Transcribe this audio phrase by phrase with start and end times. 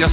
[0.00, 0.10] jag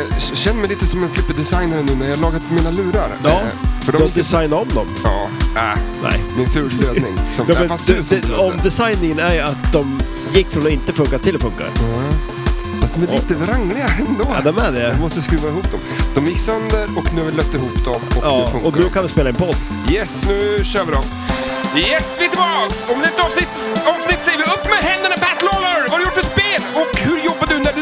[0.00, 3.08] eh, känner mig lite som en flipperdesigner nu när jag lagat mina lurar.
[3.24, 3.46] Ja, Eh,
[3.84, 4.86] för du de har designat om dem.
[5.04, 6.20] Ja, äh, Nej.
[6.36, 7.14] min ful lödning.
[7.36, 8.36] Som, Ja, men du, du som blödde.
[8.42, 10.00] omdesigningen är att de
[10.34, 11.64] gick från att inte funka till att funka.
[11.64, 12.16] Ja.
[12.80, 14.24] Fast de är lite vrangliga ändå.
[14.28, 14.80] Ja, de är det.
[14.88, 15.80] Jag måste skruva ihop dem.
[16.14, 18.76] De gick sönder och nu har vi lött ihop dem och nu Ja, funkar och
[18.76, 19.56] nu kan vi spela en podd.
[19.86, 19.94] de.
[19.94, 21.04] Yes, nu kör vi dem.
[21.76, 22.76] Yes, vi är tillbaks!
[22.94, 23.52] Om det är ett avsnitt,
[23.94, 25.80] avsnitt säger vi upp med händerna Pat Lawler!
[25.82, 26.60] Vad har du gjort för spel?
[26.80, 27.13] Och hur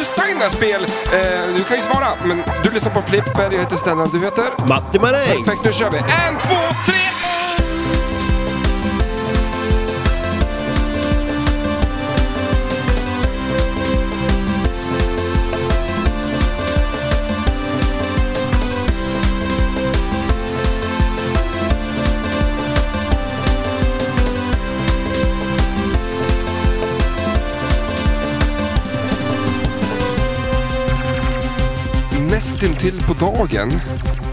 [0.03, 0.83] designar spel?
[1.13, 4.45] Eh, du kan ju svara, men du lyssnar på Flipper, jag heter Stellan, du heter?
[4.69, 5.45] Matti Maräng!
[5.45, 5.99] Perfekt, nu kör vi.
[5.99, 6.57] En, två,
[6.87, 7.12] tre!
[32.43, 33.71] Nästintill på dagen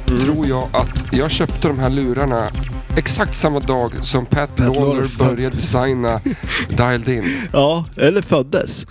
[0.08, 2.50] tror jag att jag köpte de här lurarna
[2.98, 6.20] exakt samma dag som Pat, Pat Lawler började designa
[6.70, 7.24] Dialed In.
[7.54, 8.86] Ja, eller föddes.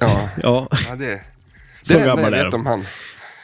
[0.00, 1.20] Ja, Ja, ja det, det
[1.80, 2.84] Så är det enda jag vet om han.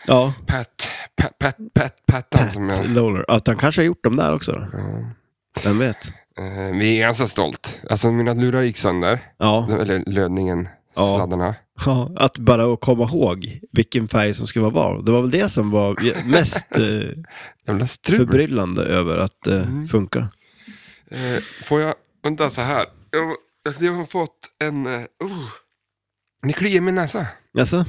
[0.07, 0.33] ja.
[0.47, 2.91] Pat, Pat, Pat, Pat, Pattan som Pat jag...
[2.91, 3.25] Lawler.
[3.29, 4.67] Att han kanske har gjort dem där också då.
[4.73, 5.11] Ja.
[5.65, 6.07] Vem vet?
[6.39, 7.81] Eh, vi är ganska stolt.
[7.91, 9.21] Alltså mina lurar gick sönder.
[9.39, 9.69] Ja.
[9.81, 11.15] Eller lödningen, Ja.
[11.17, 11.55] sladdarna.
[11.87, 12.11] ja.
[12.17, 15.03] Att bara komma ihåg vilken färg som skulle vara var.
[15.03, 15.97] Det var väl det som var
[16.31, 19.87] mest eh, förbryllande över att det Mm.
[19.89, 20.27] funkar.
[21.11, 22.87] Eh, får jag, vänta så här.
[23.11, 23.35] Jag,
[23.67, 24.87] alltså, jag har fått en...
[24.87, 25.45] Uh, oh.
[26.43, 27.27] Ni kliar min näsa.
[27.59, 27.85] Alltså,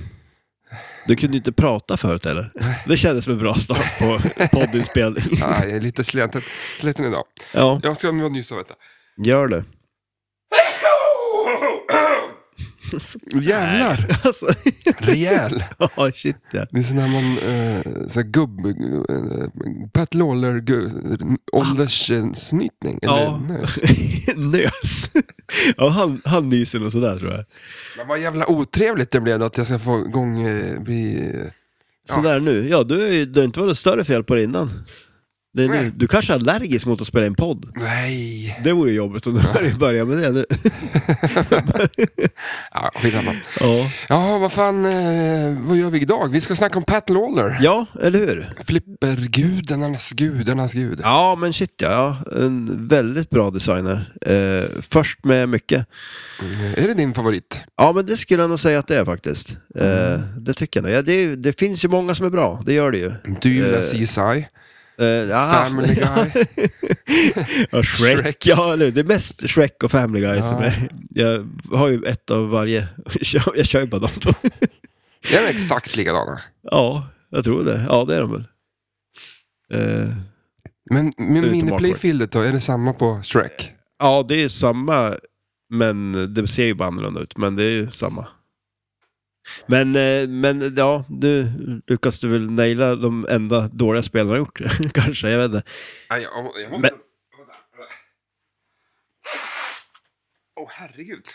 [1.07, 2.52] du kunde ju inte prata förut eller?
[2.88, 4.19] Det kändes som en bra start på
[4.52, 5.23] poddinspelning.
[5.44, 6.41] Ah, jag är lite sliten,
[6.79, 7.23] sliten idag.
[7.53, 8.67] Ja, Jag ska nysa vet
[9.17, 9.29] du.
[9.29, 9.63] gör det.
[13.42, 14.08] Jävlar!
[14.23, 14.45] Alltså,
[14.97, 15.64] Rejäl.
[15.95, 16.66] ja shit ja.
[16.72, 20.63] Det är sån där man, uh, så här gubb, uh, Pat Lawler
[21.52, 23.00] ålderssnytning.
[23.02, 23.38] Eller Ja.
[23.47, 23.78] nös.
[24.35, 25.09] Nös.
[25.78, 27.46] Ja, han, han nyser nog sådär tror jag.
[27.97, 31.31] Men vad jävla otrevligt det blev då att jag ska få igång, uh, bli...
[32.08, 32.13] Ja.
[32.13, 32.68] Sådär nu.
[32.68, 34.69] Ja, du, det har inte varit större fel på det innan.
[35.53, 35.73] Det är nu.
[35.81, 35.91] Nej.
[35.95, 37.66] Du kanske är allergisk mot att spela in podd.
[37.75, 38.59] Nej.
[38.63, 40.45] Det vore jobbigt om du börjar börja med det nu.
[42.73, 43.31] Ja, skitsamma.
[43.59, 43.91] Ja.
[44.09, 46.29] Ja, vad fan, eh, vad gör vi idag?
[46.31, 47.57] Vi ska snacka om Pat Lawler.
[47.61, 48.50] ja, eller hur?
[48.66, 51.00] Flippergudarnas gudarnas gud.
[51.03, 52.17] Ja, men shit ja.
[52.31, 54.11] En väldigt bra designer.
[54.22, 55.88] Eh, först med mycket.
[56.41, 57.59] Mm, Är det din favorit?
[57.78, 59.50] Ja, men det skulle jag nog säga att det är faktiskt.
[59.75, 60.97] Eh, det tycker jag nog.
[60.97, 63.11] Ja, det, det finns ju många som är bra, det gör det ju.
[63.41, 64.47] Du gillar Eh, CSI,
[65.00, 65.52] Eh, ja.
[65.52, 66.06] Family Guy.
[67.72, 68.19] ja, Shrek.
[68.19, 68.46] Shrek.
[68.47, 70.44] Ja, det är mest Shrek och Family Guy Ja.
[70.44, 70.90] som är...
[71.09, 72.88] Jag har ju ett av varje.
[73.56, 74.29] Jag kör ju bara de två.
[75.34, 76.41] Är de exakt likadana?
[76.72, 77.85] Ja, jag tror det.
[77.90, 78.44] Ja, det är de väl.
[79.74, 80.09] Eh,
[80.91, 83.72] Men Utom miniplayfieldet då, är det samma på Shrek?
[84.00, 85.13] ja, det är samma,
[85.69, 87.38] men det ser ju bara annorlunda ut.
[87.38, 88.28] Men det är ju samma.
[89.66, 91.47] Men, eh, men ja, du
[91.88, 94.59] lyckas du väl naila de enda dåliga spelen har gjort.
[94.94, 95.69] Kanske, jag vet inte.
[96.09, 96.90] Jag, jag måste...
[96.91, 97.00] Men-
[100.59, 101.25] Åh herregud.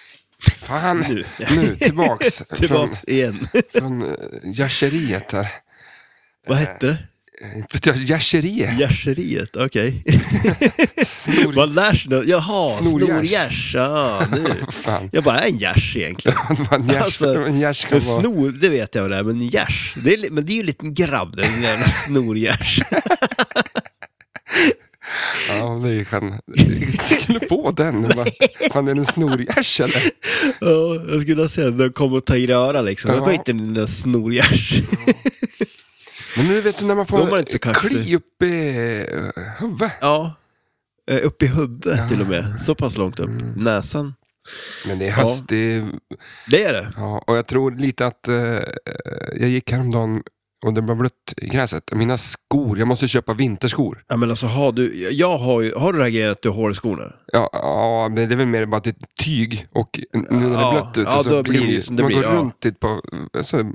[0.56, 1.24] Fan, Nu.
[1.50, 2.42] nu tillbaks.
[2.56, 3.46] Tillbaks igen.
[3.52, 5.48] Från, från uh, järseriet här.
[6.46, 6.98] Vad hette det?
[7.40, 8.78] Eh, järseriet.
[8.80, 10.02] Gärseriet, okej.
[11.06, 11.52] Snor...
[11.52, 12.26] Man lär sig något.
[12.26, 13.74] Jaha, Snorgärs.
[14.30, 14.44] nu.
[14.64, 15.08] Vad fan.
[15.12, 16.38] Jag bara, är en gärs egentligen?
[16.56, 18.22] Det var en gärs, Alltså, en gärs kan En vara...
[18.22, 19.94] snor, det vet jag vad det är, men en gärs.
[20.04, 22.80] Det är, men det är ju en liten grabb, den jävla snorgärs.
[25.48, 26.40] Ja, det kan...
[26.56, 28.10] Jag skulle få den.
[28.72, 30.02] Fan, är det en snorgärs eller?
[30.60, 33.10] Ja, jag skulle säga den kom och ta i röra liksom.
[33.10, 33.24] Jag Ja.
[33.26, 34.74] skiter i den där snorgärs.
[36.36, 38.68] Men nu vet du när man Då är man får inte så kli upp i
[39.36, 39.92] eh, huvudet.
[40.00, 40.34] Ja,
[41.10, 42.08] eh, upp i huvudet Ja.
[42.08, 42.60] till och med.
[42.60, 43.28] Så pass långt upp.
[43.28, 43.52] Mm.
[43.56, 44.14] Näsan.
[44.86, 45.84] Men det är höst, det är
[46.50, 46.92] Det är det.
[46.96, 48.34] Ja, och jag tror lite att eh,
[49.36, 50.22] jag gick häromdagen
[50.66, 51.92] och det var blött i gräset.
[51.92, 54.04] Mina skor, jag måste köpa vinterskor.
[54.08, 57.12] Ja, men alltså har du, jag har ju, har du grejen att du har skorna?
[57.32, 60.40] Ja, ja, men det är väl mer bara att det är tyg och nu när
[60.40, 62.24] det är Ja, blött ute ja, så då blir det ju det man blir, går
[62.24, 62.32] ja.
[62.34, 63.02] runt lite på...
[63.36, 63.74] Alltså, Men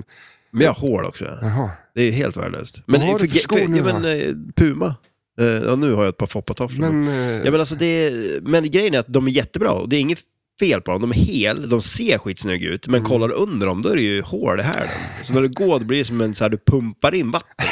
[0.50, 1.24] jag har hår också.
[1.24, 1.70] jaha.
[1.94, 2.82] Det är helt värdelöst.
[2.86, 3.98] Vad har du för skor nu ja, då?
[3.98, 4.94] men, eh, Puma.
[5.40, 6.90] Eh, ja, nu har jag ett par foppatofflor.
[6.92, 9.88] Men, eh, Ja, men, alltså det är, men grejen är att de är jättebra och
[9.88, 10.18] det är inget
[10.60, 11.00] fel på dem.
[11.00, 13.08] De är hel, de ser skitsnygga ut, men Mm.
[13.08, 14.88] kollar du under dem då är det ju hål i hälen.
[15.22, 17.66] Så när du går då blir det som en så här, du pumpar in vatten.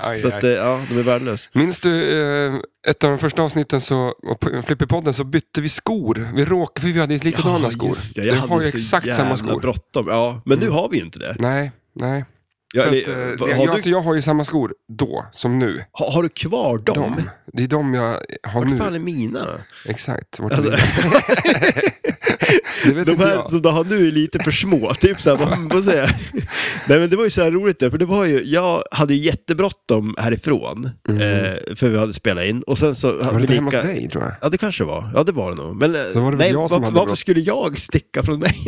[0.00, 0.34] aj, så aj.
[0.34, 1.48] att, eh, ja, de är värdelösa.
[1.52, 2.54] Minns du eh,
[2.88, 6.28] ett av de första avsnitten så, och på Flipperpodden så bytte vi skor.
[6.36, 7.88] Vi råkade, för vi hade ju likadana skor.
[7.88, 8.24] just det.
[8.26, 9.60] Jag har hade ju så exakt jävla samma skor.
[9.60, 10.06] bråttom.
[10.08, 10.76] Ja, men nu Mm.
[10.76, 11.36] har vi ju inte det.
[11.38, 12.24] Nej, Nej.
[12.76, 15.58] Ja, att, eh, det- har, jag, du, alltså, jag har ju samma skor då som
[15.58, 15.84] nu.
[15.92, 17.14] har, har du kvar dem?
[17.16, 17.22] De.
[17.52, 18.76] Det är de jag har Vart nu.
[18.76, 19.58] fan är mina då?
[19.90, 20.38] Exakt.
[20.38, 20.76] Vart Alltså, är
[22.94, 23.48] vet de här jag.
[23.48, 24.94] som du har nu är lite för små.
[24.94, 25.58] Typ så här, vad,
[25.96, 26.08] jag?
[26.88, 29.14] Nej men det var ju så här roligt där, för det var ju, jag hade
[29.14, 31.20] ju jättebråttom härifrån, Mm.
[31.22, 32.62] eh, för vi hade spelat in.
[32.62, 33.12] Och sen så...
[33.12, 34.32] Var det vi hemma hos lika- dig tror jag?
[34.42, 35.76] Ja det kanske var, ja det var det nog.
[35.76, 38.54] Men eh, var det nej, hade varför brått- skulle jag sticka från mig?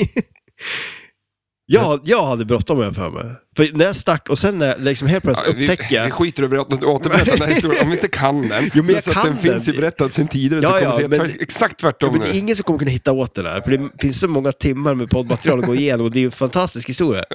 [1.66, 3.24] jag, jag hade bråttom jag för mig.
[3.56, 6.12] För när jag stack och sen när jag liksom helt plötsligt vi, upptäcker vi jag...
[6.12, 8.70] skiter i att återberätta den här historien om vi inte kan den.
[8.74, 9.80] Jo, men jag så att kan den finns ju den.
[9.80, 12.36] berättad sen tidigare Ja, så ja, kommer jag men- säga exakt Ja, tvärtom men det
[12.36, 14.94] är ingen som kommer kunna hitta åt den här, för det finns så många timmar
[14.94, 17.24] med poddmaterial att gå igenom och det är ju en fantastisk historia.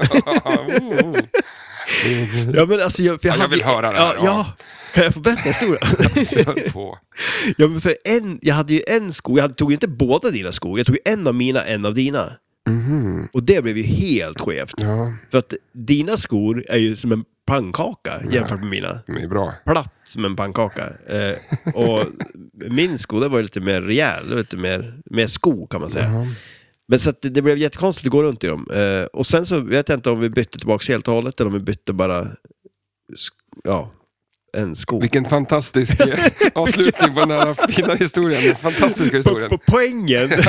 [0.82, 1.18] Oh.
[2.54, 4.24] Ja, men alltså, jag, för jag, Ja, jag hade, vill höra det ja, här, ja.
[4.26, 4.54] ja.
[4.94, 5.82] Kan jag få berätta historien?
[7.58, 10.52] Ja, men för en, jag hade ju en sko, jag tog ju inte båda dina
[10.52, 12.32] skor, jag tog en av mina, en av dina.
[12.70, 13.28] Mhm.
[13.34, 14.74] Och det blev ju helt skevt.
[14.78, 19.00] Ja, För att dina skor är ju som en pannkaka jämfört med mina.
[19.08, 19.54] det är bra.
[19.66, 20.90] Platt som en pannkaka.
[21.08, 21.36] Eh,
[21.76, 22.06] och
[22.54, 26.12] min sko, det var ju lite mer rejäl, lite mer, mer sko kan man säga.
[26.12, 26.28] Ja.
[26.88, 28.68] Men så att det, det blev jättekonstigt att gå runt i dem.
[28.74, 31.48] Eh, och sen så vet jag inte om vi bytte tillbaka helt och hållet eller
[31.48, 32.28] om vi bytte bara,
[33.64, 33.92] ja,
[34.58, 35.00] en sko.
[35.00, 36.02] Vilken fantastisk
[36.54, 38.56] avslutning på den här fina historien.
[38.56, 39.50] Fantastiska På, historien.
[39.50, 40.30] på poängen,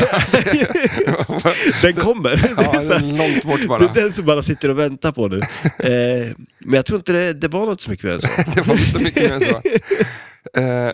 [1.82, 2.37] den kommer.
[2.37, 3.84] Det Ja, den är långt bort det bara.
[3.84, 5.38] är den som bara sitter och väntar på nu.
[5.78, 6.26] Eh,
[6.58, 8.28] men jag tror inte det, det var något så mycket mer än så.
[8.54, 9.60] Det var inte så mycket mer än så.
[10.60, 10.93] Eh,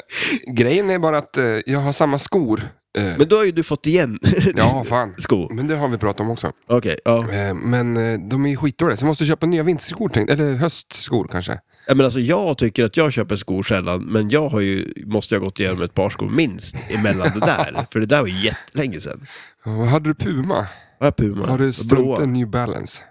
[0.54, 2.60] grejen är bara att eh, jag har samma skor.
[2.98, 4.18] Eh, Men då har ju du fått igen
[4.56, 5.14] ja, fan.
[5.18, 5.48] sko.
[5.54, 6.52] Men det har vi pratat om också.
[6.66, 7.30] Okej, ja.
[7.32, 11.28] Eh, men eh, de är ju skitdåliga, så jag måste köpa nya vinterskor, eller höstskor
[11.32, 11.58] kanske.
[11.88, 15.34] Ja, men alltså, jag tycker att jag köper skor sällan, men jag har ju, måste
[15.34, 17.86] ju ha gått igenom ett par skor minst emellan det där.
[17.92, 19.26] För det där var ju jättelänge sedan.
[19.64, 20.66] Vad hade du Puma?
[21.00, 21.46] Är Puma?
[21.46, 23.02] Har du strumpen New Balance?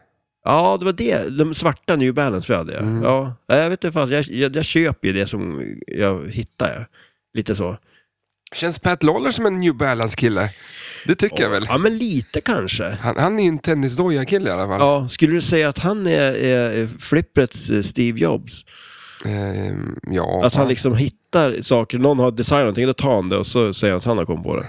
[0.45, 1.37] Ja, det var det.
[1.37, 2.73] De svarta New Balance vi hade.
[2.73, 2.79] ja.
[2.79, 3.03] Mm.
[3.03, 6.75] Ja, jag vet inte, fast jag, jag, jag köper ju det som jag hittar.
[6.79, 6.85] Ja.
[7.33, 7.77] Lite så.
[8.57, 10.49] Känns Pat Lawler som en New Balance-kille?
[11.05, 11.65] Det tycker jag väl.
[11.69, 12.97] Ja, men lite kanske.
[13.01, 14.79] Han, han är ju en tennisdoja-kille i alla fall.
[14.79, 18.65] Ja, skulle du säga att han är, är Flipprets eh, Steve Jobs?
[19.25, 19.75] Eh,
[20.11, 23.47] ja, Att han liksom hittar saker, någon har designat någonting, då tar han det och
[23.47, 24.67] så säger han att han har kommit på det.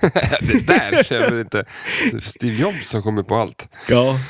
[0.40, 1.64] det där känner jag inte.
[2.22, 3.68] Steve Jobs som kommer på allt.
[3.88, 4.20] Ja.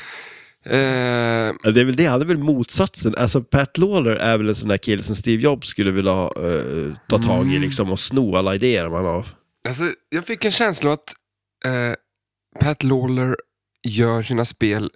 [0.65, 3.15] Ja, Det är väl det, han är väl motsatsen.
[3.17, 6.93] Alltså Pat Lawler är väl en sån där kille som Steve Jobs skulle vilja eh,
[7.09, 7.61] ta tag i Mm.
[7.61, 9.25] liksom och sno alla idéer man har.
[9.67, 11.13] alltså, jag fick en känsla att
[11.65, 11.93] eh,
[12.59, 13.35] Pat Lawler
[13.87, 14.89] gör sina spel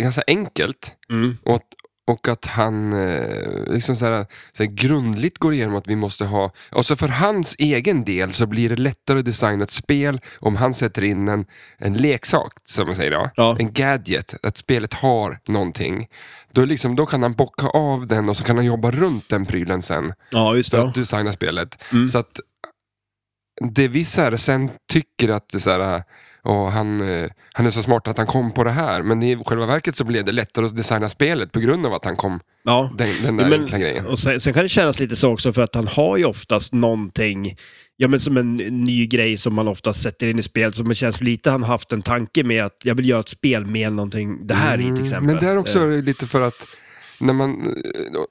[0.00, 0.92] ganska enkelt.
[1.10, 1.36] Mm.
[1.44, 1.66] Och att,
[2.06, 6.24] och att han eh, liksom så här, så här grundligt går igenom att vi måste
[6.24, 6.52] ha...
[6.70, 10.74] Alltså för hans egen del så blir det lättare att designa ett spel om han
[10.74, 11.46] sätter in en,
[11.78, 13.30] en leksak, som man säger då.
[13.36, 13.56] Ja.
[13.58, 16.08] En gadget, att spelet har någonting.
[16.52, 19.46] Då, liksom, då kan han bocka av den och så kan han jobba runt den
[19.46, 20.84] prylen sen Ja, just för det.
[20.84, 21.82] att designa spelet.
[21.92, 22.08] Mm.
[22.08, 22.40] Så att
[23.72, 26.04] det vi så här, sen tycker att det så här,
[26.46, 29.02] åh, han, eh, han är så smart att han kom på det här.
[29.02, 32.04] Men i själva verket så blev det lättare att designa spelet på grund av att
[32.04, 32.90] han kom Ja.
[32.98, 34.06] den, den där men- enkla grejen.
[34.06, 36.72] Och sen, sen kan det kännas lite så också för att han har ju oftast
[36.72, 37.54] någonting,
[37.96, 40.74] ja men som en ny grej som man oftast sätter in i spelet.
[40.74, 43.66] Så det känns lite han haft en tanke med att jag vill göra ett spel
[43.66, 45.16] med någonting, det här i till exempel.
[45.16, 46.66] Mm, Men det är också Eh, lite för att
[47.18, 47.74] när man,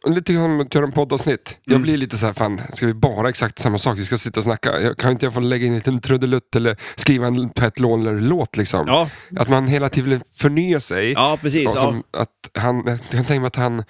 [0.06, 1.58] eh, lite som att göra en poddavsnitt.
[1.63, 1.82] Jag Mm.
[1.84, 4.00] blir lite så här, fan, ska vi bara exakt samma sak?
[4.00, 4.82] Vi ska sitta och snacka.
[4.82, 8.58] Jag, kan inte jag få lägga in en liten trudelutt eller skriva en Pat Lawler-låt
[8.58, 8.86] liksom?
[8.88, 11.12] Ja, Att man hela tiden vill förnya sig.
[11.12, 11.65] ja precis.
[11.65, 11.82] Och Ja.
[11.82, 13.84] som att han, jag kan tänka mig att han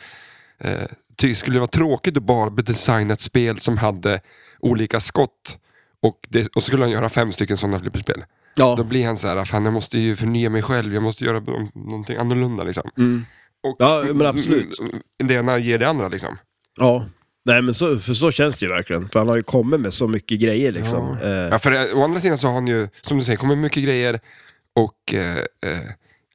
[0.59, 0.73] eh,
[1.17, 4.21] tycker skulle vara tråkigt att bara designa ett spel som hade
[4.59, 5.57] olika skott.
[6.01, 8.23] Och, det, och så skulle han göra fem stycken sådana flipperspel.
[8.55, 8.83] Då Ja.
[8.83, 11.69] blir han så här, fan jag måste ju förnya mig själv, jag måste göra nå-
[11.73, 12.89] någonting annorlunda liksom.
[12.97, 13.25] Mm.
[13.65, 14.79] Och, Ja, men absolut.
[15.23, 16.37] Det ena ger det andra liksom.
[16.77, 17.05] ja.
[17.47, 19.09] Nej men så, för så känns det ju verkligen.
[19.09, 21.17] För han har ju kommit med så mycket grejer liksom.
[21.21, 21.27] Ja.
[21.27, 23.57] Eh, Ja, för eh, å andra sidan så har han ju, som du säger, kommit
[23.57, 24.19] mycket grejer
[24.75, 25.79] och eh, eh,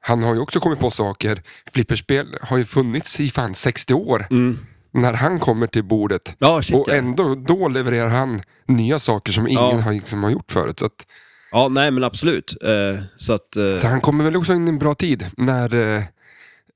[0.01, 1.43] han har ju också kommit på saker.
[1.73, 4.27] Flipperspel har ju funnits i fan 60 år.
[4.31, 4.57] mm.
[4.93, 6.93] När han kommer till bordet Ja, shit och ja.
[6.93, 9.79] ändå då levererar han nya saker som ingen Ja.
[9.81, 10.79] har, liksom, har gjort förut.
[10.79, 11.05] Så, att,
[11.51, 12.57] Ja, nej men absolut.
[12.63, 13.55] Eh, så att...
[13.55, 16.03] eh, så han kommer väl också in i en bra tid när, eh,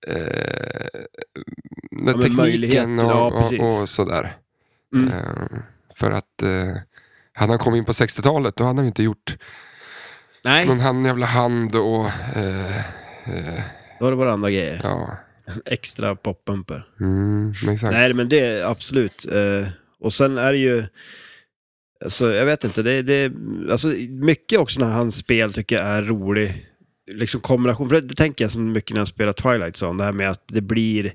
[0.08, 1.02] eh,
[1.92, 4.38] men tekniken möjligheterna, ja, och, och, och sådär.
[4.96, 5.14] mm.
[5.14, 5.60] Eh,
[5.96, 6.76] för att eh,
[7.34, 9.38] hade han kommit in på 60-talet då hade han inte gjort
[10.44, 12.78] Nej, någon han, jävla hand och eh,
[13.26, 13.64] eh,
[14.00, 14.82] då var det bara andra grejer.
[14.84, 15.18] ja,
[15.66, 16.88] Extra poppumper.
[17.00, 17.94] mm, exakt.
[17.94, 19.26] Nej, men det är absolut.
[19.32, 19.68] Eh,
[20.00, 20.84] och sen är det ju,
[22.06, 23.32] alltså, jag vet inte, det, det
[23.72, 26.68] alltså, mycket också när hans spel tycker jag är rolig.
[27.12, 30.04] Liksom kombination, för det, det tänker jag som mycket när jag spelar Twilight Zone, det
[30.06, 31.14] här med att det blir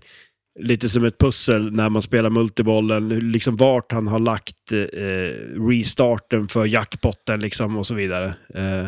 [0.60, 6.48] lite som ett pussel när man spelar multibollen, liksom vart han har lagt eh, restarten
[6.48, 8.26] för jackpotten liksom och så vidare.
[8.54, 8.86] Eh,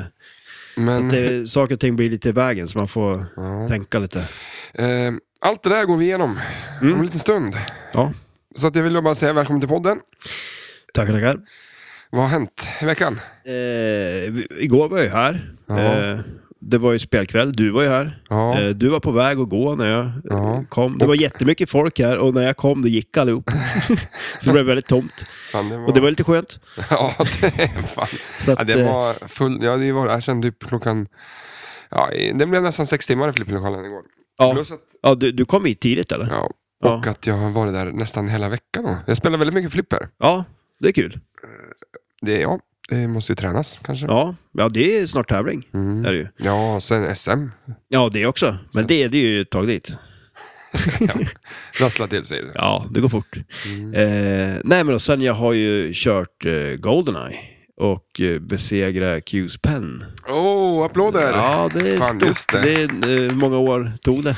[0.74, 3.68] Så Men, att det, saker och ting blir lite i vägen så man får ja.
[3.68, 4.18] tänka lite.
[4.74, 6.38] eh, allt det där går vi igenom om
[6.88, 6.98] Mm.
[7.00, 7.54] en liten stund.
[7.92, 8.12] Ja,
[8.54, 9.98] Så att jag vill bara säga välkommen till podden.
[10.94, 11.40] tackar, tackar.
[12.10, 13.20] Vad har hänt i veckan?
[13.44, 15.54] Eh, igår var jag här.
[16.62, 16.66] Ja.
[16.66, 18.22] Eh, det var ju spelkväll, du var ju här.
[18.28, 18.60] Ja.
[18.60, 20.64] Eh, du var på väg att gå när jag eh, Ja.
[20.68, 20.98] kom.
[20.98, 23.50] Det var jättemycket folk här och när jag kom då gick allihop.
[24.40, 25.24] så det blev väldigt tomt.
[25.52, 25.86] Fan, det var...
[25.86, 26.60] Och det var lite skönt.
[26.90, 28.06] Ja, det, fan.
[28.40, 29.58] Så att, Ja, det eh, var full...
[29.62, 30.08] Ja, det var...
[30.08, 31.06] Jag kände typ klockan...
[31.90, 34.02] Ja, det blev nästan sex timmar i flipplokalen igår.
[34.38, 34.68] ja, att,
[35.02, 36.26] ja, du, du kom hit tidigt eller?
[36.30, 36.50] ja,
[36.84, 36.94] Ja.
[36.96, 38.84] och att jag har varit där nästan hela veckan.
[38.84, 38.96] Då.
[39.06, 40.08] Jag spelar väldigt mycket flipper.
[40.18, 40.44] Ja,
[40.80, 41.20] det är kul.
[42.22, 42.58] Det, ja,
[42.92, 44.06] det måste ju tränas kanske.
[44.06, 45.68] Ja, ja det är snart tävling.
[45.74, 46.04] Mm.
[46.04, 46.26] Är det ju.
[46.36, 47.46] Ja, sen SM.
[47.88, 48.56] Ja, det också.
[48.74, 48.88] Men Så.
[48.88, 49.92] det, det är ju ett tag dit.
[51.80, 52.44] Rassla till sig.
[52.54, 53.36] Ja, det går fort.
[53.66, 53.94] Mm.
[53.94, 57.38] Eh, nej, men och sen jag har ju kört eh, Goldeneye
[57.82, 60.04] och eh, besegra Q's Pen.
[60.28, 61.30] Oh, applåder!
[61.30, 62.62] Ja, det är Fan, stort.
[62.62, 62.62] det.
[62.62, 62.82] Det.
[62.82, 64.36] är, eh, många år tog det?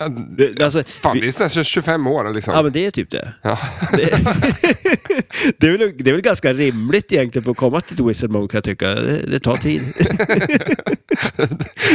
[0.00, 2.54] Ja, det alltså, fan, vi, det är nästan 25 år liksom.
[2.54, 3.34] ja, men det är typ det.
[3.42, 3.58] Ja.
[3.92, 3.96] Det,
[5.58, 8.48] det, är väl, det är väl ganska rimligt egentligen för att komma till Wizard Mode
[8.48, 8.88] kan jag tycka.
[8.94, 9.82] Det, det tar tid.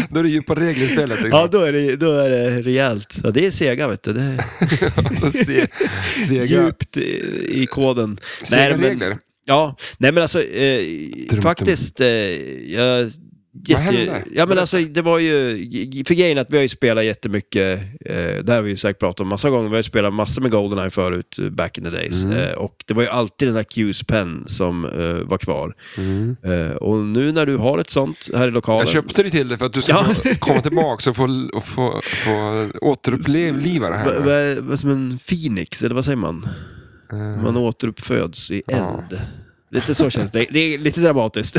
[0.10, 1.22] Då är det djupa regler i spelet.
[1.22, 1.39] Liksom.
[1.39, 3.17] Ja, då är det, då är det rejält.
[3.24, 4.13] Ja, det är Sega, vet du.
[4.13, 5.67] Det är Så se,
[6.27, 8.17] sega, djupt i, i koden.
[8.44, 9.17] sega Nej, men- regler.
[9.46, 12.08] Ja, nej men alltså eh, faktiskt, eh,
[12.74, 13.12] jag...
[13.68, 14.24] Jätte, hände?
[14.34, 15.58] ja men alltså det var ju,
[16.08, 19.00] för grejen att vi har ju spelat jättemycket, eh, det här har vi ju säkert
[19.00, 21.84] pratat om massa gånger, vi har ju spelat massor med Goldeneye förut, eh, back in
[21.84, 22.24] the days.
[22.24, 22.38] Mm.
[22.38, 25.74] Eh, och det var ju alltid den där Q's Pen som eh, var kvar.
[25.98, 26.36] Mm.
[26.44, 28.80] Eh, och nu när du har ett sånt här i lokalen.
[28.88, 30.06] Jag köpte det till dig för att du ska Ja.
[30.40, 34.20] komma tillbaka och få, och få, få återuppliva det Vad här.
[34.20, 36.48] vad är vad är som en Phoenix, eller vad säger man?
[37.12, 39.21] Eh, Man återuppföds i eld.
[39.71, 40.45] Lite så känns det.
[40.51, 41.55] Det är lite dramatiskt.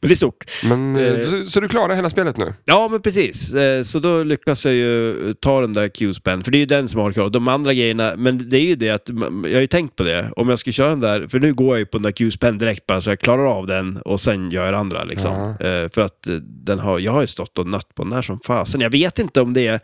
[0.00, 0.44] Men det är stort.
[0.64, 1.30] Men, eh, Eh.
[1.30, 2.54] så, så du klarar hela spelet nu?
[2.64, 3.54] Ja, men precis.
[3.54, 6.88] Eh, Så då lyckas jag ju ta den där Q-spän, för det är ju den
[6.88, 7.28] som har kvar.
[7.30, 9.08] De andra grejerna, men det är ju det att,
[9.44, 11.68] jag har ju tänkt på det, om jag skulle köra den där, för nu går
[11.74, 14.50] jag ju på den där Q-spän direkt bara, så jag klarar av den och sen
[14.50, 15.32] gör jag det andra liksom.
[15.60, 16.26] Eh, För att
[16.64, 18.80] den har, jag har ju stått och nött på den där som fasen.
[18.80, 19.80] Jag vet inte om det är,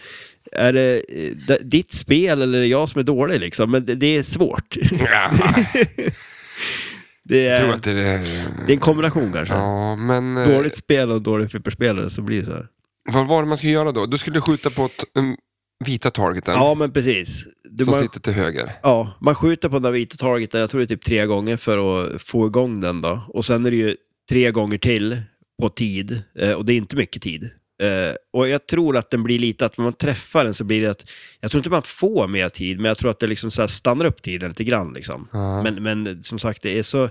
[0.52, 1.02] är det
[1.62, 4.76] ditt spel eller är det jag som är dålig liksom, men det, det är svårt.
[4.90, 5.30] Ja,
[7.28, 8.18] Det jag är, tror att det är...
[8.66, 9.54] det är en kombination kanske.
[9.54, 10.36] Ja, men...
[10.38, 12.66] eh, Dåligt spel och dålig flipperspelare så blir det så här.
[13.12, 14.06] Vad var det man skulle göra då?
[14.06, 15.36] Du skulle skjuta på ett, um,
[15.84, 17.44] vita targeten Ja, men precis.
[17.70, 18.70] Du, som man, sitter till höger.
[18.82, 21.56] ja, man skjuter på den där vita targeten, jag tror det är typ tre gånger
[21.56, 23.22] för att få igång den då.
[23.28, 23.96] Och sen är det ju
[24.30, 25.22] tre gånger till
[25.62, 27.50] på tid, eh, och det är inte mycket tid.
[27.82, 30.82] Eh, och jag tror att den blir lite att när man träffar den så blir
[30.82, 31.04] det att,
[31.40, 34.04] jag tror inte man får mer tid, men jag tror att det liksom så stannar
[34.04, 35.28] upp tiden lite grann liksom.
[35.32, 35.62] Ja.
[35.62, 37.10] Men, Men, men som sagt, det är så...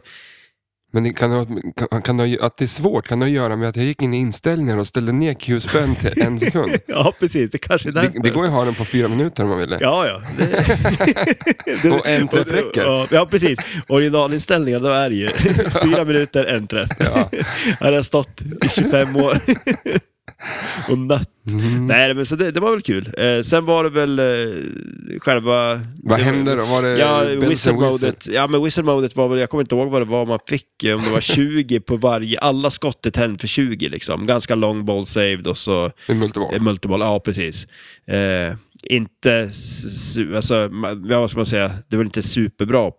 [0.92, 1.48] det kan, ha-
[1.90, 3.76] kan, kan det, ha- att det är svårt kan det ha att göra med att
[3.76, 6.72] jag gick in i inställningar och ställde ner Q-spänn till en sekund.
[6.88, 8.20] Ja, precis, det kanske är Det, därför.
[8.20, 9.78] det går ju att ha den på fyra minuter om man ville.
[9.82, 10.22] Ja, ja.
[11.84, 11.90] Det...
[11.92, 13.08] Och en träff räcker.
[13.12, 13.60] Ja, precis.
[13.88, 15.30] Originalinställningar, då är det ju
[15.84, 16.90] fyra minuter, en träff.
[17.00, 17.30] Ja.
[17.80, 19.38] Här har jag stått i 25 år
[20.90, 21.30] och nött.
[21.48, 21.88] Mm.
[21.88, 23.14] Nej, men så det, det var väl kul.
[23.18, 24.56] Eh, sen var det väl eh,
[25.20, 25.82] själva...
[26.04, 26.66] Vad hände då?
[26.66, 28.28] Var det Ja, and whistle-modet.
[28.32, 30.96] Ja, men whistle-modet var väl, jag kommer inte ihåg vad det var man fick, eh,
[30.96, 34.26] om det var 20 på varje, alla skott är tänd för 20 liksom.
[34.28, 36.56] Ganska long ball saved och så Det är multiboll.
[36.56, 37.68] Eh, Multiboll, ja precis.
[38.08, 39.42] Eh, inte,
[40.36, 40.70] alltså,
[41.10, 42.92] ja, vad ska man säga, det väl inte superbra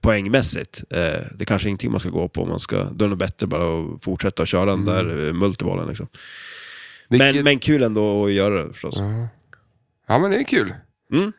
[0.00, 0.82] poängmässigt.
[0.90, 3.18] Eh, det är kanske ingenting man ska gå på, man ska, då är det nog
[3.18, 5.88] bättre bara att fortsätta att köra den där eh, multibollen.
[5.88, 6.06] Liksom.
[7.08, 8.94] Vilket- Men, men kul ändå att göra det förstås.
[8.98, 9.28] Ja.
[10.08, 10.74] ja, men det är kul.
[11.12, 11.32] Mm.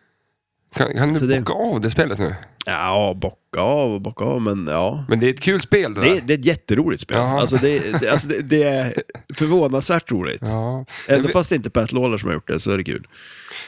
[0.75, 2.35] Kan, kan du det- bocka av det spelet nu?
[2.65, 5.05] Ja, bocka av och bocka av, men ja.
[5.09, 6.07] Men det är ett kul spel det där.
[6.09, 7.17] Det, det är ett jätteroligt spel.
[7.17, 7.39] Jaha.
[7.39, 8.93] Alltså det, det, alltså det, det är
[9.33, 10.41] förvånansvärt roligt.
[10.41, 10.85] Ja.
[11.07, 13.07] Det- fast det inte är Pat Lawler som har gjort det så är det kul.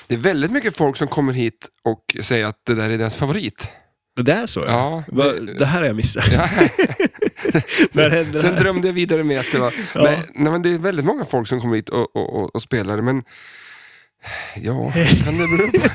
[0.08, 3.18] Det är väldigt mycket folk som kommer hit och säger att det där är deras
[3.18, 3.72] favorit.
[4.16, 4.60] Det är så?
[4.60, 5.04] Ja.
[5.12, 6.24] Ja, det- det här har jag missat.
[6.32, 6.50] Ja.
[7.94, 9.74] Det Sen drömde jag vidare med att det var...
[9.96, 10.02] Ja.
[10.04, 10.14] Men,
[10.44, 13.02] nej, men det är väldigt många folk som kommer hit och, och, och, och spelar
[13.02, 13.24] men...
[14.56, 14.92] Ja,
[15.26, 15.88] kan det bero på?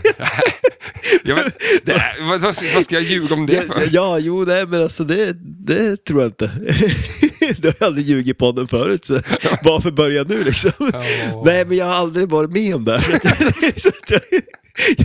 [1.24, 3.88] jag vet, är, vad, vad, ska jag ljuga om det Ja, för?
[3.92, 5.32] ja, jo, nej, men alltså det,
[5.66, 6.50] det tror jag inte.
[7.58, 9.20] du har ju aldrig ljugit på den förut, så
[9.62, 10.70] varför börja nu liksom?
[10.78, 11.02] Ja.
[11.46, 13.80] Nej, men jag har aldrig varit med om det här.
[13.80, 14.20] Så att jag-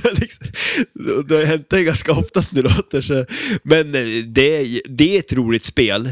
[0.04, 0.48] jag liksom,
[1.26, 3.02] det har hänt det ganska ofta som det låter.
[3.02, 3.26] Så,
[3.64, 6.06] men eh, det, är- det är ett roligt spel.
[6.06, 6.12] Eh,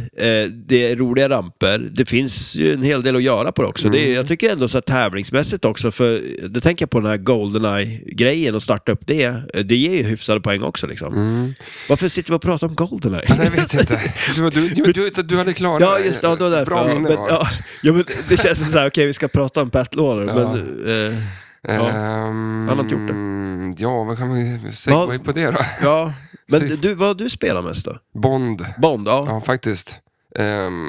[0.51, 1.79] Det är roliga ramper.
[1.91, 3.89] Det finns ju en hel del att göra på det också.
[3.89, 7.09] Det är, jag tycker ändå så här tävlingsmässigt också, för det tänker jag på den
[7.09, 9.23] här Goldeneye-grejen och starta upp det.
[9.53, 11.13] Eh, Det ger ju hyfsade poäng också liksom.
[11.13, 11.53] Mm.
[11.89, 13.23] Varför sitter vi och pratar om Goldeneye?
[13.29, 14.01] Nej, jag vet inte.
[14.35, 16.27] Du, du, du, du, hade klarat Ja, just det.
[16.27, 16.65] Ja, det var därför.
[16.65, 17.47] Bra Ja, men, ja,
[17.83, 20.53] ja, men det känns som så här, okej, vi ska prata om Pat Lawler, Ja.
[20.53, 21.07] men...
[21.13, 21.17] Eh,
[21.61, 21.89] Ja.
[21.89, 23.83] Ehm, Han har inte gjort det.
[23.83, 25.57] Ja, vad kan vi säga på det då?
[25.81, 26.13] ja,
[26.47, 27.97] men Så- du, vad du spelar mest då?
[28.21, 28.65] Bond.
[28.77, 29.25] Bond, ja.
[29.29, 29.99] Ja, faktiskt.
[30.35, 30.81] Men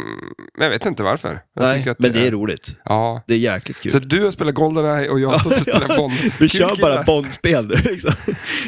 [0.59, 1.29] jag vet inte varför.
[1.55, 2.77] Jag Nej, att men det är roligt.
[2.85, 3.23] Ja.
[3.27, 3.93] Det är jäkligt kul.
[3.93, 6.13] Så du har spelat Goldeneye och jag har stått och spelat Bond.
[6.13, 8.13] Vi Kul kör bara Bond-spel nu liksom.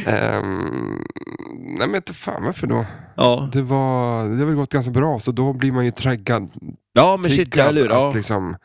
[0.06, 0.98] Ehm,
[1.78, 2.84] nej, men inte fan varför då?
[3.16, 6.50] Ja, Det, var, det har väl gått ganska bra, så då blir man ju triggad.
[6.92, 7.88] ja men shit, jag hur?
[7.88, 8.12] Ja.
[8.14, 8.56] liksom,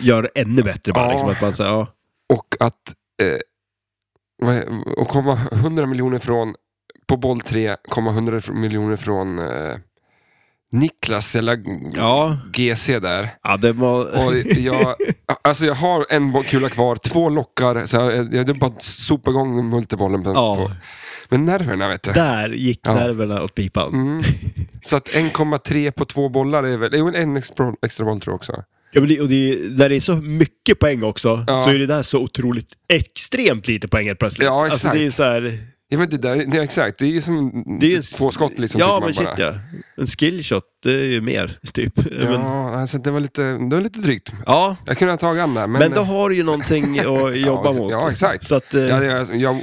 [0.00, 1.04] Gör det ännu bättre bara.
[1.04, 1.10] Ja.
[1.10, 1.86] Liksom, att man säger, ja.
[2.34, 3.38] Och att eh,
[4.96, 6.54] och komma 100 miljoner från,
[7.06, 9.76] på boll 3, komma 100 miljoner från eh,
[10.72, 11.62] Niklas, eller
[11.96, 12.38] Ja.
[12.52, 13.34] GC där.
[13.42, 14.26] ja, det var...
[14.26, 14.94] Och jag,
[15.42, 19.68] alltså jag har en kula kvar, två lockar, så jag, jag, jag bara sopa igång
[19.70, 20.22] multibollen.
[20.24, 20.54] På, Ja.
[20.56, 20.70] på.
[21.28, 22.12] Men nerverna vet du.
[22.12, 22.94] Där gick Ja.
[22.94, 23.94] nerverna åt pipan.
[23.94, 24.22] Mm.
[24.82, 28.20] Så att 1,3 på två bollar är väl, det är väl en extra, extra boll
[28.20, 28.62] tror jag också.
[28.92, 31.56] Ja, men det, och det, när det är så mycket poäng också, Ja.
[31.56, 34.46] så är det där så otroligt extremt lite poäng helt plötsligt.
[34.46, 34.94] Ja, Alltså exakt.
[34.94, 35.58] det är så här...
[35.88, 38.58] Ja, men det, där, det är exakt, det är ju som Det är två skott
[38.58, 38.80] liksom.
[38.80, 39.34] Ja, men shit bara.
[39.38, 39.54] ja.
[39.96, 41.92] En skillshot, det är ju mer, typ.
[41.96, 44.32] Ja, Men, alltså det var lite, det var lite drygt.
[44.46, 45.78] ja, Jag kunde ha tagit an där, men...
[45.80, 47.06] men, då har du ju någonting att
[47.38, 47.90] jobba mot.
[47.92, 48.46] ja, exakt.
[48.46, 49.54] Så att, eh, Ja, jag, jag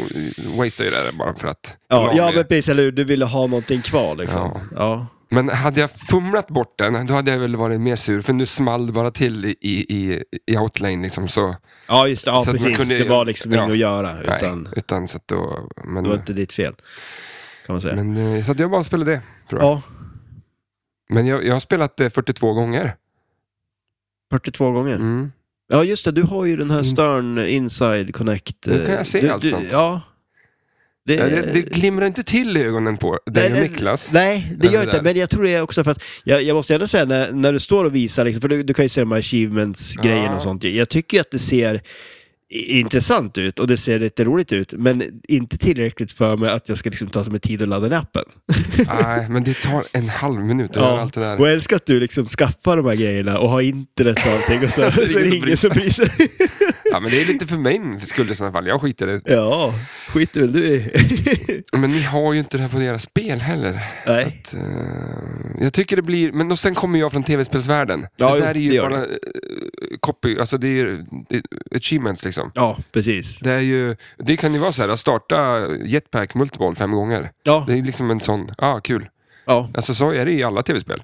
[0.57, 1.75] wasteade ju det där bara för att...
[1.89, 2.91] ja, det ja, men precis, eller hur?
[2.91, 4.41] Du ville ha någonting kvar liksom.
[4.41, 4.61] Ja.
[4.75, 5.07] Ja.
[5.33, 8.45] Men hade jag fumlat bort den, då hade jag väl varit mer sur, för nu
[8.45, 11.27] small det bara till i, i, i outlane liksom.
[11.27, 11.55] Så,
[11.87, 12.31] Ja, just det.
[12.31, 12.77] Ja, Så precis.
[12.77, 13.57] kunde- det var liksom ja.
[13.59, 14.21] inget att göra.
[14.37, 15.69] Utan, nej, utan så att då...
[15.85, 16.73] Men, det var inte ditt fel.
[17.65, 17.95] Kan man säga.
[17.95, 19.69] men, eh, så att jag bara spelade det, tror jag.
[19.71, 19.81] ja,
[21.09, 22.95] Men jag, jag har spelat det 42 gånger.
[24.31, 24.95] 42 gånger.
[24.95, 25.31] Mm.
[25.67, 26.11] Ja, just det.
[26.11, 26.85] Du har ju den här Mm.
[26.91, 28.65] Stern Inside Connect.
[28.65, 29.67] Nu kan jag se du, allt du, sånt.
[29.71, 30.01] Ja.
[31.05, 34.09] Det, Ja, det, det glimrar inte till i ögonen på dig och Niklas.
[34.13, 35.01] Nej, det gör det inte.
[35.01, 37.53] Men jag tror det är också för att, jag, jag måste ändå säga när, när
[37.53, 40.35] du står och visar, liksom, för du, du kan ju se de här achievements-grejerna Ja.
[40.35, 40.63] och sånt.
[40.63, 41.81] Jag tycker att det ser
[42.55, 46.77] intressant ut och det ser lite roligt ut, men inte tillräckligt för mig att jag
[46.77, 48.23] ska liksom ta mig tid att ladda ner appen.
[49.03, 51.39] Nej, men det tar en halv minut att göra allt det där.
[51.39, 54.63] Och jag älskar att du liksom skaffar de här grejerna och har internet och allting
[54.63, 56.09] och så, Alltså, så är det ingen som bryr sig.
[56.93, 58.67] Ja, men det är lite för min skull i sådana fall.
[58.67, 59.33] Jag skiter i det.
[59.33, 59.73] ja,
[60.07, 60.91] skiter väl du i.
[61.77, 63.79] Men ni har ju inte det här på deras spel heller.
[64.07, 64.23] Nej.
[64.25, 64.61] Att, eh,
[65.63, 68.05] jag tycker det blir, men och sen kommer jag från tv-spelsvärlden.
[68.15, 69.07] Ja, det där är det ju bara eh,
[69.99, 71.43] copy, alltså det är, det är
[71.77, 72.51] achievements liksom.
[72.55, 73.39] Ja, precis.
[73.39, 77.31] Det, är ju, det kan ju vara så här, att starta jetpack multiball fem gånger.
[77.43, 79.09] Ja, Det är liksom en sån, ah kul.
[79.45, 79.69] ja.
[79.75, 81.03] Alltså så är det i alla tv-spel.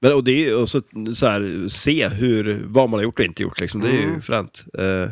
[0.00, 0.80] Men, och det och så,
[1.14, 3.60] så här, se hur, vad man har gjort och inte gjort.
[3.60, 3.80] Liksom.
[3.80, 4.22] Det är ju Mm.
[4.22, 4.64] fränt.
[4.78, 5.10] Eh,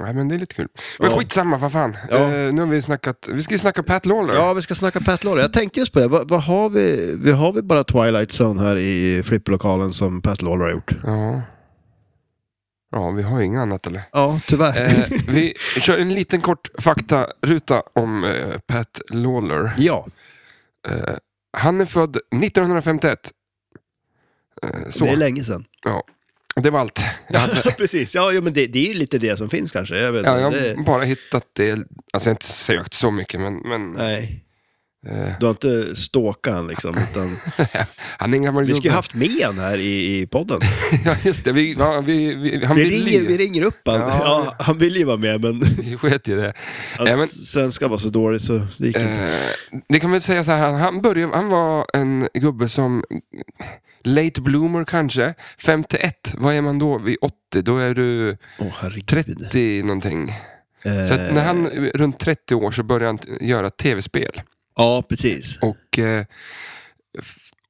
[0.00, 0.68] Nej men det är lite kul.
[0.98, 1.18] Men Ja.
[1.18, 1.96] skitsamma, vad fan.
[2.10, 2.16] Ja.
[2.16, 4.34] Eh, nu har vi snackat, vi ska ju snacka Pat Lawler.
[4.34, 5.42] ja, vi ska snacka Pat Lawler.
[5.42, 6.08] Jag tänkte just på det.
[6.08, 7.16] Vad, vad har vi?
[7.24, 10.92] Vi har vi bara Twilight Zone här i flipplokalen som Pat Lawler har gjort?
[11.04, 11.42] Ja.
[12.92, 14.02] Ja, vi har inget annat eller?
[14.12, 14.82] Ja, tyvärr.
[14.84, 19.74] Eh, vi kör en liten kort faktaruta om eh, Pat Lawler.
[19.78, 20.06] ja,
[20.88, 21.14] Eh,
[21.56, 23.18] han är född 1951.
[24.62, 25.64] Eh, så, det är länge sedan.
[26.56, 26.98] det var allt.
[27.34, 29.96] Hade, Precis, ja, ja men det, det är ju lite det som finns kanske.
[29.98, 31.72] Jag vet ja, jag det, har bara hittat det.
[31.72, 34.44] Alltså jag har inte sökt så mycket, men, men nej,
[35.08, 36.98] eh, du har inte stalkat han liksom.
[37.10, 37.36] Utan,
[38.18, 40.60] han är gammal vi skulle ju haft med han här i, i podden.
[41.04, 41.52] Ja, just det.
[41.52, 43.26] Vi, ja, vi, vi, han Vi ringer, ju.
[43.26, 44.00] vi ringer upp han.
[44.00, 46.52] Ja, Ja, han vill ju vara med men Vi sket ju det.
[46.96, 49.24] hans Ja, men- svenska var så dåligt så det gick inte.
[49.72, 53.04] Eh, det kan man säga så här, han, började, han var en gubbe som
[54.04, 55.34] late bloomer kanske.
[55.58, 57.62] 51, vad är man då vid 80?
[57.62, 59.06] Då är du herregud.
[59.06, 60.28] 30 någonting.
[60.84, 64.42] Eh, Så när han runt 30 år så började han göra tv-spel.
[64.76, 65.58] Ja, precis.
[65.60, 66.24] Och, eh,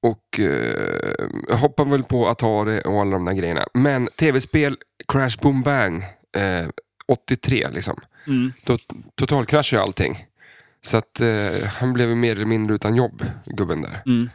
[0.00, 3.66] och eh, hoppar väl på Atari och alla de där grejerna.
[3.74, 4.76] Men tv-spel,
[5.08, 6.02] Crash Boom Bang,
[6.36, 6.68] eh,
[7.08, 8.00] 83 liksom.
[8.26, 8.52] Mm.
[8.64, 8.78] Då
[9.14, 10.24] totalkraschade allting.
[10.84, 14.02] Så att eh, han blev mer eller mindre utan jobb, gubben där.
[14.06, 14.30] Mm.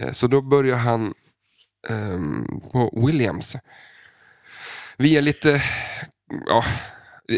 [0.00, 1.14] Eh, så då började han
[1.88, 3.56] ehm, på Williams.
[4.98, 5.62] Via lite,
[6.46, 6.64] ja,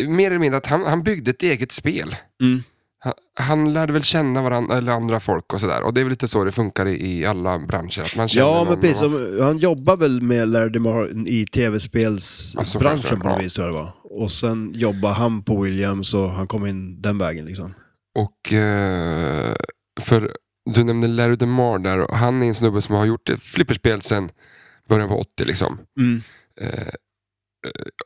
[0.08, 2.16] mer eller mindre att han, han byggde ett eget spel.
[2.42, 2.62] Mm.
[2.98, 5.82] Han, han lärde väl känna varandra, eller andra folk och sådär.
[5.82, 8.00] Och det är väl lite så det funkar i, i alla branscher.
[8.02, 9.02] Att man känner Ja, någon men precis.
[9.02, 13.42] och- Som- Han jobbar väl med Larry DeMar i Alltså, tv-spelsbranschen framförallt, på något ja.
[13.42, 13.92] vis tror jag det var.
[14.22, 17.74] och sen jobbade han på Williams och han kom in den vägen liksom.
[18.18, 19.54] Och eh,
[20.00, 24.02] för du nämnde Larry DeMar där och han är en snubbe som har gjort flipperspel
[24.02, 24.30] sedan
[24.88, 25.78] början på 80 liksom.
[25.98, 26.22] Mm.
[26.60, 26.88] Eh,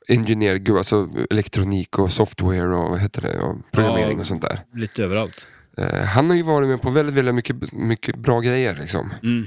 [0.09, 4.21] Engineer, gud, alltså elektronik och software och vad heter det, och programmering Ja.
[4.21, 4.61] och sånt där.
[4.75, 5.47] Lite överallt.
[5.77, 8.77] Eh, han har ju varit med på väldigt, väldigt mycket, mycket bra grejer.
[8.81, 9.13] Liksom.
[9.23, 9.45] Mm.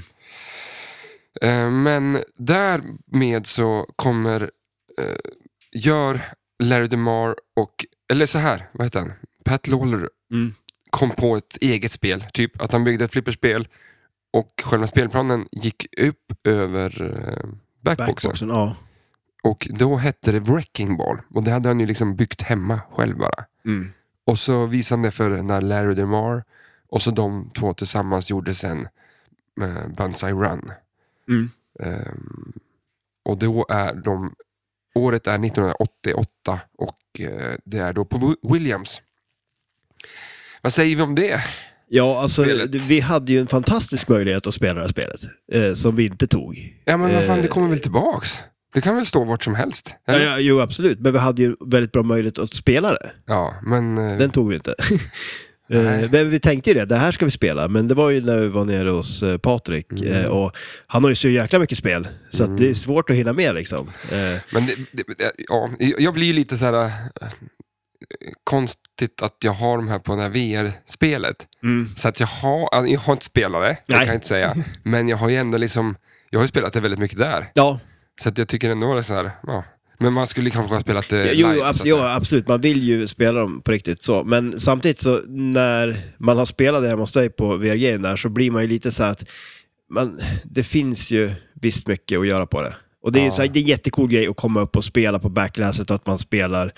[1.42, 4.50] Eh, men därmed så kommer,
[5.00, 5.16] eh,
[5.72, 6.20] gör
[6.62, 9.12] Larry DeMar och, eller så här, vad heter han?
[9.44, 10.54] Pat Lawler Mm.
[10.94, 12.24] Kom på ett eget spel.
[12.32, 13.68] Typ att han byggde ett flipperspel
[14.32, 17.48] och själva spelplanen gick upp över eh,
[17.80, 18.28] backboxen.
[18.30, 18.76] Backboxen, ja.
[19.42, 21.18] Och då hette det Wrecking Ball.
[21.30, 23.44] Och det hade han ju liksom byggt hemma själv bara.
[23.64, 23.92] Mm.
[24.24, 26.44] Och så visade han det för den där Larry DeMar
[26.88, 28.88] och så de två tillsammans gjorde sen
[29.60, 30.72] uh, Banzai Run.
[31.28, 31.50] Mm.
[31.80, 32.52] Ehm,
[33.24, 34.34] och då är de,
[34.94, 39.00] året är 1988 och eh, det är då på Wi- Williams.
[40.64, 41.40] Vad säger vi om det?
[41.88, 42.74] Ja, alltså Spelet.
[42.74, 45.20] vi hade ju en fantastisk möjlighet att spela det här spelet,
[45.52, 46.74] eh, som vi inte tog.
[46.84, 48.38] Ja men vad fan, det Eh, kommer väl tillbaks?
[48.74, 49.94] Det kan väl stå vart som helst?
[50.06, 53.10] Ja, ja, jo, absolut, men vi hade ju väldigt bra möjlighet att spela det.
[53.26, 53.98] ja men...
[53.98, 54.74] eh, Den tog vi inte.
[55.68, 56.04] Nej.
[56.04, 57.68] Eh, Men vi tänkte ju det, det här ska vi spela.
[57.68, 59.86] Men det var ju när vi var nere hos Patrik.
[59.92, 60.30] Mm.
[60.32, 60.52] Och
[60.86, 62.08] han har ju så jäkla mycket spel.
[62.30, 62.56] Så Mm.
[62.56, 63.90] det är svårt att hinna med liksom.
[64.52, 66.90] Men det, det, ja, jag blir ju lite så här
[68.44, 71.46] konstigt att jag har de här på det här VR-spelet.
[71.62, 71.88] Mm.
[71.96, 74.54] Så att jag har, jag har inte spelat det, kan jag inte säga.
[74.82, 75.96] Men jag har ju ändå liksom,
[76.30, 77.50] jag har ju spelat det väldigt mycket där.
[77.54, 77.80] Ja,
[78.22, 79.64] Så att jag tycker ändå det är så här, ja.
[79.98, 81.62] Men man skulle kanske ha spelat det jo, live.
[81.64, 82.48] abs- jo, absolut.
[82.48, 84.24] Man vill ju spela dem på riktigt så.
[84.24, 88.28] Men samtidigt så när man har spelat det hemma hos dig på VR-grejen där så
[88.28, 89.24] blir man ju lite så här att
[89.90, 92.76] man, det finns ju visst mycket att göra på det.
[93.02, 93.30] Och det är, Ja.
[93.30, 95.96] så här, det är en jättecool grej att komma upp och spela på backlasset och
[95.96, 96.72] att man spelar,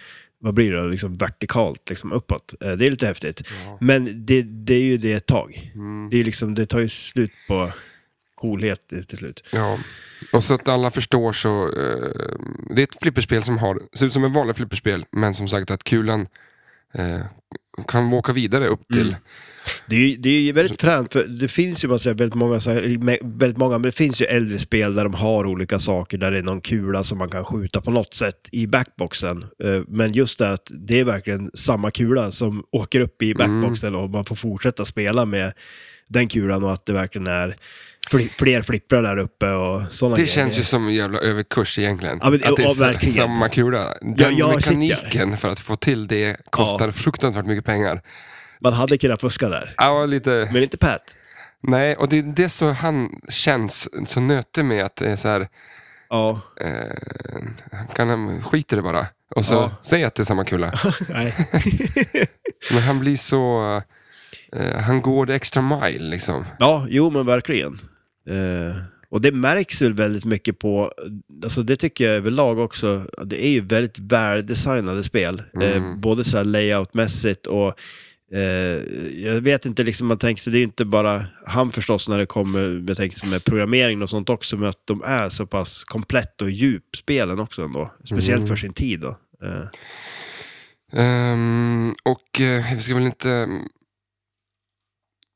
[0.46, 2.54] vad blir det liksom vertikalt, liksom uppåt.
[2.60, 3.42] Eh, Det är lite häftigt.
[3.64, 3.78] Ja.
[3.80, 5.72] Men det, det är ju det ett tag.
[5.74, 6.08] Mm.
[6.10, 7.72] Det, är liksom, det tar ju slut på
[8.34, 9.48] coolhet till till slut.
[9.52, 9.78] Ja,
[10.32, 12.38] och så att alla förstår så, eh,
[12.70, 15.70] det är ett flipperspel som har, ser ut som en vanlig flipperspel, men som sagt
[15.70, 16.28] att kulan
[16.94, 17.20] eh,
[17.88, 19.20] kan åka vidare upp till, Mm.
[19.88, 22.70] Det är, det är väldigt fränt, för det finns ju man säger, väldigt, många, så
[22.70, 22.98] här,
[23.38, 26.38] väldigt många, men det finns ju äldre spel där de har olika saker, där det
[26.38, 29.44] är någon kula som man kan skjuta på något sätt i backboxen.
[29.64, 33.94] Eh, Men just det att det är verkligen samma kula som åker upp i backboxen
[33.94, 35.52] och man får fortsätta spela med
[36.08, 37.56] den kulan och att det verkligen är
[38.10, 42.18] fl- fler flipprar där uppe och sådana Det känns ju som en jävla överkurs egentligen.
[42.22, 43.14] Ja, men- att det är verkligen.
[43.14, 43.94] samma kula.
[44.00, 44.78] Den Ja, ja, shit, ja.
[44.78, 48.02] mekaniken för att få till det kostar fruktansvärt mycket pengar.
[48.66, 49.74] Man hade kunnat fuska där.
[49.76, 50.48] Ja, lite...
[50.52, 51.16] Men inte Pat.
[51.62, 55.28] Nej, och det är det så han känns så nötig med att det är så
[55.28, 55.48] här,
[56.10, 59.06] Ja, eh, kan han skiter det bara.
[59.36, 59.70] Och så Ja.
[59.82, 60.72] säg att det är samma kula.
[61.08, 61.34] nej.
[62.72, 63.76] Men han blir så...
[64.52, 66.44] Eh, han går det extra mile liksom.
[66.58, 67.78] Ja, jo men verkligen.
[68.28, 68.76] Eh,
[69.10, 70.92] och det märks väl väldigt mycket på,
[71.44, 75.42] alltså det tycker jag överlag också, det är ju väldigt väldesignade spel.
[75.62, 76.00] Eh, Mm.
[76.00, 77.74] både så här layoutmässigt och eh,
[79.16, 82.18] jag vet inte, liksom man tänker sig, det är ju inte bara han förstås när
[82.18, 85.46] det kommer, jag tänker sig med programmering och sånt också, men att de är så
[85.46, 87.92] pass komplett och djup spelen också ändå.
[88.04, 88.48] Speciellt Mm.
[88.48, 89.18] för sin tid då.
[89.42, 89.66] Eh,
[90.92, 93.48] Ehm, och eh, vi ska väl inte...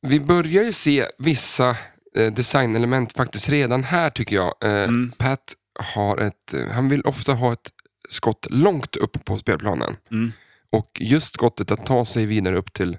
[0.07, 1.77] Vi börjar ju se vissa
[2.17, 4.55] eh, designelement faktiskt redan här tycker jag.
[4.65, 5.13] Eh, Mm.
[5.19, 5.55] Pat
[5.95, 7.71] har ett, eh, han vill ofta ha ett
[8.09, 9.97] skott långt upp på spelplanen.
[10.11, 10.33] Mm.
[10.71, 12.99] Och just skottet att ta sig vidare upp till,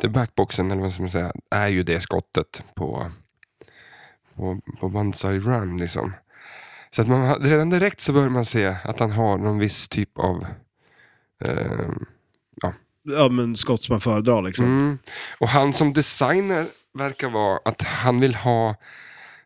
[0.00, 3.10] till backboxen, eller vad ska man säga, är ju det skottet på,
[4.34, 5.76] på, på Banzai Run.
[5.76, 6.12] Liksom.
[6.90, 10.18] Så att man, redan direkt så börjar man se att han har någon viss typ
[10.18, 10.46] av
[11.44, 11.88] eh,
[13.06, 14.64] ja men skott som man föredrar liksom.
[14.64, 14.98] Mm.
[15.38, 18.74] Och han som designer verkar vara att han vill ha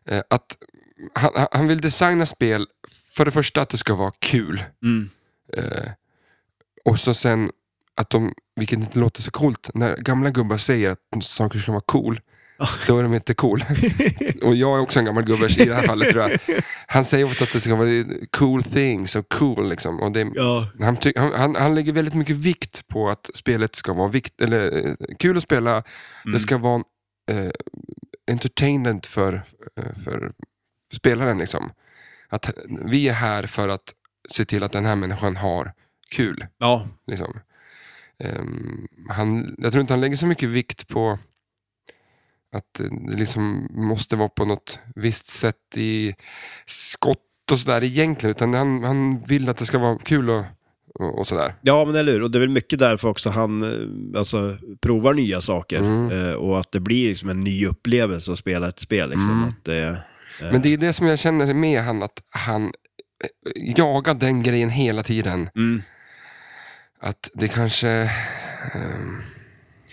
[0.05, 0.57] eh, att
[1.13, 2.67] han, han vill designa spel
[3.15, 4.63] för det första att det ska vara kul.
[4.83, 5.09] Mm.
[5.57, 5.91] Eh,
[6.85, 7.51] och så sen
[7.95, 11.83] att de, vilket inte låter så coolt, när gamla gubbar säger att saker ska vara
[11.85, 12.19] cool,
[12.87, 13.63] då är de inte cool.
[14.41, 16.39] och jag är också en gammal gubbe i det här fallet tror jag.
[16.87, 17.89] Han säger ofta att det ska vara
[18.31, 19.99] cool things och cool liksom.
[19.99, 23.75] Och det, Ja, han, ty- han, han, han lägger väldigt mycket vikt på att spelet
[23.75, 25.71] ska vara vikt, eller, eh, kul att spela.
[25.71, 25.83] Mm.
[26.33, 26.83] Det ska vara
[27.31, 27.51] eh,
[28.31, 29.33] entertainment för,
[29.77, 30.31] eh, för
[30.93, 31.37] spelaren.
[31.37, 31.71] Liksom.
[32.29, 32.49] Att
[32.85, 33.93] vi är här för att
[34.29, 35.73] se till att den här människan har
[36.11, 36.45] kul.
[36.57, 37.39] ja, Liksom.
[38.23, 41.19] Ehm, han, jag tror inte han lägger så mycket vikt på
[42.55, 46.15] att eh, det liksom måste vara på något visst sätt i
[46.65, 47.17] skott
[47.51, 48.31] och sådär egentligen.
[48.31, 50.45] Utan han, han vill att det ska vara kul att,
[50.95, 51.55] och, och sådär.
[51.61, 52.21] Ja, men eller hur?
[52.21, 55.79] Och det är väl mycket därför också han eh, alltså, provar nya saker.
[55.79, 56.11] Mm.
[56.11, 59.09] Eh, och att det blir liksom en ny upplevelse att spela ett spel.
[59.09, 59.31] Liksom.
[59.31, 59.47] Mm.
[59.47, 59.87] Att det,
[60.41, 62.73] eh, Men det är det som jag känner med han, att han
[63.55, 65.49] jagar den grejen hela tiden.
[65.55, 65.81] mm.
[67.01, 67.89] Att det kanske...
[68.73, 69.21] ehm,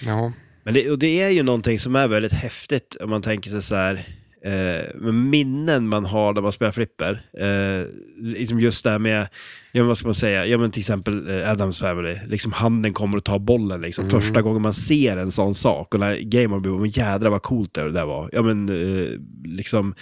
[0.00, 0.32] ja.
[0.62, 3.62] Men det, och det är ju någonting som är väldigt häftigt om man tänker sig
[3.62, 4.06] så här,
[4.44, 7.22] eh, minnen man har när man spelar flipper.
[7.38, 7.86] Eh,
[8.22, 9.28] liksom just det här med,
[9.72, 13.16] ja vad ska man säga, ja men till exempel eh, Adams Family, liksom handen kommer
[13.16, 14.04] och tar bollen liksom.
[14.04, 14.20] Mm.
[14.20, 17.74] Första gången man ser en sån sak och när Gamer blir, men jädrar vad coolt
[17.74, 18.30] det där var.
[18.32, 19.10] Ja men eh,
[19.44, 19.94] liksom,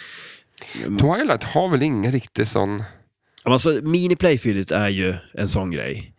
[0.84, 2.82] Twilight har väl ingen riktig sån...
[3.42, 6.15] alltså mini-playfieldet är ju en sån grej.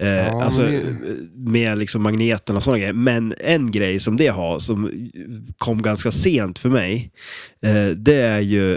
[0.00, 2.92] Eh, Ja, alltså men eh, med liksom magneten och sådana grejer.
[2.92, 5.10] Men en grej som det har, som
[5.58, 7.12] kom ganska sent för mig,
[7.66, 8.72] eh, det är ju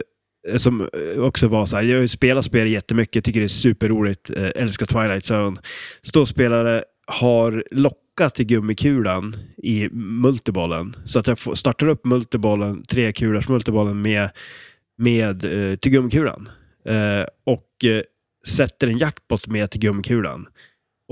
[0.50, 3.46] eh, som eh, också var så här, jag har ju spelat spel jättemycket, tycker det
[3.46, 5.58] är superroligt, eh, älskar Twilight Zone.
[6.02, 10.96] Ståspelare har lockat till gummikulan i multibollen.
[11.06, 14.30] Så att jag får, startar upp multibollen, tre kulors multibollen med,
[14.98, 16.50] med eh, till gummikulan.
[16.88, 18.02] Eh, och eh,
[18.48, 20.46] sätter en jackpot med till gummikulan.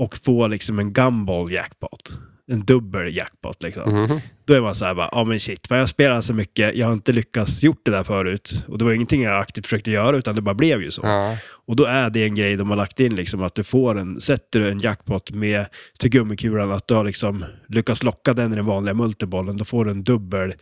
[0.02, 2.18] Och får liksom en gumball jackpot.
[2.52, 4.02] En dubbel jackpot liksom.
[4.02, 4.20] Mhm.
[4.44, 6.86] Då är man så här bara, ja men shit, vad jag spelar så mycket, jag
[6.86, 8.64] har inte lyckats gjort det där förut.
[8.68, 11.02] Och det var ingenting jag aktivt försökte göra, utan det bara blev ju så.
[11.04, 11.36] Ja.
[11.66, 14.20] Och då är det en grej de har lagt in, liksom, att du får en,
[14.20, 15.66] sätter du en jackpot med
[15.98, 19.84] till gummikulan, att du har liksom lyckats locka den i den vanliga multibollen, då får
[19.84, 20.54] du en dubbel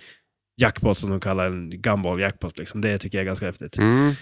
[0.61, 2.59] jackpot som de kallar en gumball jackpot.
[2.59, 2.81] Liksom.
[2.81, 3.79] Det tycker jag är ganska häftigt.
[3.79, 4.15] Mm.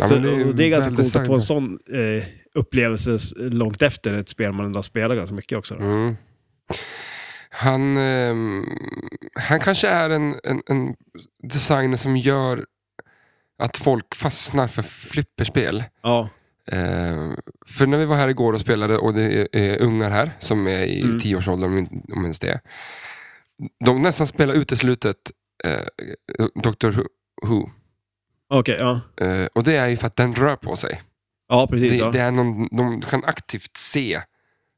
[0.00, 2.24] Ja, så, men och det är ganska coolt att få en sån eh,
[2.58, 5.74] upplevelse långt efter ett spel man ändå har spelat ganska mycket också.
[5.74, 6.16] Mm.
[7.50, 8.64] Han, ehm,
[9.34, 10.94] han kanske är en, en, en
[11.42, 12.64] designer som gör
[13.58, 15.84] att folk fastnar för flipperspel.
[16.02, 16.28] Ja,
[16.72, 17.32] Eh,
[17.66, 20.66] för när vi var här igår och spelade och det är, är ungar här som
[20.66, 21.20] är i Mm.
[21.20, 22.60] tioårsåldern om, ens det.
[23.84, 25.16] De nästan spelar uteslutet
[25.64, 25.84] eh,
[26.62, 27.00] Dr.
[27.46, 27.70] Who.
[28.48, 29.00] okej, ja.
[29.26, 31.02] Eh, och det är ju för att den rör på sig.
[31.48, 31.90] Ja, precis.
[31.90, 32.10] Det, ja.
[32.10, 34.20] det är någon, de kan aktivt se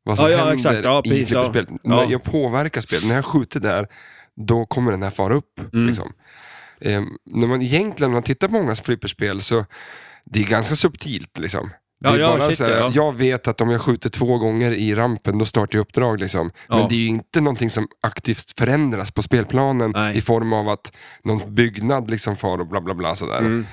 [0.04, 0.84] vad som Ja, händer exakt.
[0.84, 1.42] Ja, i precis, ja.
[1.52, 1.84] flipperspelet.
[1.84, 3.88] När jag påverkar spelet, när jag skjuter där,
[4.36, 5.72] då kommer den här fara upp.
[5.72, 5.86] Mm.
[5.86, 6.12] Liksom.
[6.80, 9.66] Eh, när man egentligen, när man tittar på många flipperspel så
[10.24, 11.38] det är ganska subtilt.
[11.38, 11.70] Liksom.
[12.04, 12.90] Ja, ja, bara shit, så här, ja.
[12.94, 16.20] Jag vet att om jag skjuter två gånger i rampen, då startar jag uppdrag.
[16.20, 16.50] Liksom.
[16.68, 16.86] Men Ja.
[16.88, 20.18] det är ju inte någonting som aktivt förändras på spelplanen Nej.
[20.18, 20.92] i form av att
[21.24, 23.14] någon byggnad liksom far och bla bla bla.
[23.16, 23.38] Sådär.
[23.38, 23.66] Mm.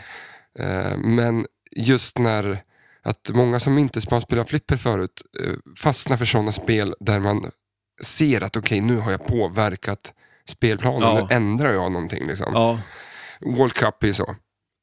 [0.59, 2.63] Eh, men just när
[3.07, 7.51] att många som inte har spelat flipper förut eh, fastnar för sådana spel där man
[8.03, 10.13] ser att okej, nu har jag påverkat
[10.49, 11.27] spelplanen, Ja.
[11.29, 12.27] nu ändrar jag någonting.
[12.27, 12.51] Liksom.
[12.53, 12.79] Ja,
[13.41, 14.35] World Cup är så.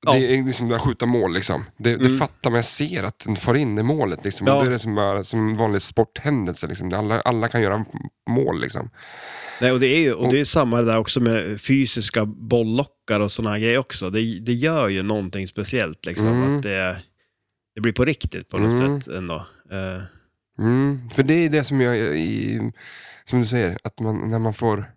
[0.07, 0.13] Ja.
[0.13, 1.35] Det är liksom att skjuta mål.
[1.35, 1.65] Liksom.
[1.79, 2.19] Det, det Mm.
[2.19, 4.25] fattar man, jag ser att den far in i målet.
[4.25, 4.47] Liksom.
[4.47, 4.55] Ja.
[4.55, 6.67] Då är det som, bara, som vanlig sporthändelse.
[6.67, 6.93] Liksom.
[6.95, 7.85] Alla, alla kan göra
[8.31, 8.61] mål.
[8.61, 8.91] Liksom.
[9.61, 12.25] Nej, och det är ju och det är ju samma det där också med fysiska
[12.25, 14.11] bolllockar och sådana grejer också.
[14.11, 16.29] Det, det gör ju någonting speciellt liksom.
[16.29, 16.57] Mm.
[16.57, 16.97] Att det,
[17.75, 19.01] det blir på riktigt på något Mm.
[19.01, 19.35] sätt ändå.
[19.71, 20.03] Eh,
[20.59, 22.61] Mm, för det är det som jag, i,
[23.25, 24.91] som du säger, att man, när man får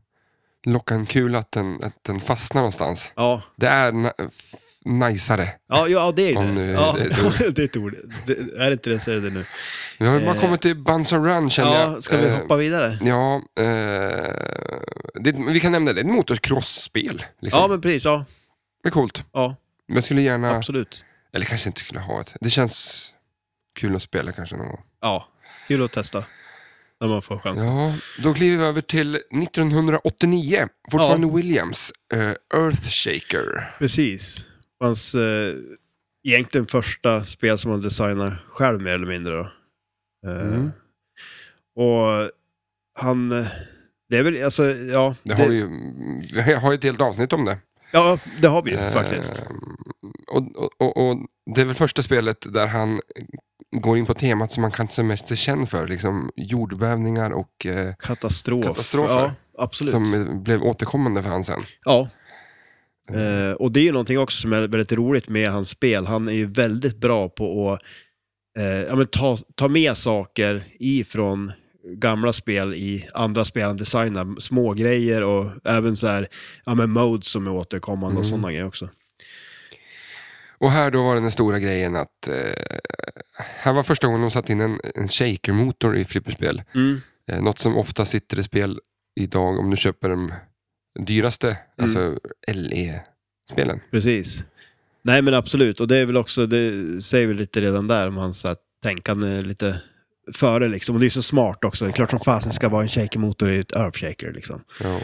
[0.66, 3.12] locka en kula att den, att den fastnar någonstans.
[3.16, 3.42] ja.
[3.56, 4.14] Det är
[4.86, 5.50] najsare.
[5.70, 6.52] Ja, ja, det är det.
[6.54, 7.96] nu Ja, det är det är ett ord.
[8.26, 9.46] Det, är det inte det så är det nu.
[10.00, 12.04] Vi har ju bara Eh, kommit till Buns and Run känner Ja, jag.
[12.04, 12.98] ska vi Eh, hoppa vidare?
[13.02, 14.80] Ja, eh,
[15.22, 16.02] det, vi kan nämna det.
[16.04, 17.26] Det är ett motocross-spel.
[17.42, 17.62] Liksom.
[17.62, 18.06] Ja, men precis.
[18.06, 18.26] Ja,
[18.84, 19.24] Det är coolt.
[19.34, 19.56] ja
[19.88, 21.06] jag skulle gärna, absolut.
[21.34, 22.36] Eller kanske inte skulle ha ett.
[22.42, 23.06] Det känns
[23.80, 24.84] kul att spela kanske någon gång.
[25.02, 25.28] Ja,
[25.68, 26.26] kul att testa.
[27.02, 27.68] När man får chansen.
[27.68, 30.68] Ja, då kliver vi över till 1989.
[30.92, 31.92] Fortfarande Williams.
[32.14, 33.76] eh, Earthshaker.
[33.80, 34.46] Precis.
[34.80, 35.54] Hans eh,
[36.28, 39.36] egentligen första spel som han designade själv mer eller mindre.
[39.36, 39.52] Då.
[40.28, 40.72] Eh, Mm.
[41.76, 42.32] Och
[43.00, 43.30] han...
[44.10, 45.16] Det är väl, alltså, ja.
[45.24, 45.68] Det har ju,
[46.34, 47.58] vi har ju ett helt avsnitt om det.
[47.92, 49.44] Ja, det har vi ju Eh, faktiskt.
[50.28, 51.18] Och, och, och, och
[51.56, 53.00] det är väl första spelet där han
[53.72, 55.88] går in på temat som man kanske mest är känd för.
[55.88, 58.64] Liksom jordbävningar och eh, Katastrof.
[58.64, 59.14] katastrofer.
[59.14, 59.92] Ja, absolut.
[59.92, 61.64] som blev återkommande för han sen.
[61.86, 62.10] Ja.
[63.14, 66.06] Eh, och det är ju någonting också som är väldigt roligt med hans spel.
[66.06, 67.82] Han är ju väldigt bra på att
[68.60, 71.52] eh, ja, ta, ta med saker ifrån
[71.90, 74.40] gamla spel i andra spel han designar.
[74.40, 76.28] Små grejer och även så här,
[76.66, 78.30] ja men modes som är återkommande och Mm.
[78.30, 78.90] sådana grejer också.
[80.60, 82.78] Och här då var den stora grejen att eh,
[83.40, 86.62] här var första gången de satte in en, en shaker-motor i flipperspel.
[86.76, 87.02] Mm.
[87.32, 88.80] Eh, något som ofta sitter i spel
[89.20, 90.34] idag om du köper de
[91.00, 91.58] dyraste, Mm.
[91.78, 93.80] alltså LE-spelen.
[93.92, 94.44] Precis.
[95.02, 98.18] Nej men absolut, och det är väl också, det säger vi lite redan där om
[98.18, 98.46] hans
[98.84, 99.82] tänkande lite
[100.34, 100.96] före liksom.
[100.96, 101.86] Och det är så smart också.
[101.86, 104.62] Det är klart som fasen ska vara en shaker-motor i ett Earth-shaker liksom.
[104.84, 105.00] Ja.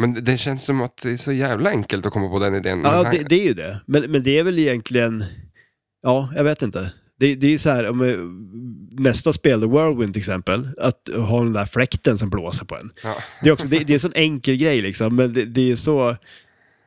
[0.00, 2.80] Men det- känns som att det är så jävla enkelt att komma på den idén.
[2.84, 3.80] Ja, det, det är ju det.
[3.86, 5.24] Men, men det är väl egentligen...
[6.02, 6.92] Ja, jag vet inte.
[7.18, 7.92] Det, det är så här,
[9.02, 12.90] nästa spel, The Whirlwind till exempel, att ha den där fläkten som blåser på en.
[13.02, 13.16] Ja.
[13.42, 15.76] Det är, också, det, det är en sån enkel grej liksom, men det, det är
[15.76, 16.08] så...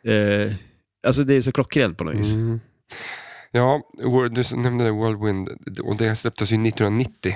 [0.03, 0.51] Eh,
[1.07, 2.31] alltså det är så klockrent på något vis.
[2.33, 2.59] Mm.
[3.57, 3.81] Ja,
[4.31, 5.49] du nämnde det, Whirlwind
[5.83, 7.35] och det släpptes ju 1990.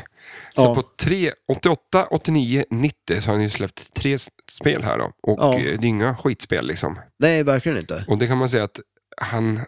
[0.55, 0.75] Så Ja.
[0.75, 4.17] på tre, 88, 89, 90 så har ju släppt tre
[4.51, 5.11] spel här då.
[5.23, 5.53] Och Ja.
[5.59, 6.99] eh, det är inga skitspel liksom.
[7.19, 8.05] Nej, verkligen inte.
[8.07, 8.79] Och det kan man säga att
[9.21, 9.59] han,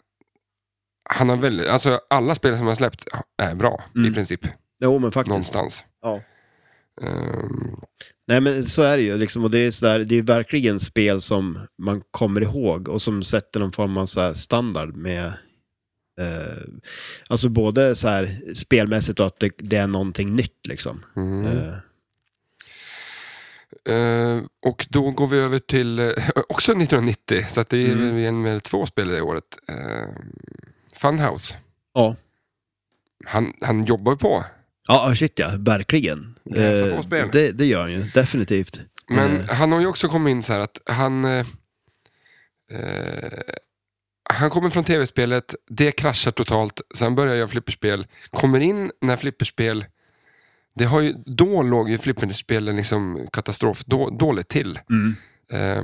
[1.10, 3.06] han har väldigt, alltså alla spel som han har släppt
[3.42, 4.12] är bra Mm.
[4.12, 4.40] i princip.
[4.84, 5.30] Jo, men faktiskt.
[5.30, 5.84] Någonstans.
[6.02, 6.22] Ja.
[7.02, 7.76] Ehm,
[8.28, 9.18] Nej, men så är det ju.
[9.18, 13.02] Liksom, och det, är så där, det är verkligen spel som man kommer ihåg och
[13.02, 15.34] som sätter någon form av så här standard med...
[16.20, 16.64] Eh,
[17.30, 21.06] alltså både så här spelmässigt och att det, det är någonting nytt liksom.
[21.16, 21.46] mm.
[21.46, 21.74] Eh,
[23.86, 26.08] Eh, och då går vi över till, eh,
[26.50, 28.18] också 1990, så att det är Mm.
[28.18, 29.44] en med två spel det året.
[29.72, 30.08] Uh,
[30.96, 31.56] Funhouse.
[31.94, 32.16] ja.
[33.26, 34.46] Han, han jobbar på.
[34.88, 35.52] Ja, shit ja.
[35.58, 36.36] Verkligen.
[36.56, 38.02] Eh, det, det gör han ju.
[38.02, 38.80] Definitivt.
[39.10, 41.26] Men Eh, han har ju också kommit in så här att han...
[44.32, 48.08] Han kommer från tv-spelet, det kraschar totalt, sen börjar jag flipperspel.
[48.30, 49.86] Kommer in när flipperspel...
[50.76, 54.80] Det har ju, då låg ju flipperspelen liksom katastrof då, dåligt till.
[54.90, 55.16] mm.
[55.52, 55.84] Eh,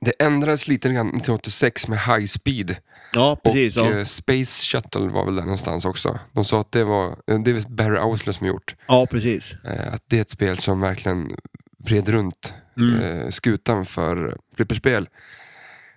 [0.00, 2.76] det ändrades lite grann 1986 med High Speed.
[3.12, 3.76] Ja, precis.
[3.76, 3.98] och ja.
[3.98, 6.18] eh, Space Shuttle var väl där någonstans också.
[6.32, 8.76] De sa att det var, eh, det är Barry Ausler som gjort.
[8.88, 9.54] ja, precis.
[9.64, 11.36] Eh, att det är ett spel som verkligen
[11.78, 13.32] vred runt Mm.
[13.32, 15.08] skutan för flipperspel.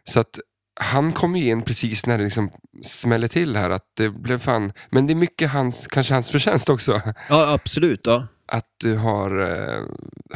[0.04, 0.39] Så att
[0.75, 2.49] han kom ju in precis när det liksom
[2.83, 3.69] smällde till här.
[3.69, 7.01] Att det blev fan, men det är mycket hans, kanske hans förtjänst också.
[7.29, 8.01] Ja, absolut.
[8.03, 8.27] Ja.
[8.47, 9.83] Att du har, eh,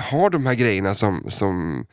[0.02, 1.86] har de här grejerna som, som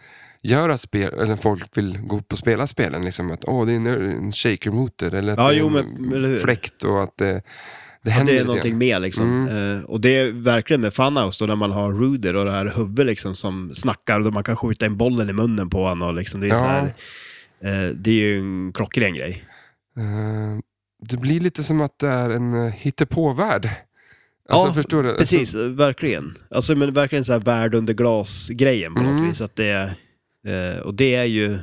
[0.42, 3.04] gör att spel, eller folk vill gå upp och spela spelen.
[3.04, 6.38] Liksom att åh, det är en, en shaker-motor eller Ja, jo, en men- hur?
[6.38, 7.42] fläkt och att det,
[8.02, 9.48] det Att det är någonting mer liksom.
[9.48, 9.78] Mm.
[9.78, 12.72] Eh, och det är verkligen med Funhouse då när man har Ruder och det här
[12.76, 16.14] huvudet liksom som snackar och man kan skjuta in bollen i munnen på honom och
[16.14, 16.56] liksom det är Ja.
[16.56, 16.94] så här.
[17.64, 19.44] Eh, det är ju en klockren grej.
[19.96, 20.58] Eh,
[21.08, 23.70] det blir lite som att det är en uh, hittepå-värld.
[24.48, 25.14] Alltså, Ja, förstår du?
[25.16, 26.34] Precis, verkligen.
[26.50, 29.28] Alltså men verkligen så här värld under glas-grejen på något Mm.
[29.28, 29.40] vis.
[29.40, 29.94] Att det,
[30.46, 31.58] eh, och det är ju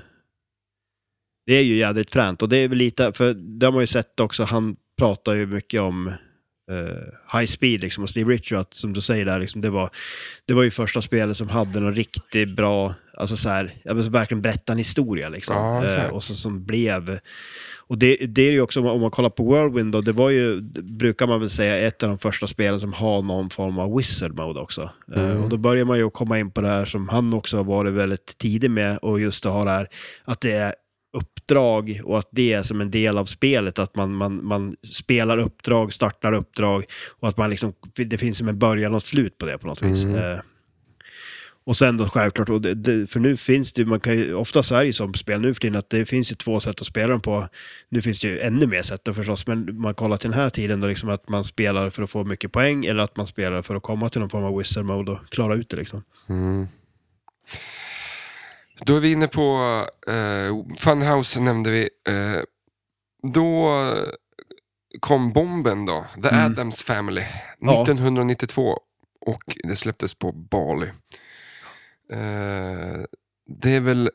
[1.46, 3.88] det är ju jädrigt fränt och det är väl lite, för det har man ju
[3.88, 6.12] sett också, han pratar ju mycket om
[6.72, 9.90] eh, high speed liksom och Steve Ritchie, att, som du säger där, liksom, det, var,
[10.46, 13.74] det var ju första spelet som hade någon riktigt bra, alltså så här,
[14.10, 15.56] verkligen berätta en historia liksom.
[15.56, 17.20] Ja, eh, och så som blev
[17.88, 20.62] och det, det är ju också, om man- kollar på Whirlwind då, det var ju,
[20.84, 24.36] brukar man väl säga, ett av de första spelen som har någon form av wizard
[24.36, 24.90] mode också.
[25.16, 25.44] Eh, Mm.
[25.44, 27.94] och då börjar man ju komma in på det här som han också har varit
[27.94, 29.88] väldigt tidig med och just att ha det här,
[30.26, 30.74] att det är
[31.14, 35.38] uppdrag och att det är som en del av spelet, att man, man, man spelar
[35.38, 36.86] uppdrag, startar uppdrag
[37.20, 39.68] och att man liksom, det finns som en början och ett slut på det på
[39.68, 40.04] något vis.
[40.04, 40.16] Mm.
[40.16, 40.40] Eh,
[41.64, 44.64] och sen då självklart, och det, det, för nu finns det man kan ju, ofta
[44.64, 46.82] så är det ju som spel nu för tiden att det finns ju två sätt
[46.82, 47.48] att spela dem på.
[47.90, 50.50] Nu finns det ju ännu mer sätt då förstås, men man kollar till den här
[50.50, 53.62] tiden då liksom att man spelar för att få mycket poäng eller att man spelar
[53.62, 56.04] för att komma till någon form av wizard mode och klara ut det liksom.
[56.30, 56.68] Mm.
[58.86, 59.62] Då är vi inne på
[60.08, 61.90] eh, Funhouse nämnde vi.
[62.10, 62.44] Eh,
[63.34, 63.72] då
[65.00, 66.46] kom bomben då, The Mm.
[66.46, 67.24] Addams Family,
[67.60, 67.84] Ja.
[67.84, 68.80] 1992
[69.26, 70.88] och det släpptes på Bali.
[72.12, 73.02] Eh,
[73.48, 74.12] det är väl,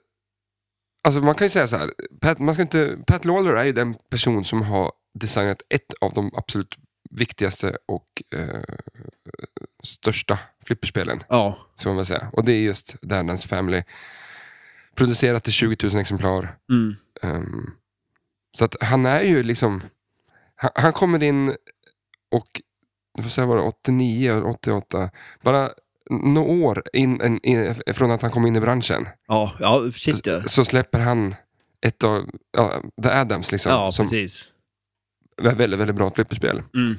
[1.05, 3.73] alltså man kan ju säga så här, Pat, man ska inte, Pat Lawler är ju
[3.73, 6.77] den person som har designat ett av de absolut
[7.11, 8.61] viktigaste och eh,
[9.83, 11.21] största flipperspelen.
[11.29, 12.29] Ja, Ska man säga.
[12.33, 13.83] Och det är just The Addams Family.
[14.97, 16.57] Producerat till 20 000 exemplar.
[16.71, 16.95] mm.
[17.23, 17.71] Ehm,
[18.59, 19.83] så att han är ju liksom...
[20.55, 21.57] Han, han kommer in
[22.31, 22.61] och,
[23.23, 25.11] får säga vad det var, 89 och 88.
[25.43, 25.71] Bara
[26.11, 29.09] några år in, in, in, från att han kom in i branschen.
[29.29, 30.43] ja, ja, shit ja.
[30.43, 31.35] Så släpper han
[31.81, 32.73] ett av ja,
[33.03, 33.73] The Addams liksom.
[33.73, 34.49] Ja, som precis.
[35.43, 36.63] är väldigt, väldigt bra flipperspel.
[36.75, 36.97] Mm.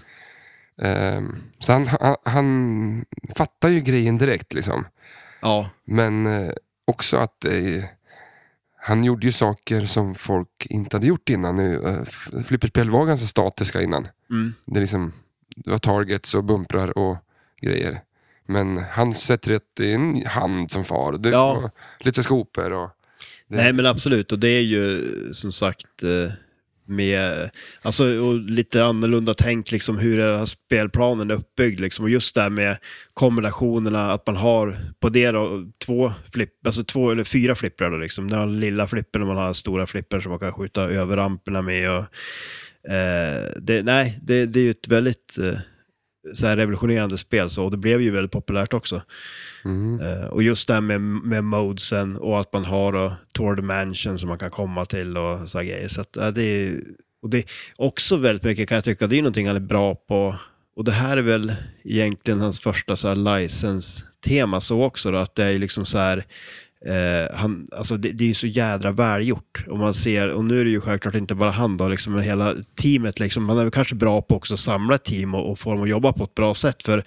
[0.81, 4.85] Ehm, så han, han, han fattar ju grejen direkt liksom.
[5.41, 6.51] Ja, Men eh,
[6.87, 7.83] också att eh,
[8.79, 11.55] han gjorde ju saker som folk inte hade gjort innan.
[11.55, 12.03] Nu, eh,
[12.43, 14.07] flipperspel var ganska statiska innan.
[14.29, 14.53] mm.
[14.65, 15.13] Det, liksom,
[15.55, 17.17] det var targets och bumprar och
[17.61, 18.01] grejer.
[18.45, 21.13] Men han sätter ett, en hand som far.
[21.17, 21.71] Det Ja.
[21.99, 22.89] lite skopor och...
[23.47, 26.33] Det, Nej men absolut, och det är ju som sagt, eh,
[26.87, 27.49] med,
[27.81, 32.05] alltså och lite annorlunda tänk liksom hur den här spelplanen är uppbyggd liksom.
[32.05, 32.77] Och just det här med
[33.13, 37.97] kombinationerna, att man har på det då två flipp, alltså två eller fyra flipprar då
[37.97, 38.29] liksom.
[38.29, 41.61] Den har lilla flippen och man har stora flippen som man kan skjuta över ramperna
[41.61, 41.91] med.
[41.91, 42.03] Och,
[42.91, 45.59] eh, det, nej, det, det är ju ett väldigt eh,
[46.33, 49.01] så här revolutionerande spel så, och det blev ju väldigt populärt också.
[49.65, 49.99] Mm.
[49.99, 54.19] Eh, och just det här med, med modesen och att man har då Tour Mansion
[54.19, 55.87] som man kan komma till och så här grejer.
[55.87, 56.81] Så att, ja, det är
[57.21, 59.95] och det är också väldigt mycket kan jag tycka, det är någonting han är bra
[59.95, 60.35] på.
[60.75, 61.53] Och det här är väl
[61.83, 66.25] egentligen hans första så här license-tema så också då, att det är liksom så här
[66.85, 69.65] Eh, han, alltså det, det är ju så jädra välgjort.
[69.67, 72.23] Och man ser, och nu är det ju självklart inte bara han då, liksom, men
[72.23, 73.19] hela teamet.
[73.19, 75.73] Liksom, man är väl kanske bra på också att samla ett team och, och få
[75.73, 76.83] dem att jobba på ett bra sätt.
[76.83, 77.03] För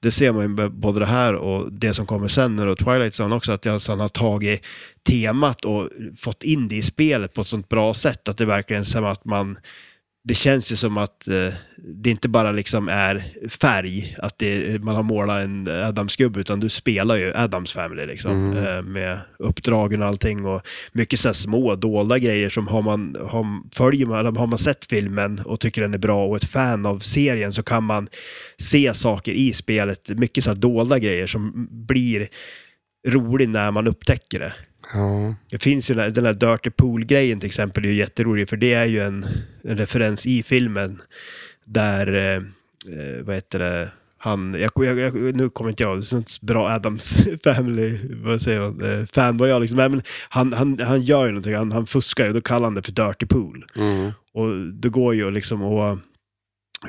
[0.00, 3.20] det ser man ju både det här och det som kommer sen nu och Twilight
[3.20, 4.66] Zone också, att alltså han har tagit
[5.08, 8.80] temat och fått in det i spelet på ett sånt bra sätt att det verkligen
[8.80, 9.58] är som att man
[10.28, 14.96] det känns ju som att eh, det inte bara liksom är färg, att det, man
[14.96, 18.66] har målat en Adams-gubbe, utan du spelar ju Adams Family liksom, Mm.
[18.66, 20.62] eh, med uppdragen och allting och
[20.92, 25.40] mycket så små dolda grejer som har man, har, följer man, har man sett filmen
[25.44, 28.08] och tycker den är bra och ett fan av serien så kan man
[28.58, 32.28] se saker i spelet, mycket så dolda grejer som blir
[33.08, 34.52] rolig när man upptäcker det.
[34.92, 35.34] Ja.
[35.50, 38.56] Det finns ju den här, den här Dirty Pool-grejen till exempel, är ju jätterolig, för
[38.56, 39.24] det är ju en,
[39.62, 41.00] en referens i filmen
[41.64, 42.42] där, eh,
[43.24, 46.68] vad heter det, han, jag, jag, jag, nu kommer inte jag, det är sånt bra
[46.68, 51.26] Adams Family, vad säger man, eh, fan var jag liksom, men han, han, han gör
[51.26, 53.64] ju någonting, han, han fuskar ju, då kallar han det för Dirty Pool.
[53.76, 54.12] Mm.
[54.32, 55.98] Och det går ju liksom att,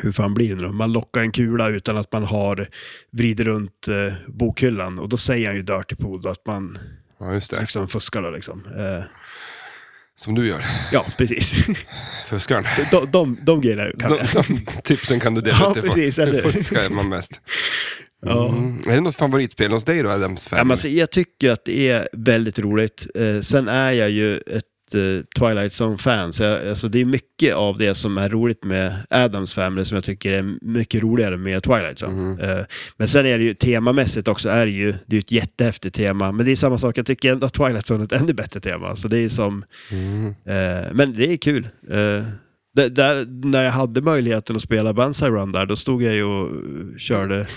[0.04, 0.72] hur fan blir det nu?
[0.72, 2.68] Man lockar en kula utan att man har
[3.12, 6.78] vrider runt eh, bokhyllan och då säger han ju Dirty Pool då, att man
[7.20, 7.60] ja, just det.
[7.60, 8.64] liksom fuskar då liksom.
[8.78, 9.04] Eh,
[10.16, 10.66] Som du gör.
[10.92, 11.54] Ja, precis.
[12.28, 12.66] Fuskaren.
[12.92, 15.76] De, de, de grejerna kan De, de tipsen kan du dela Ja, ut.
[15.76, 17.42] Får- precis, eller fuskar man mest.
[18.26, 18.50] Ja.
[18.50, 18.80] Mm.
[18.88, 20.64] Är det något favoritspel hos dig då, Adams Ja, Family?
[20.66, 23.08] men alltså, jag tycker att det är väldigt roligt.
[23.16, 24.64] Eh, sen är jag ju ett
[25.40, 29.54] Twilight Zone-fan, så jag, alltså, det är mycket av det som är roligt med Adams
[29.54, 32.44] Family som jag tycker är mycket roligare med Twilight Zone.
[32.44, 32.66] Eh,
[32.98, 36.32] men sen är det ju temamässigt också, är det ju, det är ett jättehäftigt tema.
[36.32, 38.60] Men det är samma sak, jag tycker ändå att Twilight Zone är ett ännu bättre
[38.60, 38.96] tema.
[38.96, 40.28] Så det är som, Mm.
[40.28, 41.68] Eh, men det är kul.
[41.90, 42.24] Eh,
[42.76, 46.24] det, där, när jag hade möjligheten att spela Banzai Run där, då stod jag ju
[46.24, 47.48] och eh, körde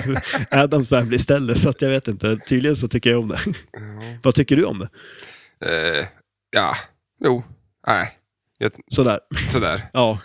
[0.50, 2.36] Adams Family istället, så att jag vet inte.
[2.48, 3.38] Tydligen så tycker jag om det.
[3.72, 3.80] Ja.
[4.22, 4.88] Vad tycker du om det?
[5.98, 6.06] Eh,
[6.50, 6.76] ja,
[7.24, 7.42] jo,
[7.86, 8.10] nej,
[8.90, 9.20] Sådär.
[9.52, 9.88] sådär.
[9.92, 10.18] Ja.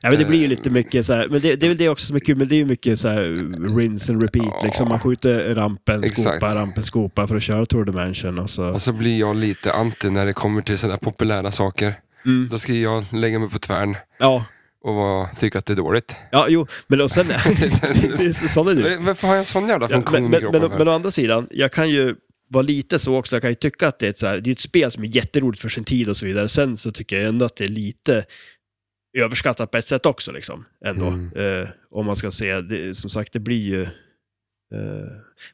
[0.00, 1.88] Ja, men det blir ju lite mycket så här, men det, det är väl det
[1.88, 3.22] också som är kul, men det är ju mycket så här
[3.76, 4.60] rinse and repeat, Ja.
[4.64, 4.88] liksom.
[4.88, 6.20] Man skjuter rampen, Exakt.
[6.40, 8.64] skopa, rampen, skopa för att köra Tour Dimension och så.
[8.74, 12.00] Och så blir jag lite anti när det kommer till sådana populära saker.
[12.26, 12.48] Mm.
[12.50, 14.44] Då ska jag lägga mig på tvären Ja.
[14.82, 16.16] och tycka att det är dåligt.
[16.32, 17.26] ja, jo, men och sen,
[18.48, 18.96] sån är du.
[18.96, 20.78] Varför har jag en sån jävla Ja, funktion men, i men, men, för?
[20.78, 22.14] men å andra sidan, jag kan ju
[22.48, 24.50] vara lite så också, jag kan ju tycka att det är ett, så här, det
[24.50, 26.48] är ett spel som är jätteroligt för sin tid och så vidare.
[26.48, 28.24] Sen så tycker jag ändå att det är lite
[29.18, 30.64] överskattat på ett sätt också liksom.
[30.84, 31.06] Ändå.
[31.06, 31.62] Mm.
[31.62, 33.82] Eh, om man ska se, det, som sagt det blir ju...
[33.82, 33.88] Eh,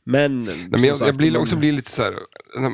[0.05, 0.45] men...
[0.45, 2.15] Nej, men jag, sagt, jag blir också blir lite så här,
[2.57, 2.71] när,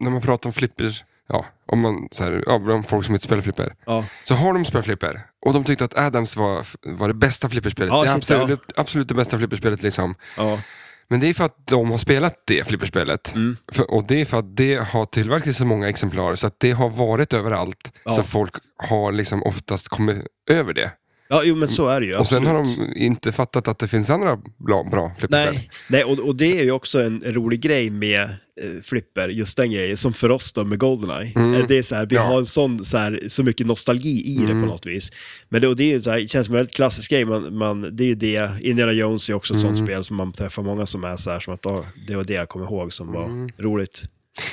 [0.00, 3.24] när man pratar om flipper, ja, om man så här, ja, om folk som inte
[3.24, 7.08] spelar flipper, Ja, så har de spelat flipper och de tyckte att Adams var, var
[7.08, 7.92] det bästa flipperspelet.
[7.92, 10.14] Ja, det absolut, absolut det bästa flipperspelet liksom.
[10.36, 10.60] ja.
[11.08, 13.34] Men det är för att de har spelat det flipperspelet.
[13.34, 13.56] Mm.
[13.72, 16.70] För, och det är för att det har tillverkats så många exemplar så att det
[16.70, 17.92] har varit överallt.
[18.04, 18.12] Ja.
[18.12, 20.92] Så folk har liksom oftast kommit över det.
[21.28, 22.16] Ja, jo men så är det ju.
[22.16, 25.54] och sen har de inte fattat att det finns andra bra, bra flipperspel.
[25.54, 29.56] Nej, nej och, och det är ju också en rolig grej med eh, Flipper, just
[29.56, 31.32] den grejen, som för oss då med Goldeneye.
[31.36, 31.54] Mm.
[31.54, 32.22] Eh, Det är så här, vi Ja.
[32.22, 34.60] har en sån, så, här, så mycket nostalgi i det Mm.
[34.62, 35.10] på något vis.
[35.48, 37.24] Men det, och det är ju så här, det känns som en väldigt klassisk grej,
[37.24, 39.86] man, man, det är ju det, Indiana Jones är också ett sånt Mm.
[39.86, 42.34] spel som man träffar många som är så här, som att "Åh, det var det
[42.34, 43.48] jag kommer ihåg som var Mm.
[43.58, 44.02] roligt.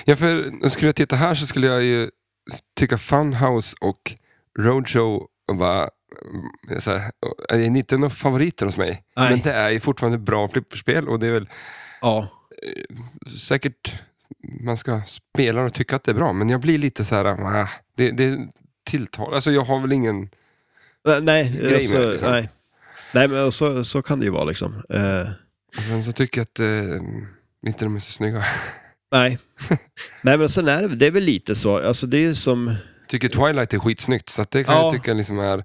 [0.05, 2.09] Ja, för skulle jag titta här så skulle jag ju
[2.79, 4.13] tycka Funhouse och
[4.59, 5.89] Roadshow var mm,
[6.79, 7.11] så här,
[7.49, 9.03] är inte några favoriter hos mig.
[9.15, 9.29] Nej.
[9.29, 11.49] Men det är ju fortfarande bra flipperspel och det är väl
[12.01, 12.27] Ja,
[13.37, 14.01] säkert
[14.61, 16.33] man ska spela och tycka att det är bra.
[16.33, 18.39] Men jag blir lite så här, ah, det, det
[18.85, 19.33] tilltal.
[19.33, 20.29] Alltså jag har väl ingen...
[21.07, 22.31] Eh, nej, Grej med alltså, det, liksom.
[22.31, 22.49] nej.
[23.11, 24.83] Nej, men så, så kan det ju vara liksom.
[24.89, 25.27] Eh,
[25.77, 27.01] Och sen så tycker jag att eh,
[27.67, 28.43] inte de är så snygga.
[29.11, 29.39] nej.
[30.21, 32.75] nej, men sen är det, det är väl lite så, alltså det är ju som...
[33.07, 34.83] tycker Twilight är skitsnyggt, så det kan Ja.
[34.83, 35.63] jag tycka liksom är...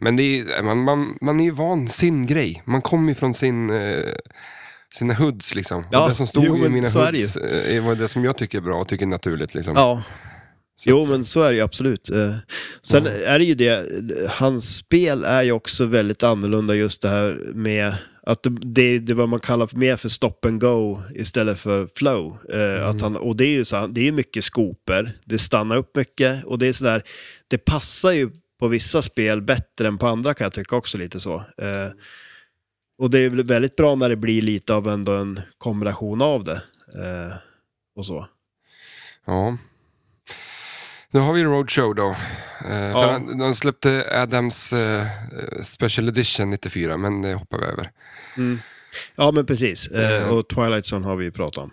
[0.00, 2.62] Men är, man, man, man är ju van sin grej.
[2.66, 4.12] Man kommer ju från sin, eh,
[4.94, 5.84] sina hoods liksom.
[5.92, 8.24] Ja, och det som stod jo, i mina så hoods eh, är var det som
[8.24, 9.54] jag tycker är bra och tycker är naturligt.
[9.54, 9.74] Liksom.
[9.76, 10.02] Ja.
[10.84, 12.10] Jo, men så är det ju absolut.
[12.10, 12.34] Eh,
[12.82, 13.22] Sen Mm.
[13.26, 13.84] är det ju det,
[14.30, 19.12] hans spel är ju också väldigt annorlunda just det här med att det, det, det
[19.12, 22.36] är vad man kallar mer för stop and go istället för flow.
[22.52, 25.96] Eh, att han, och det är ju så, det är mycket skoper, det stannar upp
[25.96, 27.02] mycket och det är sådär,
[27.48, 28.30] det passar ju
[28.60, 31.34] på vissa spel bättre än på andra kan jag tycka också lite så.
[31.36, 31.90] Eh,
[32.98, 36.44] och det är väl väldigt bra när det blir lite av ändå en kombination av
[36.44, 36.62] det.
[36.94, 37.36] Eh,
[37.96, 38.26] och så.
[39.26, 39.56] Ja.
[41.10, 42.16] Nu har vi Roadshow då.
[42.70, 45.06] Eh, han- de släppte Adams eh,
[45.62, 47.90] Special Edition 94, men det hoppar vi över.
[48.36, 48.58] Mm.
[49.16, 49.86] Ja, men precis.
[49.86, 50.28] Eh, Eh.
[50.28, 51.70] och Twilight Zone har vi ju pratat om.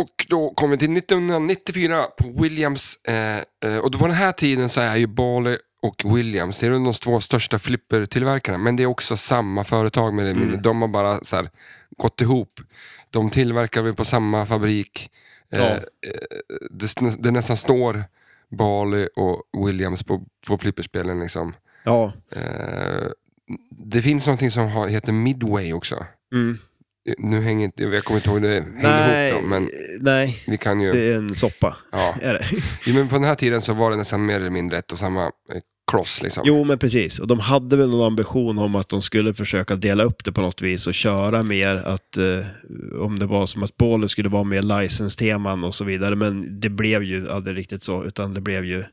[0.00, 2.96] Och då kommer vi till 1994 på Williams.
[3.04, 6.66] Eh, eh, och då på den här tiden så är ju Bale och Williams, det
[6.66, 10.30] är de två största flippertillverkarna, men det är också samma företag med det.
[10.30, 10.62] Mm.
[10.62, 11.50] De har bara så här,
[11.96, 12.60] gått ihop.
[13.10, 15.10] De tillverkar väl på samma fabrik.
[15.52, 15.66] Eh, Ja.
[15.66, 15.80] eh,
[16.70, 18.04] det, det nästan står
[18.50, 21.20] Bale och Williams på, på flipperspelen.
[21.20, 21.54] Liksom.
[21.84, 22.12] Ja.
[22.32, 23.08] Eh,
[23.70, 26.06] det finns någonting som har, heter Midway också.
[26.32, 26.58] Mm.
[27.18, 29.68] Nu hänger inte, jag kommer inte ihåg det Nej, ihop då, men
[30.00, 30.92] nej, vi kan ju...
[30.92, 31.76] det är en soppa.
[31.92, 32.14] Ja.
[32.22, 32.44] Är det?
[32.86, 34.98] Jo, men på den här tiden så var det nästan mer eller mindre ett och
[34.98, 35.30] samma eh,
[35.92, 36.42] cross liksom.
[36.46, 37.18] Jo, men precis.
[37.18, 40.40] Och de hade väl någon ambition om att de skulle försöka dela upp det på
[40.40, 42.46] något vis och köra mer att eh,
[43.00, 46.14] om det var som att bollen skulle vara mer license-teman och så vidare.
[46.14, 48.84] Men det blev ju aldrig riktigt så, utan det blev ju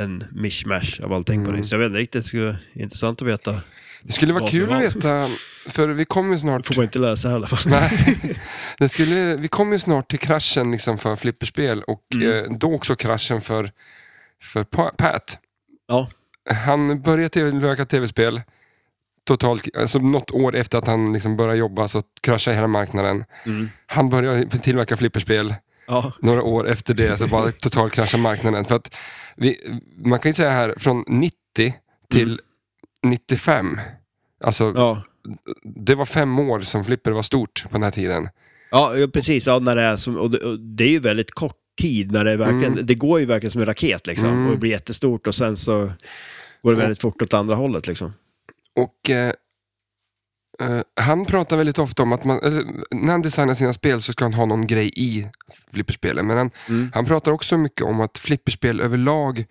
[0.00, 1.60] en mishmash av allting på Mm.
[1.62, 1.66] det.
[1.66, 3.60] Så jag vet inte riktigt, det skulle vara intressant att veta.
[4.06, 5.28] Det skulle vara kul att veta,
[5.66, 6.66] för vi kommer ju snart...
[6.66, 7.70] får man inte sig i alla fall.
[7.72, 8.18] Nej,
[8.78, 12.44] det skulle, vi kommer snart till kraschen liksom för flipperspel och Mm.
[12.52, 13.70] eh, då också kraschen för,
[14.42, 15.38] för Pa- Pat.
[15.88, 16.08] Ja.
[16.50, 18.42] Han började tillverka tv-spel,
[19.26, 23.24] totalt, alltså något år efter att han liksom började jobba så kraschade hela marknaden.
[23.46, 23.68] Mm.
[23.86, 25.54] Han började tillverka flipperspel,
[25.86, 26.12] Ja.
[26.20, 28.64] några år efter det så bara totalt kraschade marknaden.
[28.64, 28.94] För att
[29.36, 31.34] vi, man kan ju säga här, från 90
[32.10, 32.40] till
[33.04, 33.80] 95,
[34.44, 35.02] alltså Ja.
[35.64, 38.28] det var fem år som flipper var stort på den här tiden.
[38.70, 39.46] Ja, precis.
[39.46, 42.12] Ja, när det, är som, och det, och det är ju väldigt kort tid.
[42.12, 42.86] När det, verkligen, Mm.
[42.86, 44.28] det går ju verkligen som en raket liksom.
[44.28, 44.46] Mm.
[44.46, 45.90] Och det blir jättestort och sen så
[46.62, 48.12] går det väldigt fort åt andra hållet liksom.
[48.76, 49.32] Och eh,
[50.60, 54.12] eh, han pratar väldigt ofta om att man, eller, när han designar sina spel så
[54.12, 55.26] ska han ha någon grej i
[55.72, 56.26] flipperspelen.
[56.26, 56.90] Men han, Mm.
[56.94, 59.44] han pratar också mycket om att flipperspel överlag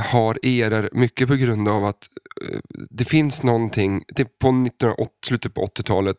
[0.00, 2.08] har eror mycket på grund av att
[2.52, 2.58] eh,
[2.90, 6.16] det finns någonting typ på 1980, slutet på 80-talet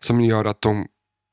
[0.00, 0.86] som gör att de,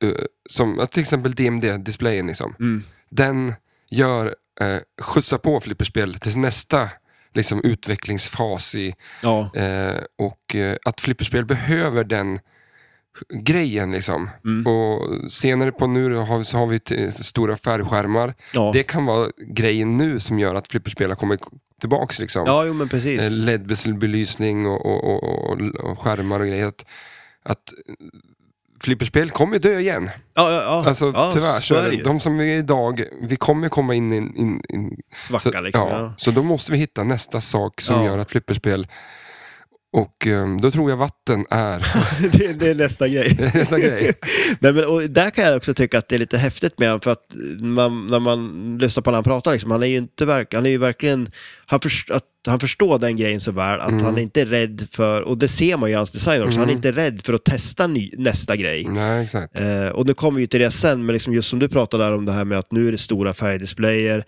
[0.03, 0.11] eh,
[0.49, 2.83] som, att till exempel DMD-displayen, liksom, Mm.
[3.09, 3.53] den
[3.89, 6.89] gör, eh, skjutsar på flipperspel till nästa
[7.33, 9.55] liksom, utvecklingsfas i, Ja.
[9.55, 12.39] Eh, och eh, att flipperspel behöver den
[13.33, 14.29] grejen liksom.
[14.45, 14.67] Mm.
[14.67, 18.35] Och senare på nu har vi, så har vi stora färgskärmar.
[18.53, 18.71] Ja.
[18.73, 21.41] Det kan vara grejen nu som gör att flipperspel har kommit
[21.79, 22.19] tillbaks.
[22.19, 22.43] Liksom.
[22.45, 23.19] ja, jo men precis.
[23.19, 26.65] Eh, LED-belysning och, och, och, och, skärmar och grejer.
[26.65, 26.85] Att,
[27.43, 27.73] att
[28.81, 30.09] flipperspel kommer dö igen.
[30.33, 30.83] Ja, ja, ja.
[30.87, 32.03] Alltså ja, tyvärr, så är det.
[32.03, 35.89] De som är idag, vi kommer komma in i in, Svacka så, liksom.
[35.89, 38.87] ja, så då måste vi hitta nästa sak som gör att flipperspel
[39.93, 41.79] och ehm, då tror jag vatten är
[42.37, 43.37] det, det är nästa grej.
[43.53, 44.13] nästa grej.
[44.59, 47.01] Nej, men, och där kan jag också tycka att det är lite häftigt med honom
[47.01, 47.25] för att
[47.59, 50.65] man, när man lyssnar på när han pratar, liksom, han är ju inte verk, han
[50.65, 51.27] är ju verkligen,
[51.65, 54.03] han, först, att, han förstår den grejen så väl, att Mm.
[54.05, 56.69] han är inte rädd för, och det ser man ju i hans design också, han
[56.69, 56.75] är Mm.
[56.75, 58.85] inte rädd för att testa ny, nästa grej.
[58.89, 59.59] Nej, exakt.
[59.59, 62.03] Eh, och nu kommer vi ju till det sen, men liksom just som du pratade
[62.03, 64.23] där om det här med att nu är det stora färgdisplayer,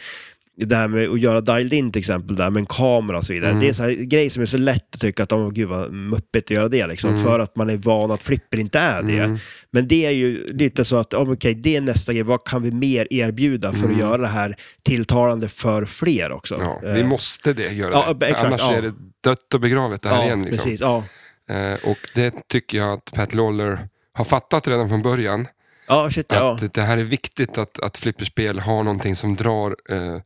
[0.65, 3.33] det här med att göra dialed in till exempel, där med en kamera och så
[3.33, 3.49] vidare.
[3.49, 3.59] Mm.
[3.59, 5.69] Det är en sån här grej som är så lätt att tycka att, åh gud
[5.69, 7.23] vad muppigt att göra det liksom, Mm.
[7.23, 9.17] för att man är van att flipper inte är det.
[9.23, 9.37] Mm.
[9.71, 12.63] Men det är ju lite så att, oh, okej, det är nästa grej, vad kan
[12.63, 13.91] vi mer erbjuda för Mm.
[13.91, 16.55] att göra det här tilltalande för fler också?
[16.59, 18.25] Ja, Eh, vi måste det göra ja, det.
[18.25, 18.73] exakt, Annars ja.
[18.73, 18.93] är det
[19.23, 20.39] dött och begravet det här ja, igen.
[20.43, 20.57] Liksom.
[20.57, 20.81] precis.
[20.81, 21.03] Ja.
[21.49, 25.47] Eh, och det tycker jag att Pat Lawler har fattat redan från början.
[25.87, 26.57] ja, shit ja.
[26.61, 30.17] Att det här är viktigt att, att flipperspel har någonting som drar eh,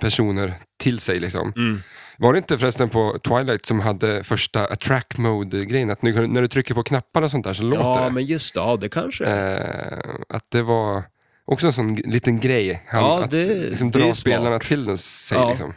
[0.00, 1.20] personer till sig.
[1.20, 1.52] Liksom.
[1.56, 1.80] Mm.
[2.18, 5.90] Var det inte förresten på Twilight som hade första attract mode-grejen?
[5.90, 8.10] Att nu, när du trycker på knappar och sånt där så låter Ja, det.
[8.10, 9.24] men just det, ja det kanske.
[9.24, 9.98] Eh,
[10.28, 11.02] att det var
[11.44, 12.82] också en sån liten grej.
[12.86, 15.38] Han, Ja, att det- liksom det är dra spelarna till den sig.
[15.38, 15.48] Ja.
[15.48, 15.74] Liksom.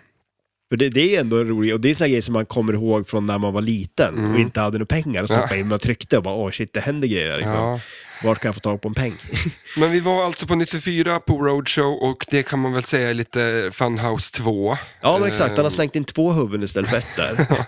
[0.69, 2.73] För det, det är ändå en rolig, och det är såna grejer som man kommer
[2.73, 4.31] ihåg från när man var liten Mm.
[4.33, 5.55] och inte hade några pengar att stoppa Ja.
[5.55, 5.67] in.
[5.67, 7.57] Man tryckte och bara, åh shit, det händer grejer liksom.
[7.57, 7.79] Ja.
[8.23, 9.13] Vart kan jag få tag på en peng?
[9.77, 13.13] Men vi var alltså på 94 på Roadshow och det kan man väl säga är
[13.13, 14.77] lite Funhouse 2.
[15.01, 15.55] ja, men exakt.
[15.55, 17.47] Han har slängt in två huvuden istället för ett där.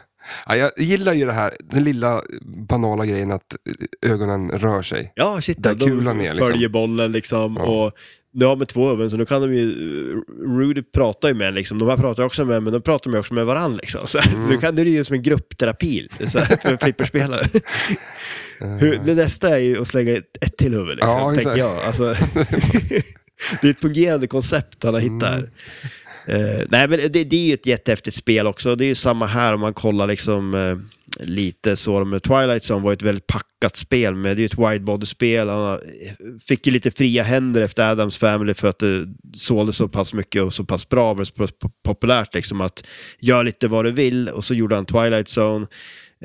[0.47, 2.23] Ja, jag gillar ju det här, den lilla
[2.69, 3.55] banala grejen att
[4.05, 5.11] ögonen rör sig.
[5.15, 5.63] Ja, shit.
[5.63, 6.47] Där kulan är, liksom.
[6.47, 7.57] följer bollen liksom.
[7.57, 7.63] Ja.
[7.63, 7.93] Och
[8.33, 9.75] nu har med två huvuden, så nu kan de ju...
[10.59, 11.77] Rudy pratar ju med en, liksom.
[11.79, 14.07] De här pratar också med en, men de pratar ju också med varandra liksom.
[14.07, 14.41] Så, Mm.
[14.41, 17.47] så nu kan det ju som en gruppterapi så här, för flipperspelare.
[18.79, 21.77] Hur, det nästa är ju att slänga ett, ett till huvud, liksom, Ja, tänker jag.
[21.77, 22.03] Alltså,
[23.61, 25.49] det är ett fungerande koncept han har hittat här.
[26.27, 28.75] Eh, nej, men det, det är ju ett jättehäftigt spel också.
[28.75, 30.77] Det är ju samma här om man kollar liksom eh,
[31.25, 32.05] lite så.
[32.05, 35.49] Med Twilight Zone var ett väldigt packat spel, men det är ju ett widebody-spel.
[35.49, 35.79] Han
[36.47, 39.05] fick ju lite fria händer efter Adams Family för att det
[39.35, 41.51] sålde så pass mycket och så pass bra, var så pass
[41.83, 42.83] populärt liksom att
[43.19, 45.65] göra lite vad du vill och så gjorde han Twilight Zone.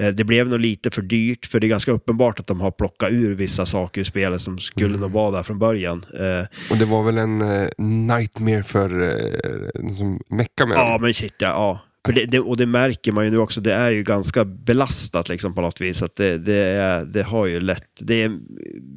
[0.01, 2.71] Eh, Det blev nog lite för dyrt, för det är ganska uppenbart att de har
[2.71, 6.05] plockat ur vissa saker i spelet som skulle nog vara där från början.
[6.15, 11.15] Eh, Och det var väl en eh, nightmare för eh, som mecka med Ja, men
[11.15, 11.49] shit ja.
[11.49, 11.81] ja.
[12.09, 15.29] För det, det, och det märker man ju nu också, det är ju ganska belastat
[15.29, 16.03] liksom på något vis.
[16.03, 18.33] Att det, det, är, det har ju lätt, det är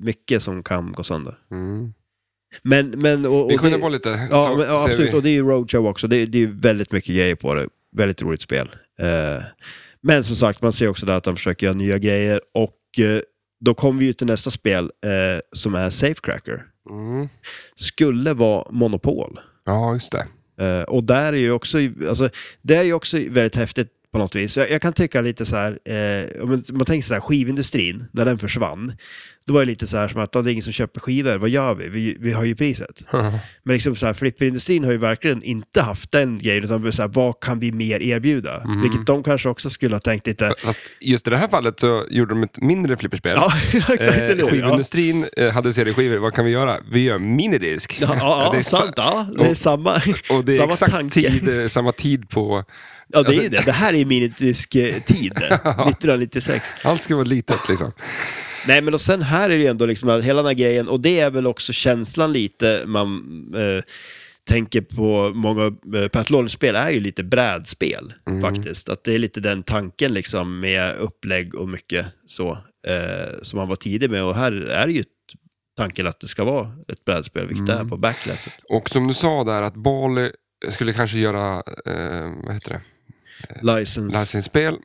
[0.03, 1.37] mycket som kan gå sönder.
[1.51, 1.93] Mm.
[2.61, 4.27] Men, men och, och Vi kunde det, vara lite...
[4.31, 5.17] ja, men, ja, absolut, vi.
[5.17, 6.07] och det är ju Roadshow också.
[6.07, 7.67] Det, det är ju väldigt mycket grejer på det.
[7.97, 8.69] Väldigt roligt spel.
[8.99, 9.43] Eh,
[10.01, 13.21] men som sagt, man ser också där att de försöker göra nya grejer och eh,
[13.59, 16.65] då kommer vi ju till nästa spel eh, som är Safecracker.
[16.89, 17.29] Mm.
[17.75, 19.39] Skulle vara Monopol.
[19.65, 20.27] Ja, just det.
[20.61, 21.77] Uh, och där är ju också,
[22.09, 22.29] alltså,
[22.61, 24.57] det är ju också väldigt häftigt på något vis.
[24.57, 28.25] Jag, jag kan tycka lite så här, eh, om man tänker så här, skivindustrin, när
[28.25, 28.93] den försvann,
[29.47, 31.37] då var det lite så här som att "Ja, det är ingen som köper skivor,
[31.37, 31.89] vad gör vi?
[31.89, 33.03] Vi, vi har ju priset.
[33.11, 37.09] Men liksom så här, flipperindustrin har ju verkligen inte haft den grejen, utan så här,
[37.09, 38.61] vad kan vi mer erbjuda?
[38.61, 38.81] Mm.
[38.81, 42.05] Vilket de kanske också skulle ha tänkt lite, Fast just i det här fallet så
[42.09, 43.33] gjorde de ett mindre flipperspel.
[43.35, 43.53] ja,
[43.93, 44.37] exakt, Eh, hur?
[44.39, 44.47] Ja.
[44.49, 46.77] skivindustrin eh, hade serieskivor, vad kan vi göra?
[46.91, 47.97] Vi gör minidisk.
[48.01, 48.93] Ja, ja, det är sa- sant.
[48.97, 49.93] Ja, det är samma,
[50.29, 51.21] Och det är samma exakt tanke.
[51.21, 52.63] tid, eh, samma tid på...
[53.13, 53.65] Ja, det är ju alltså- det.
[53.65, 56.69] Det här är minidisk-tid, 1996.
[56.83, 57.91] Allt ska vara litet liksom.
[58.67, 60.99] Nej, men och sen här är det ju ändå liksom hela den här grejen, och
[61.01, 63.21] det är väl också känslan lite man
[63.57, 63.83] eh,
[64.49, 68.41] tänker på många eh, Pat är ju lite brädspel Mm.
[68.41, 68.89] faktiskt.
[68.89, 72.51] Att det är lite den tanken liksom med upplägg och mycket så,
[72.87, 74.23] eh, som man var tidig med.
[74.23, 75.03] Och här är det ju
[75.77, 77.89] tanken att det ska vara ett brädspel, vilket det är Mm.
[77.89, 78.53] på backlasset.
[78.69, 80.31] Och som du sa där, att Bali
[80.69, 81.55] skulle kanske göra,
[81.85, 82.81] eh, vad heter det,
[83.79, 84.19] License.
[84.19, 84.75] licensspel.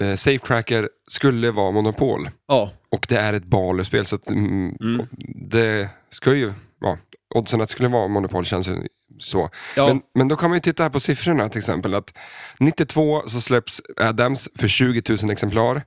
[0.00, 2.28] Eh, Safecracker skulle vara monopol.
[2.48, 5.06] Ja, Och det är ett Bali-spel, så att, mm, Mm.
[5.50, 6.98] det ska ju, ja,
[7.34, 8.76] oddsen att det skulle vara monopol känns ju
[9.18, 9.50] så.
[9.76, 9.86] ja.
[9.88, 11.94] Men, men då kan man ju titta här på siffrorna till exempel.
[11.94, 12.14] att
[12.60, 15.82] 92 så släpps Adams för 20 000 exemplar.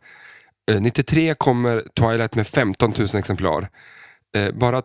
[0.72, 3.70] Eh, 93 kommer Twilight med 15 000 exemplar.
[4.36, 4.82] Eh, bara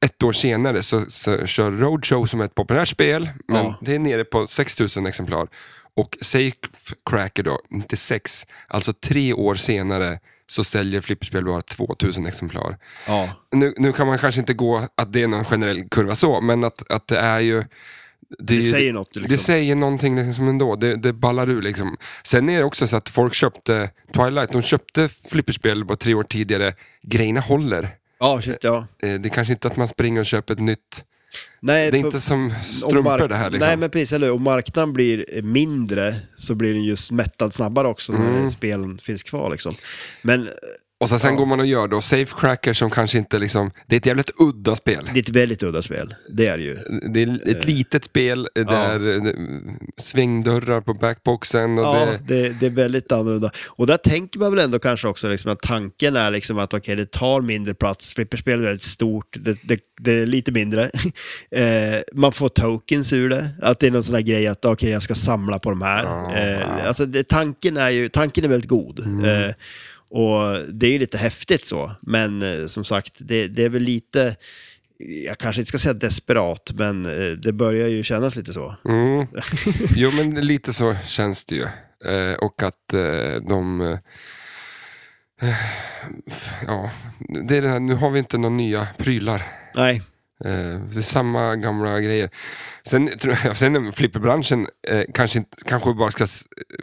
[0.00, 3.74] ett år senare så, så kör Roadshow som är ett populärt spel, men Ja.
[3.80, 5.48] det är nere på 6 000 exemplar.
[5.96, 12.76] Och Safecracker då, 96, alltså tre år senare så säljer flipperspel bara 2000 exemplar
[13.06, 13.28] ja.
[13.52, 16.64] nu, nu kan man kanske inte gå att det är någon generell kurva så, men
[16.64, 17.64] att, att det är ju...
[18.38, 19.32] Det, ju- säger något liksom.
[19.32, 21.96] det säger någonting liksom ändå, det, det ballar ur liksom.
[22.24, 26.22] Sen är det också så att folk köpte Twilight, de köpte flipperspel bara tre år
[26.22, 27.96] tidigare, grejerna håller.
[28.18, 28.86] Ja, shit, ja.
[29.02, 31.04] Eh, Det är kanske inte att man springer och köper ett nytt,
[31.60, 33.68] Nej, det är inte som om strumpor det här liksom.
[33.68, 34.30] Nej, men precis, eller?
[34.30, 38.48] Om marknaden blir mindre så blir den just mättad snabbare också när Mm.
[38.48, 39.74] spelen finns kvar liksom.
[40.22, 40.48] Men
[41.00, 41.36] Och så sen Ja.
[41.36, 44.76] går man och gör då Safecracker som kanske inte liksom, det är ett jävligt udda
[44.76, 45.10] spel.
[45.14, 46.74] det är ett väldigt udda spel, det är det ju.
[47.12, 48.94] Det är ett litet spel, det Ja.
[48.94, 49.22] eh,
[49.96, 52.42] svängdörrar på backboxen och Ja, det...
[52.42, 53.50] det, det är väldigt annorlunda.
[53.68, 56.96] Och där tänker man väl ändå kanske också liksom att tanken är liksom att okej,
[56.96, 60.82] det tar mindre plats, flipperspel är väldigt stort, det, det, det är lite mindre.
[61.50, 64.90] eh, man får tokens ur det, att det är någon sån här grej att okej,
[64.90, 66.04] jag ska samla på de här.
[66.04, 68.98] Ja, eh, alltså tanken är ju, tanken är väldigt god.
[69.00, 69.52] Mm.
[70.10, 73.82] Och det är ju lite häftigt så, men eh, som sagt, det, det är väl
[73.82, 74.36] lite,
[75.26, 78.76] jag kanske inte ska säga desperat, men eh, det börjar ju kännas lite så.
[78.84, 79.26] Mm.
[79.96, 81.66] Jo, men lite så känns det ju.
[82.12, 82.94] Eh, och att
[83.48, 83.98] de...
[86.66, 86.90] Ja,
[87.46, 89.42] det är det här, nu har vi inte några nya prylar.
[89.74, 90.02] Nej,
[90.38, 92.30] det är samma gamla grejer.
[92.84, 93.10] Sen
[93.54, 94.66] sen flipperbranschen
[95.14, 96.26] kanske, inte, kanske bara ska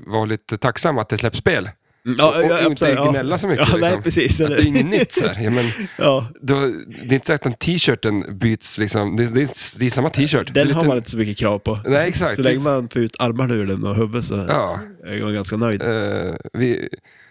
[0.07, 1.69] vara lite tacksam att det släpps spel.
[2.17, 3.09] Ja, och, och ja, inte ja.
[3.11, 3.67] gnälla så mycket.
[3.69, 3.93] Ja, liksom.
[3.93, 4.37] nej, precis.
[4.37, 5.43] Det är inget nytt så här.
[5.43, 5.65] Ja, men,
[5.97, 9.15] Ja, då, det är inte så att den t-shirten byts, liksom.
[9.15, 10.49] det, det, är, det är samma t-shirt.
[10.49, 11.79] Är den har lite- man inte så mycket krav på.
[11.85, 12.35] Nej, exakt.
[12.35, 14.79] Så länge man får ut armarna ur den och huvudet så Ja.
[15.07, 15.81] är jag ganska nöjd.
[15.81, 16.89] Eh, vi,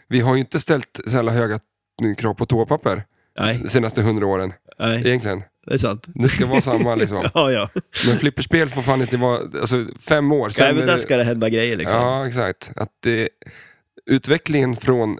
[0.09, 1.61] vi har ju inte ställt så jävla höga
[2.19, 3.05] krav på toapapper
[3.41, 5.43] Nej, de senaste hundra åren, nej, egentligen.
[5.67, 6.07] det är sant.
[6.15, 7.25] Det ska vara samma liksom.
[7.35, 7.69] Ja, ja.
[8.07, 10.53] Men flipperspel får fan inte vara, alltså fem år.
[10.61, 11.99] Nej, är men där ska det hända grejer liksom.
[11.99, 12.71] Ja, exakt.
[12.77, 13.29] Att det,
[14.11, 15.19] utvecklingen från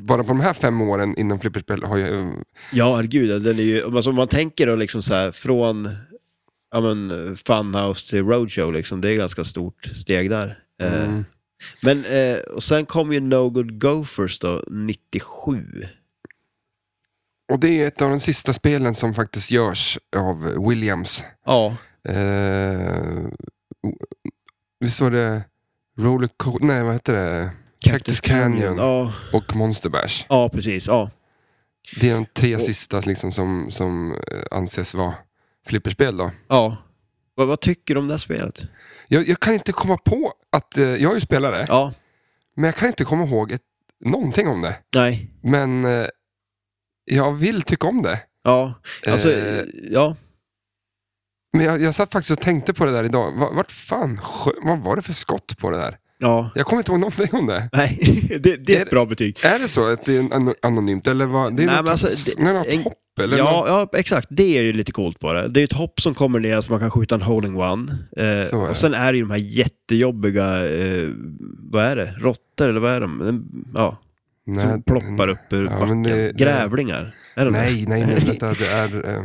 [0.00, 2.32] bara på de här fem åren inom flipperspel har ju...
[2.72, 3.42] Ja, herregud.
[3.42, 5.88] Den är ju, alltså, om man tänker då liksom så här från
[6.72, 10.58] ja, men, Funhouse till Roadshow, liksom, det är ganska stort steg där.
[10.80, 11.24] Eh, Mm.
[11.82, 15.64] Men, eh, och sen kom ju No Good Gophers då, 97.
[17.52, 21.24] Och det är ett av de sista spelen som faktiskt görs av Williams.
[21.46, 21.76] Ja,
[22.08, 23.26] Eh,
[24.80, 25.42] visst var det
[25.98, 27.50] Roller Co- Nej, vad heter det?
[27.80, 30.24] Cactus Canyon Ja, och Monster Bash.
[30.28, 30.86] ja, precis.
[30.86, 31.10] Ja.
[32.00, 34.18] Det är de tre Och- sista liksom, som, som eh,
[34.50, 35.14] anses vara
[35.66, 36.16] flipperspel.
[36.16, 36.30] Då.
[36.48, 36.76] ja.
[37.34, 38.62] Vad, vad tycker du om det här spelet?
[39.08, 41.92] Jag, jag kan inte komma på att, eh, jag är ju spelare, Ja,
[42.56, 43.62] men jag kan inte komma ihåg ett,
[44.04, 44.76] någonting om det.
[44.94, 45.30] nej.
[45.42, 46.06] Men eh,
[47.04, 48.20] jag vill tycka om det.
[48.44, 48.74] Ja,
[49.06, 50.16] alltså, Eh, ja.
[51.52, 53.32] Men jag, jag satt faktiskt och tänkte på det där idag.
[53.38, 54.20] Va- Vart fan,
[54.62, 55.98] vad var det för skott på det där?
[56.20, 57.68] Ja, Jag kommer inte ihåg någonting om det.
[57.72, 57.98] nej.
[58.42, 59.38] det, det är Är ett bra betyg.
[59.44, 61.56] Är det så att det är an- anonymt eller vad?
[61.56, 63.38] Det är Nej, något, men alltså, det- något en- hopp eller?
[63.38, 64.26] Ja, något- ja, exakt.
[64.30, 65.48] Det är ju lite coolt på det.
[65.48, 67.92] Det är ett hopp som kommer ner så man kan skjuta en hole-in-one.
[68.16, 68.68] Eh, Så är det.
[68.70, 71.08] och sen är det ju de här jättejobbiga, eh,
[71.70, 72.14] vad är det?
[72.18, 73.44] Råttor eller vad är de?
[73.74, 73.98] Ja,
[74.46, 76.02] nej, som ploppar upp ur Ja, backen.
[76.02, 77.14] det- Grävlingar.
[77.34, 79.08] Är de Nej, nej, nej, vänta, det är...
[79.08, 79.22] eh,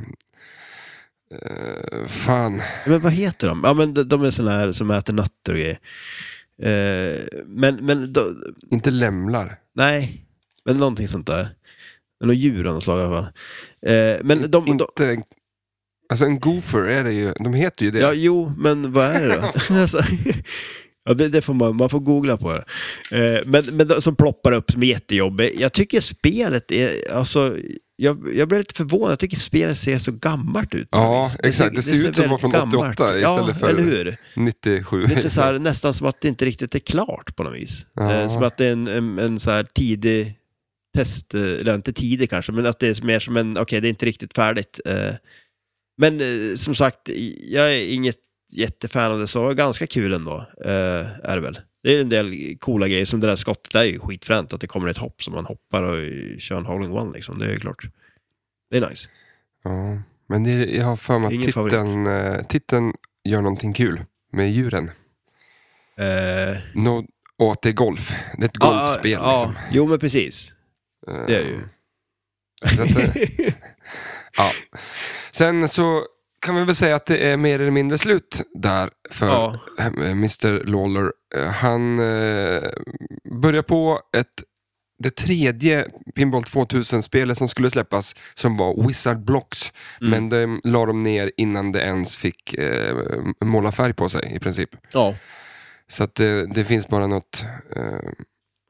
[1.32, 2.62] eh, fan.
[2.86, 3.62] Men vad heter de?
[3.64, 5.80] Ja, men de, de är såna här som äter nötter och grejer.
[6.64, 8.26] Eh, men, men då,
[8.72, 9.60] Inte lämlar.
[9.76, 10.26] nej,
[10.66, 11.50] men någonting sånt där.
[12.20, 13.32] Men någon djur av något slag i alla fall.
[13.86, 14.86] Eh, men de, de, inte...
[16.10, 18.00] Alltså en goofer är det ju, de heter ju det.
[18.00, 19.52] Ja, jo, men vad är det då?
[19.76, 19.98] alltså,
[21.06, 22.64] ja, det, det får man, man får googla på det.
[23.18, 25.52] Eh, men, men som ploppar upp som är jättejobbig.
[25.58, 27.58] Jag tycker spelet är, alltså,
[27.96, 29.12] jag, jag blev lite förvånad.
[29.12, 30.88] Jag tycker spelet ser så gammalt ut.
[30.92, 31.36] Ja, vis.
[31.50, 31.76] exakt.
[31.76, 33.18] Det ser ut som att från väldigt 88 gammalt.
[33.18, 34.18] istället ja, för- eller hur?
[34.36, 35.06] 97.
[35.06, 37.86] Lite så här, nästan som att det inte riktigt är klart på något vis.
[37.94, 38.14] Ja.
[38.14, 40.34] Eh, som att det är en, en, en så här tidig
[40.98, 43.88] test, eh, eller inte tidig kanske, men att det är mer som en, okej det
[43.88, 44.80] är inte riktigt färdigt.
[44.86, 45.14] Eh,
[45.98, 47.10] Men eh, som sagt,
[47.50, 48.18] jag är inget
[48.58, 50.72] jättefan av det, så ganska kul ändå, eh,
[51.30, 51.60] är det väl.
[51.84, 54.62] Det är en del coola grejer, som det där skottet det är ju skitfränt, att
[54.62, 56.00] det kommer ett hopp som man hoppar och
[56.42, 57.86] kör en hole in one liksom, det är ju klart.
[58.72, 59.10] Det är nice.
[59.64, 59.98] Ja,
[60.28, 62.94] men det, jag har för mig Ingen att titeln, eh, titeln
[63.24, 64.02] gör någonting kul
[64.32, 64.92] med djuren.
[65.98, 67.06] Eh, No,
[67.38, 68.16] och att det är golf.
[68.38, 69.12] Det är ett golfspel.
[69.12, 69.64] ja, ja, liksom.
[69.72, 70.54] Jo, men precis.
[71.08, 71.60] Eh, det är det ju.
[72.76, 73.24] Så att, eh,
[74.38, 74.52] ja.
[75.32, 76.06] Sen så
[76.44, 79.60] kan vi väl säga att det är mer eller mindre slut där för Ja.
[79.80, 81.12] eh, Mr Lawler.
[81.36, 82.64] Eh, Han eh,
[83.42, 84.28] börjar på ett,
[85.04, 89.74] det tredje Pinball 2000-spelet som skulle släppas som var Wizard Blocks.
[90.02, 90.12] Mm.
[90.12, 92.96] Men det la de ner innan det ens fick eh,
[93.46, 94.70] måla färg på sig i princip.
[94.92, 95.16] Ja.
[95.88, 97.84] Så att det, det finns bara något, eh,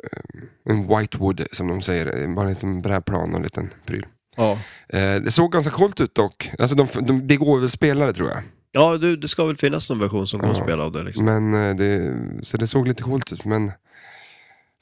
[0.03, 4.05] eh, en whitewood som de säger, bara en liten brädplan och en liten pryl.
[4.35, 4.51] Ja.
[4.89, 6.51] Eh, det såg ganska coolt ut dock.
[6.59, 8.43] Alltså de, de, det går väl spelare tror jag.
[8.71, 10.63] Ja, du, det ska väl finnas någon version som går att Ja.
[10.63, 11.25] spela av det liksom.
[11.25, 13.45] Men eh, det, så det såg lite coolt ut.
[13.45, 13.71] Men,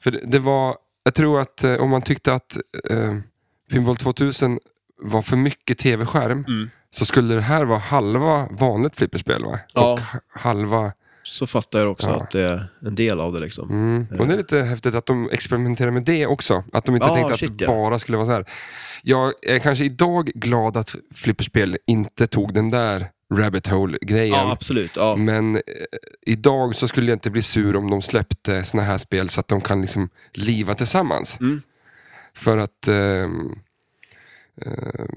[0.02, 2.56] för det, det var, jag tror att eh, om man tyckte att
[2.90, 3.14] eh,
[3.70, 4.58] Pinball 2000
[5.02, 6.70] var för mycket tv-skärm Mm.
[6.90, 9.58] så skulle det här vara halva vanligt flipperspel va?
[9.74, 9.92] Ja.
[9.92, 10.92] Och ha- halva...
[11.24, 12.16] Så fattar jag också Ja.
[12.16, 13.70] att det är en del av det liksom.
[13.70, 14.06] Mm.
[14.18, 16.64] Och det är lite häftigt att de experimenterar med det också.
[16.72, 17.66] Att de inte Ja, tänkte shit, att ja.
[17.66, 18.44] det bara skulle vara så här.
[19.02, 24.34] Jag är kanske idag glad att flipperspel inte tog den där rabbit hole-grejen.
[24.34, 24.96] Ja, absolut.
[24.96, 25.16] Ja.
[25.16, 25.62] Men eh,
[26.26, 29.48] idag så skulle jag inte bli sur om de släppte såna här spel så att
[29.48, 31.36] de kan liksom liva tillsammans.
[31.40, 31.62] Mm.
[32.34, 32.88] För att...
[32.88, 33.52] ehm,
[34.66, 35.08] ehm,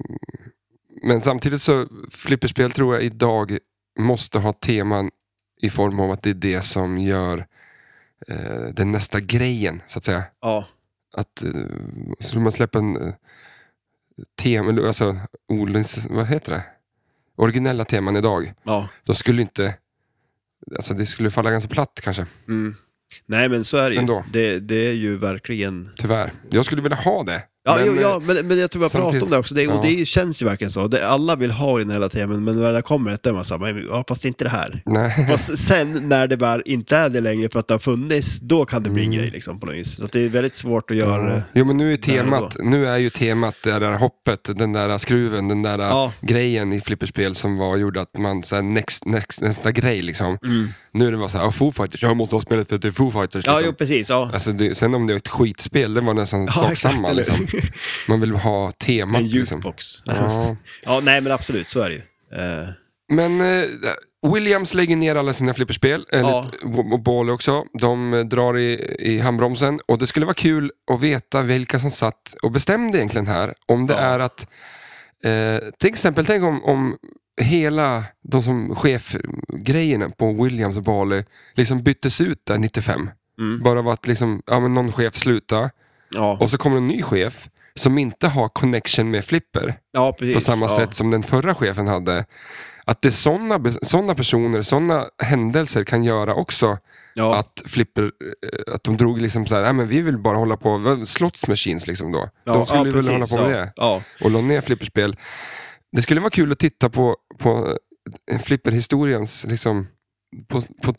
[1.02, 3.58] men samtidigt så, flipperspel tror jag idag
[3.98, 5.10] måste ha teman
[5.62, 7.46] i form av att det är det som gör
[8.28, 10.24] eh, den nästa grejen, så att säga.
[10.40, 10.68] Ja.
[11.12, 11.50] Att eh,
[12.20, 13.14] skulle man släppa en eh,
[14.42, 15.20] tema, alltså,
[16.08, 16.64] vad heter det?
[17.36, 18.88] Originella teman idag, ja.
[19.04, 19.74] då skulle inte,
[20.76, 22.76] alltså det skulle falla ganska platt kanske, Mm.
[23.26, 24.00] Nej, men så är det ju.
[24.00, 24.24] Ändå.
[24.32, 25.88] Det, det är ju verkligen...
[25.96, 26.32] tyvärr.
[26.50, 27.42] Jag skulle vilja ha det.
[27.68, 29.54] Ja, men, jo, ja eh, men, men jag tror jag pratar om det också.
[29.54, 29.80] Det, och ja.
[29.82, 30.86] det är ju- känns ju verkligen så.
[30.88, 33.44] Det, alla vill ha den hela teman, men när det kommer ett, då är man
[33.44, 34.82] så här, men, ja, fast inte det här.
[34.86, 35.26] Nej.
[35.30, 38.64] Fast sen när det bara inte är det längre för att det har funnits, då
[38.64, 39.18] kan det bli en Mm.
[39.18, 39.96] grej liksom på något vis.
[39.96, 41.42] Så det är väldigt svårt att göra det.
[41.54, 44.98] Jo men nu är och temat, nu är ju temat det där hoppet, den där
[44.98, 46.12] skruven, den där Ja.
[46.20, 50.38] grejen i flipperspel som var, gjorde att man, så här, next, next, nästa grej liksom.
[50.98, 52.92] Nu är det bara såhär, Foo Fighters, jag måste ha spelet för att det är
[52.92, 53.46] Foo Fighters.
[53.46, 53.66] Ja, Liksom.
[53.66, 54.10] jo precis.
[54.10, 54.30] Ja.
[54.32, 57.12] Alltså det, sen om det är ett skitspel, det var nästan Ja, sak samma.
[57.12, 57.46] Liksom.
[58.08, 59.20] Man vill ha temat.
[59.20, 59.56] En Liksom.
[59.58, 59.84] jukebox.
[60.04, 60.56] Ja.
[60.82, 62.02] Ja, nej men absolut, så är det ju.
[62.40, 62.68] Eh,
[63.12, 63.68] Men eh,
[64.34, 66.50] Williams lägger ner alla sina flipperspel, eller Ja.
[66.64, 67.64] och- och Ball också.
[67.80, 71.90] De eh, drar i, i handbromsen och det skulle vara kul att veta vilka som
[71.90, 73.54] satt och bestämde egentligen här.
[73.66, 74.00] Om det Ja.
[74.00, 74.46] är att,
[75.24, 76.96] eh, till exempel, tänk om, om
[77.40, 83.10] hela de som chefgrejerna på Williams och Bally liksom byttes ut där 95.
[83.38, 83.62] Mm.
[83.62, 85.70] Bara var att liksom, ja, men någon chef slutar
[86.10, 90.40] Ja, och så kommer en ny chef som inte har connection med Flipper ja, på
[90.40, 92.24] samma sätt som den förra chefen hade.
[92.84, 96.78] Att det sådana såna personer, sådana händelser kan göra också
[97.18, 100.56] Ja, att Flipper, eh, att de drog liksom så här, men vi vill bara hålla
[100.56, 102.28] på, slots machines liksom då.
[102.44, 104.02] ja, de skulle ja, väl precis, hålla på med ja.
[104.18, 105.16] det och la ner flipperspel.
[105.92, 107.78] Det skulle vara kul att titta på, på
[108.30, 109.86] eh, flipperhistoriens, liksom,
[110.48, 110.94] på, på,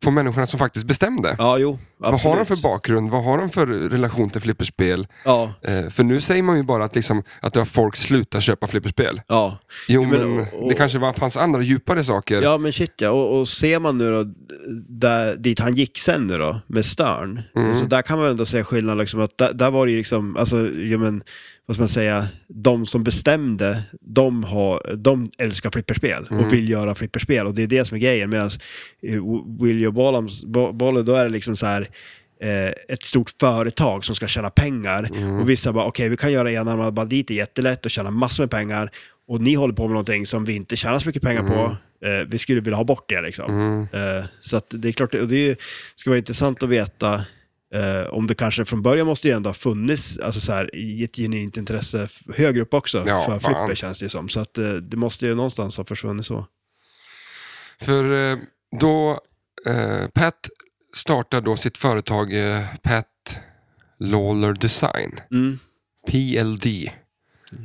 [0.00, 1.36] på människorna som faktiskt bestämde.
[1.38, 1.78] ja, jo.
[1.98, 3.10] Vad har de för bakgrund?
[3.10, 5.06] Vad har de för relation till flipperspel?
[5.24, 8.66] Ja, Eh, för nu säger man ju bara att, liksom, att det folk slutat köpa
[8.66, 9.20] flipperspel.
[9.28, 9.58] ja.
[9.88, 12.42] Jo, men, men, och- och- det kanske var, fanns andra djupare saker.
[12.42, 14.24] Ja men shit ja, och, och ser man nu då
[14.88, 17.74] där, dit han gick sen nu då, med Stern, Mm.
[17.74, 20.36] så där kan man ändå säga skillnad liksom att där, där var det ju liksom,
[20.36, 21.22] alltså, ja men,
[21.66, 26.44] vad ska man säga, de som bestämde, de, har, de älskar flipperspel Mm.
[26.44, 28.50] och vill göra flipperspel och det är det som är grejen medan
[29.60, 31.88] William Bollams, Bo- Bolle, då är det liksom så här
[32.42, 35.40] eh, ett stort företag som ska tjäna pengar Mm.
[35.40, 38.90] och vissa bara okej vi kan göra enarmade banditer jättelätt och tjäna massor med pengar
[39.28, 41.76] och ni håller på med någonting som vi inte tjänar så mycket pengar på.
[42.06, 43.50] Eh, vi skulle vilja ha bort det liksom.
[43.60, 43.82] Mm.
[44.18, 45.56] Eh, så det är klart, och det är
[45.96, 47.20] ska vara intressant att veta
[47.74, 51.04] eh, om det kanske från början måste ju ändå ha funnits alltså så här, i
[51.04, 53.40] ett genuint intresse högre upp också Ja, för fan.
[53.40, 54.28] flipper känns det ju som.
[54.28, 56.46] Så att eh, det måste ju någonstans ha försvunnit så.
[57.80, 58.38] För eh,
[58.80, 59.20] då,
[59.66, 60.48] eh, Pat
[60.94, 63.38] startar då sitt företag eh, Pat
[64.00, 65.58] Lawler Design, Mm.
[66.10, 66.66] PLD.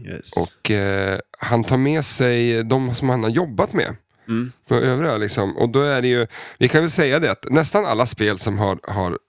[0.06, 0.32] Yes.
[0.38, 3.96] Och eh, han tar med sig de som han har jobbat med.
[4.28, 4.52] Mm.
[4.68, 5.58] På övriga liksom.
[5.58, 6.28] Och då är det ju,
[6.60, 9.20] vi kan väl säga det att nästan alla spel som, har, har,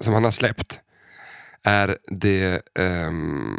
[0.00, 0.80] som han har släppt
[1.62, 3.58] är det ehm,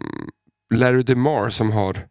[0.73, 2.07] Larry DeMar som har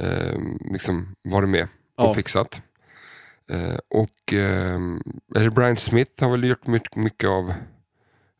[0.00, 1.62] ehm, liksom varit med
[1.96, 2.14] och Ja.
[2.14, 2.62] fixat.
[3.50, 5.02] Eh, och ehm,
[5.34, 7.54] är det Brian Smith har väl gjort mycket, mycket av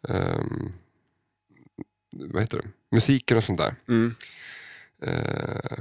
[0.09, 0.73] ehm,
[2.13, 2.69] vad heter det?
[2.91, 3.75] musiken och sånt där.
[3.89, 4.15] Mm.
[5.03, 5.79] Eh,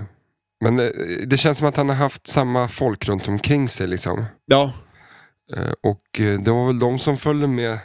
[0.62, 0.90] men eh,
[1.28, 3.88] det känns som att han har haft samma folk runt omkring sig.
[3.88, 4.26] Liksom.
[4.46, 4.74] Ja,
[5.82, 7.80] och det var väl de som följde med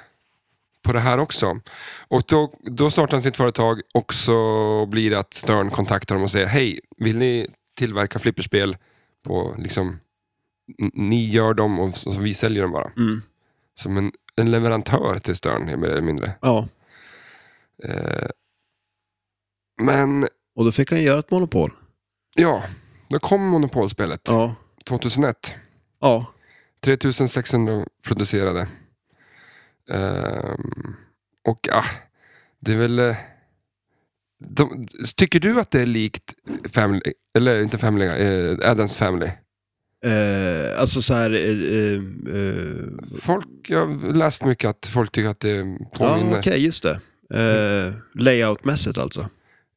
[0.83, 1.61] på det här också.
[2.09, 6.25] Och då, då startar han sitt företag och så blir det att Stern kontaktar dem
[6.25, 8.77] och säger Hej, vill ni tillverka flipperspel?
[9.25, 9.99] På, liksom,
[10.95, 12.91] ni gör dem och så, så vi säljer dem bara.
[12.97, 13.23] mm.
[13.75, 16.33] Som en, en leverantör till Stern, mer eller mindre.
[16.41, 16.69] ja.
[17.85, 18.29] Eh,
[19.83, 21.73] men Och då fick han göra ett monopol.
[22.35, 22.63] ja,
[23.09, 24.55] då kom monopolspelet Ja.
[24.85, 25.55] 2001.
[26.01, 26.27] Ja.
[26.81, 28.69] 3600 producerade.
[29.93, 30.95] Ehm,
[31.49, 31.85] och ja,
[32.61, 32.99] det är väl...
[32.99, 33.17] eh,
[34.45, 34.87] De,
[35.17, 36.35] tycker du att det är likt
[36.73, 37.01] Family,
[37.39, 39.31] eller inte Family, eh, Adams Family?
[40.05, 41.31] Eh, alltså så här...
[41.31, 42.01] Eh, eh,
[42.37, 42.75] eh,
[43.23, 46.39] Folk, jag har läst mycket att folk tycker att det ja, påminner.
[46.39, 47.01] okej, just det.
[47.35, 49.29] Eh, layoutmässigt alltså.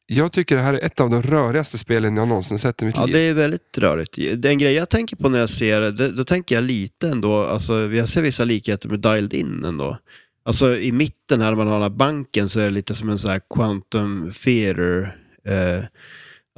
[0.07, 2.95] Jag tycker det här är ett av de rörigaste spelen jag någonsin sett i mitt
[2.95, 3.13] Ja, liv.
[3.15, 4.41] det är väldigt rörigt.
[4.41, 7.43] Den grej jag tänker på när jag ser det, det- då tänker jag lite ändå,
[7.43, 9.97] alltså jag ser vissa likheter med Dialed In ändå.
[10.45, 13.09] Alltså i mitten här, när man har den här banken, så är det lite som
[13.09, 15.17] en sån här Quantum Theater.
[15.45, 15.83] Eh,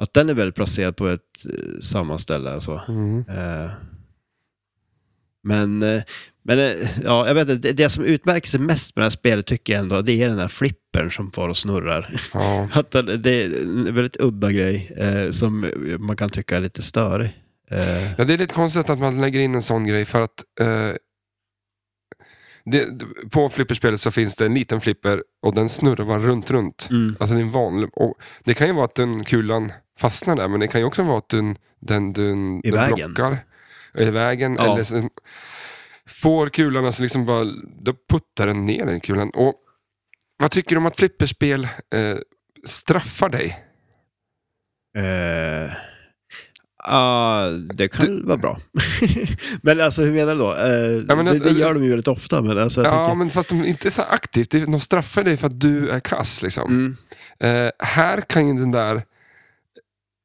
[0.02, 2.80] att den är väl placerad på ett eh, samma ställe alltså.
[2.88, 3.18] Mm.
[3.28, 3.70] Eh,
[5.42, 6.02] men, eh,
[6.48, 6.74] men eh,
[7.04, 9.82] ja, jag vet inte, det, som utmärker sig mest med det här spelet tycker jag
[9.82, 12.20] ändå, det är den här flippern som far och snurrar.
[12.32, 12.68] Ja.
[12.72, 12.90] Att
[13.22, 17.30] det är en väldigt udda grej eh, som man kan tycka är lite störig.
[17.70, 20.44] Eh, ja, det är lite konstigt att man lägger in en sån grej för att
[20.60, 20.92] eh,
[22.64, 22.86] det,
[23.30, 26.88] på flipperspelet så finns det en liten flipper och den snurrar runt, runt.
[26.90, 30.36] mm, Alltså det är en vanlig, och det kan ju vara att den kulan fastnar
[30.36, 33.14] där, men det kan ju också vara att den, den, den, I den vägen.
[33.14, 33.38] blockar
[33.94, 34.56] i vägen.
[34.58, 34.74] Ja.
[34.74, 35.08] Eller
[36.08, 37.44] får kulan, alltså liksom bara,
[37.80, 39.30] då puttar den ner den kulan.
[39.30, 39.54] Och
[40.38, 42.16] vad tycker du om att flipperspel eh,
[42.66, 43.64] straffar dig?
[44.98, 45.70] eh,
[46.84, 48.60] ah, det kan vara bra.
[49.62, 50.54] men alltså hur menar du då?
[50.54, 52.42] Eh, Ja, men det, det gör de ju väldigt ofta.
[52.42, 54.50] Men alltså, Ja, tänker, men fast de inte så aktivt.
[54.50, 56.42] De straffar dig för att du är kass.
[56.42, 56.68] Liksom.
[56.70, 56.96] mm,
[57.40, 59.02] Eh, här kan ju den där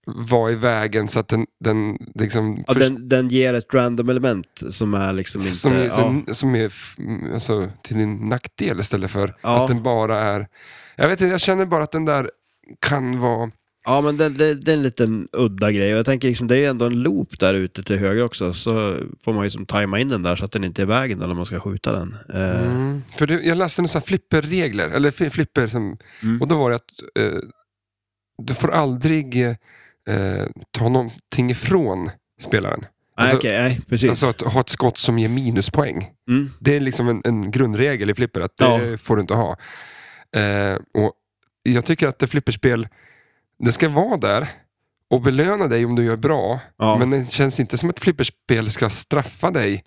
[0.06, 2.64] vara i vägen så att den, den liksom...
[2.68, 5.54] ja, den, den ger ett random element som är liksom inte...
[5.54, 6.96] som är, ja, som, är f-
[7.34, 9.62] alltså, till din nackdel istället för Ja.
[9.62, 10.48] att den bara är...
[10.96, 12.32] Jag vet inte, jag känner bara att den där
[12.80, 13.52] kan vara...
[13.86, 15.92] Ja, men det, det, det är en liten udda grej.
[15.94, 18.54] Och jag tänker liksom, det är ju ändå en loop där ute till höger också.
[18.54, 20.88] Så får man ju som tajma in den där så att den inte är i
[20.88, 22.16] vägen när man ska skjuta den.
[22.34, 23.02] Eh, Mm.
[23.18, 26.42] För det, jag läste några flipperregler, eller fli- flipper som, Mm.
[26.42, 27.40] och då var det att eh,
[28.44, 29.56] du får aldrig
[30.10, 32.10] eh, ta någonting ifrån
[32.42, 32.80] spelaren.
[32.82, 34.10] nej, alltså- okej, nej, precis.
[34.10, 36.10] Alltså att ha ett skott som ger minuspoäng.
[36.30, 36.50] mm.
[36.60, 38.98] Det är liksom en, en grundregel i flipper, att det Ja.
[38.98, 39.58] får du inte ha.
[40.36, 41.12] Eh, och
[41.64, 42.88] jag tycker att det flipperspel,
[43.60, 44.48] det ska vara där
[45.10, 46.60] och belöna dig om du gör bra.
[46.78, 46.98] Ja.
[47.00, 49.84] Men det känns inte som att flipperspel ska straffa dig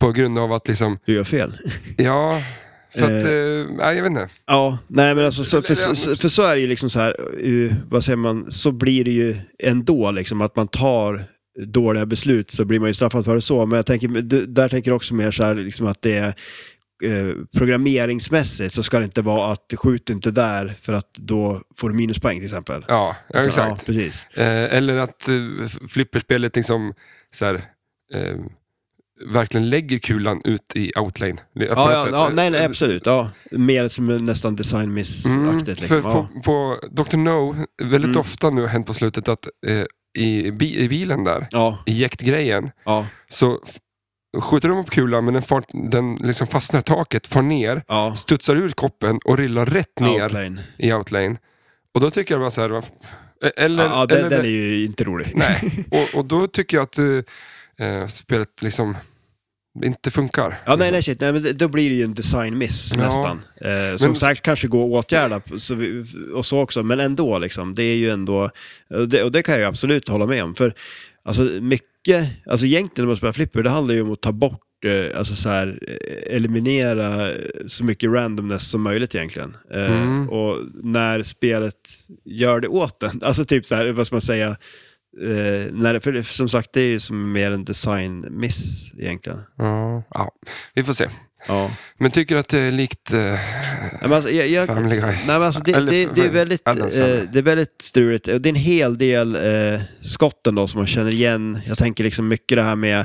[0.00, 1.54] på grund av att liksom, Du gör fel.
[1.96, 2.40] ja,
[2.94, 3.30] för att, Eh.
[3.32, 4.28] eh, nej jag vet inte.
[4.46, 7.14] Ja, nej men alltså så, för, så- för så är det ju liksom så här,
[7.44, 11.24] eh, vad säger man, så blir det ju ändå liksom att man tar
[11.66, 13.66] dåliga beslut så blir man ju straffad för det så.
[13.66, 14.08] Men jag tänker,
[14.46, 16.34] där tänker jag också mer så här liksom att det är
[17.04, 21.88] eh, programmeringsmässigt så ska det inte vara att skjut inte där för att då får
[21.88, 22.84] du minuspoäng till exempel.
[22.88, 23.86] Ja, ja Ja, exakt.
[23.86, 24.26] precis.
[24.34, 25.34] Eh, eller att eh,
[25.88, 26.94] flipperspelet liksom
[27.34, 27.54] så här,
[28.14, 28.36] eh,
[29.26, 31.32] verkligen lägger kulan ut i outlane.
[31.36, 33.06] På Ja, ja, ja, nej, nej, absolut.
[33.06, 33.30] Ja.
[33.50, 35.80] Mer som nästan designmiss-aktigt.
[35.80, 36.02] Liksom.
[36.02, 36.28] för Ja.
[36.34, 37.16] på, på Dr.
[37.16, 38.20] No, väldigt Mm.
[38.20, 39.84] ofta nu har hänt på slutet att eh,
[40.24, 43.58] i, bi, i bilen där, Ja, i jäktgrejen, ja, så
[44.42, 48.16] skjuter de upp kulan men den, far, den liksom fastnar i taket, far ner, ja.
[48.16, 50.62] studsar ur koppen och rillar rätt ner Outlane.
[50.78, 51.36] i outlane.
[51.94, 52.90] Och då tycker jag bara så här, varf-
[53.56, 55.32] eller, Ja, den, eller, den är ju inte rolig.
[55.34, 56.98] Nej, och, och då tycker jag att
[57.78, 58.96] eh, spelet liksom
[59.84, 60.60] inte funkar.
[60.66, 61.20] Ja, nej, nej, shit.
[61.20, 63.04] Nej, men då blir det ju en designmiss Ja.
[63.04, 63.40] nästan.
[63.60, 66.04] Eh, som Men- sagt kanske går att åtgärda så vi,
[66.34, 67.74] och så också, men ändå liksom.
[67.74, 68.50] Det är ju ändå,
[68.90, 70.54] och det, och det kan jag absolut hålla med om.
[70.54, 70.74] För
[71.24, 74.60] alltså mycket, alltså egentligen när man spelar flipper, det handlar ju om att ta bort
[74.86, 77.30] eh, Alltså så här, eh, eliminera
[77.66, 79.56] så mycket randomness som möjligt egentligen.
[79.74, 80.28] Eh, Mm.
[80.30, 81.74] Och när spelet
[82.24, 84.56] gör det åt en, alltså typ så här, vad ska man säga,
[85.22, 89.40] eh, när för det, som sagt det är ju som mer en designmiss egentligen.
[89.56, 90.32] Ja, ja,
[90.74, 91.08] vi får se.
[91.48, 91.70] Ja.
[91.98, 93.38] Men tycker att det är likt eh, Nej,
[94.00, 95.12] men alltså, jag, jag, Family Guy?
[95.12, 97.28] nej, men alltså, det, Eller det, det, är väldigt, Addams eh, Family.
[97.32, 98.24] det är väldigt struligt.
[98.24, 101.60] Det är en hel del eh, skotten då som man känner igen.
[101.66, 102.98] Jag tänker liksom mycket det här med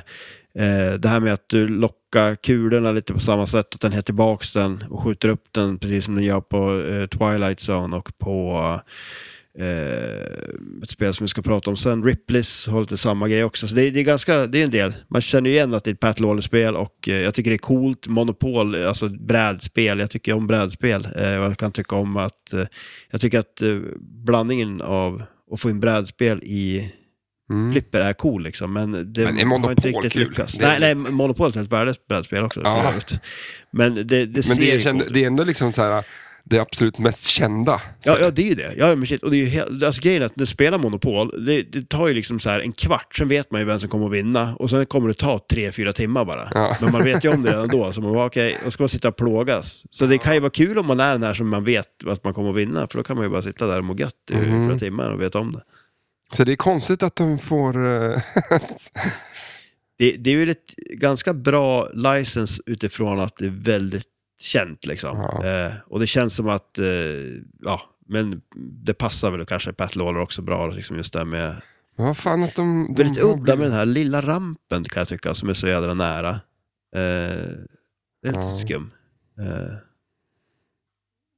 [0.56, 4.06] eh, det här med att du lockar kulorna lite på samma sätt, att den heter
[4.06, 8.18] tillbaks den och skjuter upp den precis som den gör på eh, Twilight Zone och
[8.18, 8.80] på
[9.60, 13.68] eh, ett spel som vi ska prata om sen, Ripleys har lite samma grej också.
[13.68, 14.94] Så det, är- det är ganska, det är en del.
[15.08, 17.56] Man känner ju igen att det är ett Pat Lawler-spel och eh, jag tycker det
[17.56, 18.08] är coolt.
[18.08, 21.08] Monopol, alltså brädspel, jag tycker om brädspel.
[21.16, 22.64] Eh, jag kan tycka om att, eh,
[23.12, 23.78] jag tycker att eh,
[24.26, 26.94] blandningen av att få in brädspel i
[27.52, 27.72] Mm.
[27.72, 30.30] flipper är cool liksom, men det Men är har inte riktigt kul?
[30.30, 30.60] lyckats.
[30.60, 32.62] Är- Nej, nej, Monopol är ett värdelöst brädspel också.
[32.64, 32.94] Ja.
[33.72, 36.04] Men det, det Men det är, coolt det är ändå liksom så här,
[36.44, 37.82] det absolut mest kända.
[38.04, 38.74] Ja, ja, det är ju det.
[38.78, 39.24] Ja, men shit.
[39.24, 41.90] Och det är ju helt, alltså grejen är att när du spelar Monopol, det, det
[41.90, 44.12] tar ju liksom så här en kvart, sen vet man ju vem som kommer att
[44.12, 44.56] vinna.
[44.56, 46.48] Och sen kommer det ta tre, fyra timmar bara.
[46.52, 46.78] Ja.
[46.82, 48.90] Men man vet ju om det redan då, så man bara okej, då ska man
[48.90, 49.84] sitta och plågas.
[49.92, 52.24] Så det kan ju vara kul om man är den här som man vet att
[52.24, 54.14] man kommer att vinna, för då kan man ju bara sitta där och må gött
[54.32, 54.66] i Mhm.
[54.66, 55.62] flera timmar och veta om det.
[56.34, 58.04] Så det är konstigt att de får...
[58.14, 58.22] eh,
[59.98, 64.06] Det, det är ju ett ganska bra license utifrån att det är väldigt
[64.40, 65.18] känt liksom.
[65.18, 65.46] Ja.
[65.46, 66.86] Eh, och det känns som att, eh,
[67.62, 71.56] ja, men det passar väl kanske Pat Lawler också bra, liksom just det med
[71.98, 72.94] Men vad fan att de...
[72.96, 75.94] de Väldigt udda med den här lilla rampen kan jag tycka, som är så jädra
[75.94, 76.30] nära.
[76.30, 76.40] Eh,
[78.22, 78.52] det är lite Ja.
[78.52, 78.92] skum.
[79.40, 79.74] Eh,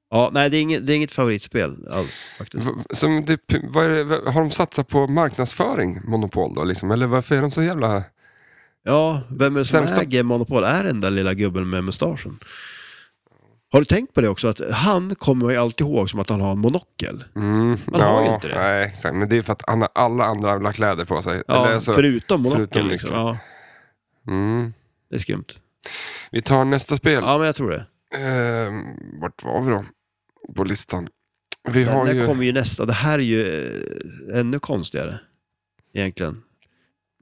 [0.10, 2.70] ja, nej, det är, inget, det är inget favoritspel alls faktiskt.
[2.94, 6.64] Som typ, är det, vad- har de satsat på marknadsföring, Monopol då?
[6.64, 6.92] Liksom?
[6.92, 8.04] Eller varför är de så jävla...
[8.84, 10.64] Ja, vem är det som Sämsta- äger Monopol?
[10.64, 12.40] Är det den där lilla gubben med mustaschen?
[13.72, 14.48] Har du tänkt på det också?
[14.48, 17.24] Att han kommer man ju alltid ihåg som att han har en monokel.
[17.36, 18.56] Mm, Man har ju inte det.
[18.56, 19.16] Nej, exakt.
[19.16, 21.44] Men det är för att alla, alla andra har kläder på sig.
[21.48, 22.68] Ja, Eller alltså, förutom monokeln.
[22.72, 23.10] förutom liksom.
[23.10, 23.26] liksom.
[23.26, 23.38] Ja,
[24.34, 24.74] mm.
[25.10, 25.46] det är skumt.
[26.32, 27.24] Vi tar nästa spel.
[27.26, 27.86] Ja, men jag tror det.
[28.18, 28.84] Ehm,
[29.22, 29.84] vart var vi då?
[30.56, 31.08] På listan.
[31.70, 32.26] Vi Den har ju...
[32.26, 32.86] kommer ju nästa.
[32.86, 33.66] Det här är ju
[34.32, 35.20] eh, ännu konstigare.
[35.94, 36.44] Egentligen.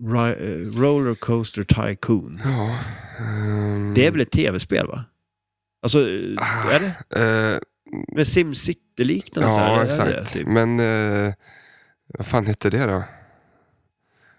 [0.02, 2.42] Eh, Roller Coaster Tycoon.
[2.44, 2.76] Ja,
[3.20, 5.06] ehm, Det är väl ett tv-spel va?
[5.82, 5.98] Alltså,
[6.38, 7.20] Ah, är det?
[7.54, 7.60] eh,
[8.16, 9.50] Med SimCity-liknande?
[9.50, 10.34] ja, är det exakt.
[10.34, 10.48] typ?
[10.48, 11.34] Men eh,
[12.08, 13.04] vad fan heter det då?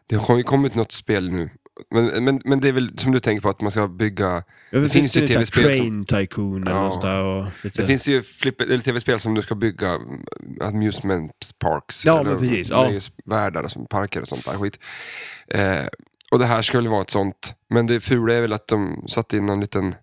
[0.07, 1.51] Det har ju kommit något spel nu.
[1.91, 4.45] Men, men, men det är väl som du tänker på att man ska bygga...
[4.71, 6.99] Ja, det finns finns ju tv-spel Train Tycoon eller Ja.
[7.03, 7.83] där och lite...
[7.83, 10.25] Det finns ju flipper, eller tv-spel som du ska bygga mm,
[10.61, 12.05] amusement parks.
[12.07, 12.91] Ja, eller men precis, ja.
[13.65, 14.79] och sånt, parker och sånt där skit.
[15.49, 15.87] Eh,
[16.31, 17.55] och det här skulle vara ett sånt.
[17.69, 19.95] Men det fula är väl att de satte in en liten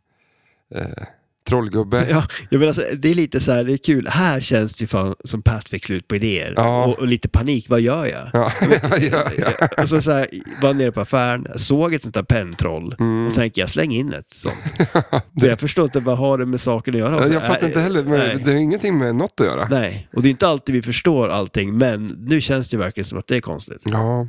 [0.75, 1.03] eh,
[1.47, 2.07] trollgubbe.
[2.09, 4.07] Ja, jag menar, alltså, det är lite så här, det är kul.
[4.07, 6.53] Här känns det ju fan som Pat fick slut på idéer.
[6.55, 6.85] Ja.
[6.85, 8.29] Och, och lite panik, vad gör jag?
[8.33, 9.29] Ja, ja, ja,
[9.59, 9.67] ja.
[9.83, 10.27] Och så, så här,
[10.61, 13.27] var nere på affären, såg ett sånt där penntroll Mm.
[13.27, 14.55] och tänkte jag slänger in ett sånt.
[15.39, 17.27] För jag förstår inte, vad har det med saken att göra?
[17.27, 18.41] Jag fattar inte heller, men Nej.
[18.45, 19.67] det har ingenting med något att göra.
[19.71, 23.17] Nej, och det är inte alltid vi förstår allting, men nu känns det verkligen som
[23.17, 23.81] att det är konstigt.
[23.85, 24.27] Ja.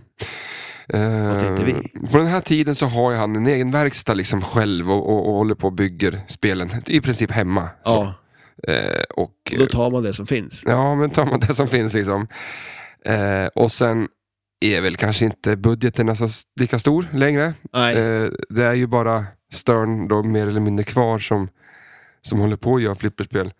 [0.88, 1.74] Eh, vi?
[2.12, 5.34] På den här tiden så har han en egen verkstad liksom själv och, och, och
[5.34, 7.68] håller på och bygger spelen i princip hemma.
[7.84, 8.14] Ja,
[8.68, 10.62] Eh, och, då tar man det som finns.
[10.66, 12.26] ja, men tar man det som finns liksom.
[13.04, 14.08] Eh, och sen
[14.60, 17.54] är väl kanske inte budgeten så s- lika stor längre.
[17.72, 21.48] Nej, Eh, det är ju bara Stern då mer eller mindre kvar som,
[22.22, 23.52] som håller på att göra flipperspel.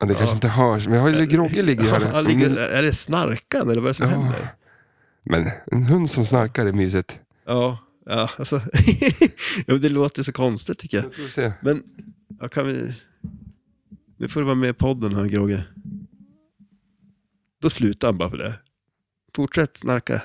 [0.00, 0.18] Ja, det Ja.
[0.18, 2.22] kanske inte hörs, men jag har ju Grogge ligger ju Ja, här.
[2.22, 4.12] ligger, är det snarkan eller vad är det som Ja.
[4.12, 4.48] händer?
[5.26, 7.20] Men en hund som snarkar är mysigt.
[7.44, 8.60] Ja, ja alltså.
[9.66, 11.06] det låter så konstigt tycker jag.
[11.18, 11.52] Jag se.
[11.62, 11.82] Men,
[12.40, 12.92] ja, kan vi...
[14.16, 15.64] Nu får du vara med i podden här, Grogge.
[17.62, 18.54] Då slutar han bara för det.
[19.34, 20.22] Fortsätt snarka.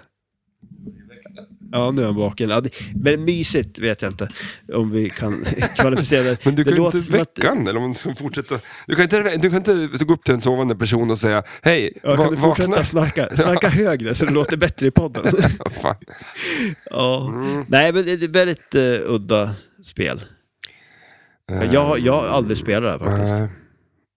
[1.72, 2.50] Ja, nu är han vaken.
[2.50, 4.30] Ja, det, men mysigt vet jag inte
[4.74, 5.46] om vi kan
[5.76, 6.46] kvalificera det.
[6.46, 8.60] Men du det kan låter inte att- väcka han, eller om man ska fortsätta.
[8.88, 12.00] Du kan inte, du kan inte gå upp till en sovande person och säga hej,
[12.04, 12.84] Ja, va, kan du fortsätta vakna.
[12.86, 15.24] snarka, snarka högre så det låter bättre i podden?
[15.84, 15.98] Ja,
[16.92, 17.28] ja.
[17.30, 17.66] Mm.
[17.68, 19.52] Nej, men det är ett väldigt uh, udda
[19.84, 20.22] spel.
[21.72, 23.34] Jag, jag har aldrig spelat det här faktiskt.
[23.34, 23.46] Eh,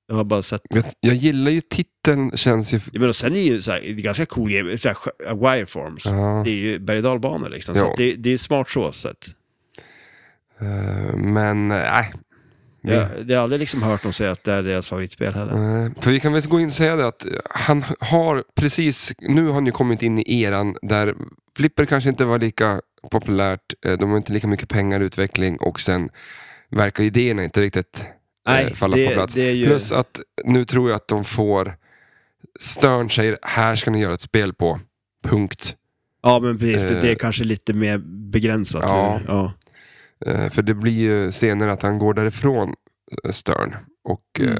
[0.07, 2.81] Jag har bara sett jag, jag gillar ju titeln, känns ju...
[2.93, 4.89] Ja, men och sen är det ju så här, det är ganska cool game, så
[4.89, 6.07] här, sk- wireforms.
[6.07, 7.91] Ja, Det är ju berg och dalbanor liksom, så Ja.
[7.91, 9.27] att det, det är smart så sett.
[10.61, 12.13] eh, men nej.
[12.83, 15.85] Vi- Jag, jag har aldrig liksom hört dem säga att det är deras favoritspel heller.
[15.87, 19.47] Eh, För vi kan väl gå in och säga det att han har precis, nu
[19.47, 21.15] har han ju kommit in i eran där
[21.57, 22.81] Flipper kanske inte var lika
[23.11, 26.09] populärt, eh, de har inte lika mycket pengar i utveckling och sen
[26.71, 28.05] verkar idéerna inte riktigt
[28.47, 29.35] Nej, falla på det, plats.
[29.35, 29.67] det är ju...
[29.67, 31.77] Plus att nu tror jag att de får,
[32.61, 34.81] Stern säger här ska ni göra ett spel på,
[35.25, 35.77] punkt.
[36.23, 36.83] Ja, men precis.
[36.85, 37.99] Det, det är Eh, kanske lite mer
[38.31, 38.83] begränsat.
[38.87, 39.21] ja.
[39.27, 39.53] ja.
[40.27, 42.75] Eh, För det blir ju senare att han går därifrån,
[43.25, 43.77] eh, Stern.
[44.05, 44.53] Och, Mm.
[44.53, 44.59] eh,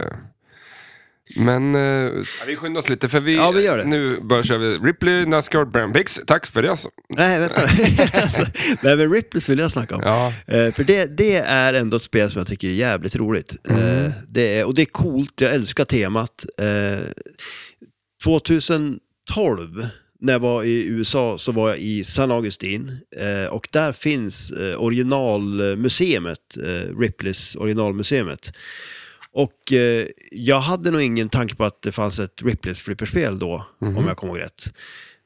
[1.37, 2.13] Men eh,
[2.47, 3.85] vi skyndar oss lite för vi, Ja, vi gör det.
[3.85, 6.21] nu bara kör vi Ripley, Nascar, Pigs.
[6.27, 6.89] Tack för det alltså.
[7.09, 7.61] Nej, vänta.
[8.23, 8.47] alltså,
[8.83, 10.03] nej, men Ripples vill jag snacka om.
[10.05, 13.57] Ja, Eh, för det, det är ändå ett spel som jag tycker är jävligt roligt.
[13.69, 14.05] Mm.
[14.05, 16.45] Eh, det är, och det är coolt, jag älskar temat.
[16.59, 16.99] Eh,
[18.25, 19.87] 2012,
[20.21, 22.93] när jag var i USA, så var jag i San Augustine.
[23.17, 28.53] Eh, och där finns eh, originalmuseet, eh, Ripleys originalmuseet.
[29.35, 33.67] Och eh, jag hade nog ingen tanke på att det fanns ett Ripleys flipperspel då,
[33.81, 33.97] Mhm.
[33.97, 34.75] om jag kommer ihåg rätt.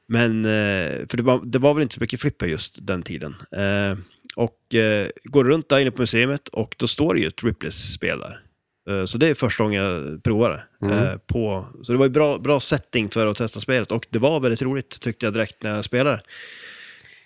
[0.07, 3.35] Men, eh, för det var, det var väl inte så mycket flipper just den tiden.
[3.51, 3.97] Eh,
[4.35, 8.19] och eh, går runt där inne på museet och då står det ju ett Ripleys-spel
[8.19, 8.41] där.
[8.89, 10.63] Eh, så det är första gången jag provade.
[10.81, 10.97] Mm.
[10.97, 14.19] Eh, på, så det var ju bra, bra setting för att testa spelet och det
[14.19, 16.21] var väldigt roligt tyckte jag direkt när jag spelade.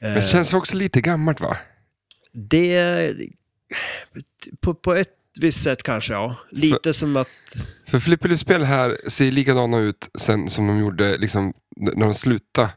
[0.02, 1.58] Men det känns också lite gammalt va?
[2.32, 3.14] det...
[4.62, 5.10] På, på ett
[5.40, 6.36] visst sätt kanske, ja.
[6.50, 7.28] Lite som att...
[7.88, 12.70] För Flipperly-spel här ser likadana ut sen som de gjorde liksom, när de slutade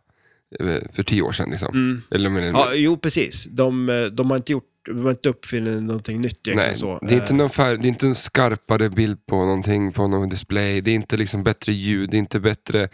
[0.60, 1.50] eh, för tio år sedan.
[1.50, 1.74] Liksom.
[1.74, 3.44] Mm, Eller, men, ja, jo, precis.
[3.50, 4.64] De, eh, de har inte gjort...
[4.86, 6.98] De har inte uppfunnit någonting nytt egentligen Nej, så.
[7.02, 10.06] det är, inte Eh, någon färg, det är inte en skarpare bild på någonting på
[10.06, 10.80] någon display.
[10.80, 12.88] Det är inte liksom bättre ljud, det är inte bättre...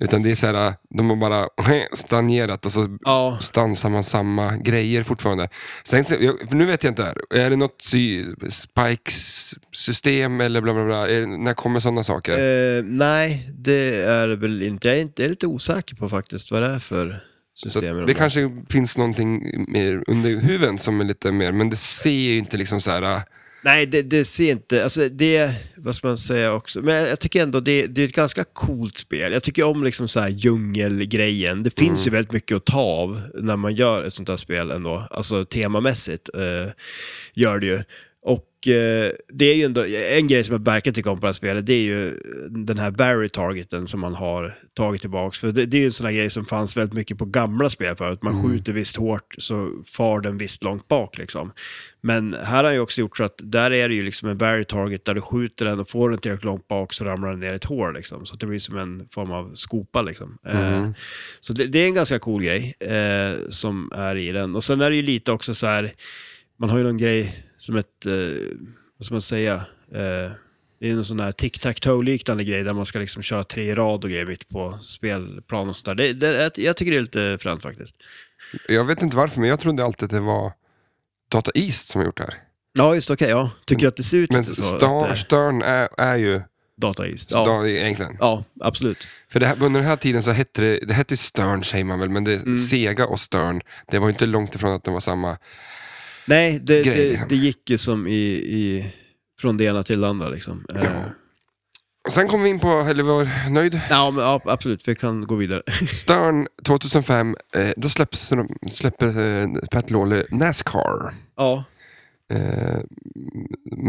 [0.00, 1.48] Utan det är så här, de har bara
[1.92, 5.48] stagnerat och så Ja, stansar man samma grejer fortfarande.
[5.84, 6.04] Sen,
[6.50, 7.16] nu vet jag inte, här.
[7.34, 11.08] är det något sy, spikes-system eller bla bla bla?
[11.08, 12.32] Är, när kommer sådana saker?
[12.32, 14.88] eh, nej, det är det väl inte.
[14.88, 17.20] Jag är, inte, jag är lite osäker på faktiskt vad det är för
[17.54, 18.06] system.
[18.06, 22.38] det kanske finns någonting mer under huven som är lite mer, men det ser ju
[22.38, 23.22] inte liksom så här.
[23.62, 27.42] Nej, det, det ser inte, alltså det, vad ska man säga också, men jag tycker
[27.42, 29.32] ändå det, det är ett ganska coolt spel.
[29.32, 31.62] Jag tycker om liksom så här djungelgrejen.
[31.62, 32.04] Det finns Mm.
[32.04, 35.44] ju väldigt mycket att ta av när man gör ett sånt här spel ändå, alltså
[35.44, 36.72] temamässigt eh,
[37.34, 37.82] gör det ju.
[38.22, 41.28] Och eh, det är ju ändå, en grej som jag verkligen tycker om på det
[41.28, 42.14] här spelet, det är ju
[42.50, 45.38] den här Barry-targeten som man har tagit tillbaks.
[45.38, 47.70] För det, det är ju en sån här grej som fanns väldigt mycket på gamla
[47.70, 48.22] spel förut.
[48.22, 48.50] Man Mm.
[48.50, 51.52] skjuter visst hårt så far den visst långt bak liksom.
[52.02, 54.38] Men här har han ju också gjort så att där är det ju liksom en
[54.38, 57.40] Barry target där du skjuter den och får den tillräckligt långt bak så ramlar den
[57.40, 58.26] ner i ett hål liksom.
[58.26, 60.38] Så det blir som en form av skopa liksom.
[60.46, 60.94] Eh, Mm.
[61.40, 64.56] så det, det är en ganska cool grej eh, som är i den.
[64.56, 65.90] Och sen är det ju lite också så här,
[66.58, 68.12] man har ju någon grej som ett, eh,
[68.98, 69.54] vad ska man säga,
[69.92, 70.32] eh,
[70.80, 74.04] det är en sån här tic-tac-toe-liknande grej där man ska liksom köra tre i rad
[74.04, 75.94] och grejer mitt på spelplan och sådär.
[75.94, 77.96] Det, det, jag- tycker det är lite fränt faktiskt.
[78.68, 80.52] Jag vet inte varför, men jag trodde alltid att det var
[81.30, 82.34] Data East som har gjort det här.
[82.72, 83.30] Ja, just okej.
[83.30, 83.50] ja.
[83.64, 85.06] Tycker att det ser ut Men lite så?
[85.06, 86.42] Eh, Stern är, är ju
[86.76, 87.30] Data East.
[87.30, 87.44] ja.
[87.46, 87.68] Ja.
[87.68, 88.16] egentligen.
[88.20, 89.08] ja, absolut.
[89.28, 91.98] För det här, under den här tiden så hette det, det hette Stern säger man
[92.00, 92.56] väl, men det, Mm.
[92.56, 93.60] Sega och Stern,
[93.90, 95.38] det var ju inte långt ifrån att det var samma.
[96.26, 97.28] Nej, det, Grej, det, liksom.
[97.28, 98.94] det gick ju som i, i,
[99.40, 100.64] från det ena till det andra liksom.
[100.74, 101.02] Eh,
[102.06, 104.88] Och sen kom vi in på, eller var nöjd, ja, men, ja, absolut.
[104.88, 105.62] Vi kan gå vidare.
[105.88, 108.32] Stern 2005, eh, då släpps,
[108.70, 111.14] släpper eh, Pat Lawley Nascar.
[111.36, 111.64] ja,
[112.32, 112.80] Eh,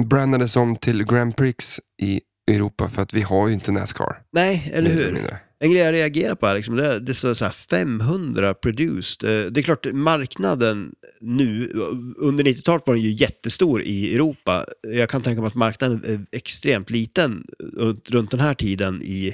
[0.06, 2.22] brandades om till Grand Prix i
[2.52, 4.22] Europa för att vi har ju inte Nascar.
[4.34, 5.38] nej, eller hur?
[5.64, 9.30] En grej jag reagerar på är liksom, det, det står så här 500 produced.
[9.30, 11.72] Eh, Det är klart, marknaden nu,
[12.18, 14.66] under 90-talet var den ju jättestor i Europa.
[14.82, 17.46] Jag kan tänka mig att marknaden är extremt liten
[17.80, 19.34] eh, runt den här tiden i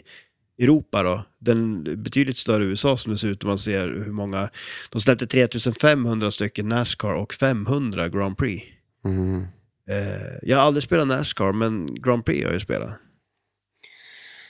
[0.61, 1.23] Europa då.
[1.39, 4.49] Den betydligt större i USA som det ser ut om man ser hur många.
[4.91, 8.65] De släppte 3500 stycken Nascar och 500 Grand Prix.
[9.05, 9.41] Mm.
[9.89, 12.89] Eh, Jag har aldrig spelat Nascar, men Grand Prix har jag ju spelat.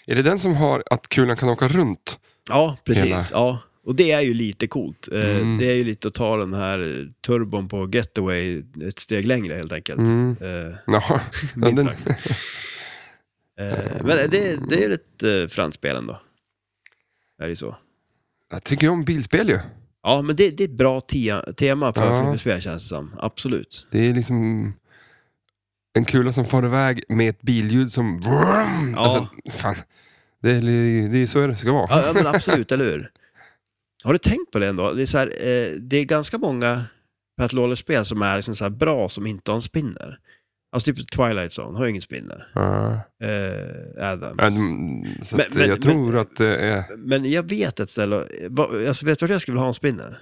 [0.07, 2.19] Är det den som har att kulan kan åka runt?
[2.49, 3.05] Ja, precis.
[3.05, 3.21] Hela.
[3.31, 3.59] Ja.
[3.83, 5.07] Och det är ju lite coolt.
[5.11, 5.57] Eh, Mm.
[5.57, 9.53] Det är ju lite att ta den här eh, turbon på Getaway ett steg längre
[9.55, 9.99] helt enkelt.
[9.99, 10.35] Mm.
[10.41, 11.21] Eh, Ja,
[11.55, 12.07] minst sagt.
[13.59, 16.21] Eh, Men det, det är ett eh, fransspel ändå.
[17.43, 17.75] Är det så?
[18.51, 19.59] jag tycker om bilspel ju.
[20.03, 22.23] Ja, men det, det är ett bra te- tema för Ja.
[22.23, 23.15] flipperspel känns det som.
[23.19, 23.87] Absolut.
[23.91, 24.73] Det är liksom
[25.97, 28.19] en kula som far iväg med ett billjud som...
[28.21, 28.93] Vroom!
[28.97, 29.03] Ja.
[29.03, 29.75] Alltså, fan.
[30.41, 30.61] Det är,
[31.09, 31.87] det är så det ska vara.
[31.89, 33.11] Ja, men absolut, eller hur?
[34.03, 34.91] Har du tänkt på det ändå?
[34.93, 36.83] Det är, så här, eh, det är ganska många
[37.37, 40.19] Pat Lawler-spel som är liksom så bra som inte har en spinner.
[40.71, 42.47] Alltså typ Twilight Zone har ju ingen spinner.
[42.53, 42.93] Ja.
[43.27, 44.53] Eh, Adams.
[45.29, 46.83] Så Men- men- jag tror att det är...
[46.97, 48.23] Men jag vet ett ställe,
[48.87, 50.19] alltså vet du vart jag skulle vilja ha en spinner?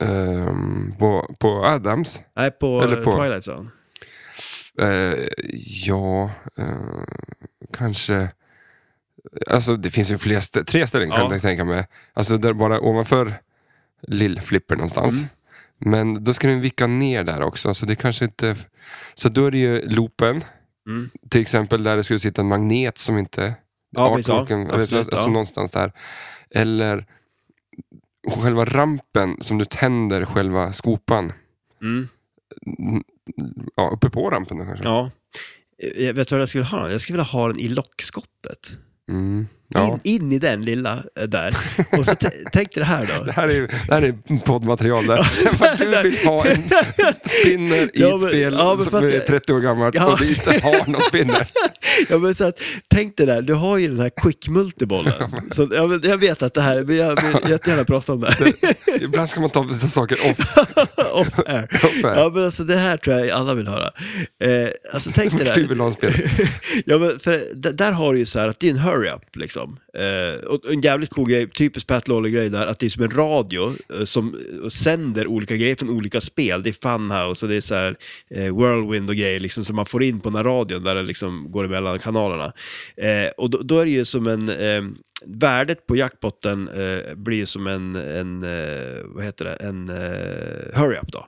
[0.00, 2.20] ehm, på, på Adams.
[2.36, 3.70] Nej, på, Eller på- Twilight Zone.
[4.80, 5.28] Eh,
[5.86, 7.04] ja, eh,
[7.72, 8.30] kanske...
[9.50, 11.32] Alltså det finns ju fler stä- tre ställen kan Ja.
[11.32, 11.86] jag tänka mig.
[12.12, 13.34] Alltså där bara ovanför
[14.02, 15.14] Lill-flipper någonstans.
[15.18, 15.28] Mm.
[15.78, 18.56] Men då ska den vicka ner där också, så det kanske inte...
[19.14, 20.44] Så då är det ju loopen,
[20.86, 21.10] Mm.
[21.30, 23.54] till exempel där det skulle sitta en magnet som inte...
[23.90, 24.40] Ja, precis, ja.
[24.40, 25.26] Absolut, alltså ja.
[25.26, 25.92] någonstans där.
[26.50, 27.06] Eller
[28.42, 31.32] själva rampen som du tänder själva skopan.
[31.82, 32.08] Mm.
[33.76, 34.84] Ja, uppe på rampen kanske.
[34.84, 35.10] Ja.
[35.82, 36.90] Eh, Jag vet vad jag skulle ha?
[36.90, 38.78] Jag skulle vilja ha den i lockskottet.
[39.10, 39.46] Mm.
[39.74, 39.98] Ja.
[40.04, 41.56] In, in i den lilla eh, där.
[41.98, 42.14] Och så
[42.52, 43.32] tänk dig det här Det då.
[43.32, 45.28] här är, det här är poddmaterial där.
[46.02, 46.62] du vill ha en
[47.24, 50.12] spinner i Ja, ett men- spel ja, som att- är 30 år gammalt Ja.
[50.12, 51.48] och du inte har någon spinner.
[52.08, 55.34] Ja, men så att, tänk dig där, du har ju den här quick multibollen.
[55.50, 58.30] Så, ja, men jag vet att det här, men jag vill jättegärna prata om det
[58.30, 58.52] här.
[59.02, 60.56] Ibland ska man ta vissa saker off.
[61.12, 61.68] Off air.
[61.84, 62.16] off air.
[62.16, 63.90] Ja, men alltså det här tror jag alla vill höra.
[64.44, 65.68] Eh, alltså tänk dig Du där.
[65.68, 66.32] vill ha en spinner.
[66.86, 67.40] Ja, men för
[67.72, 69.57] där har du ju så här att det är en hurry-up liksom.
[69.62, 73.10] Eh, och en jävligt cool grej, typisk Pat Lawler-grej där, att det är som en
[73.10, 74.36] radio eh, som
[74.72, 76.62] sänder olika grejer från olika spel.
[76.62, 77.96] Det är Funhouse och det är så här
[78.30, 81.02] eh, Whirlwind och grejer liksom, som man får in på den här radion där det
[81.02, 82.52] liksom går emellan kanalerna.
[82.96, 84.48] Eh, och då, då är det ju som en...
[84.48, 84.82] Eh,
[85.26, 88.40] Värdet på jackpotten eh, blir som en, en
[89.14, 89.88] vad heter det, en
[90.74, 91.26] hurry-up då.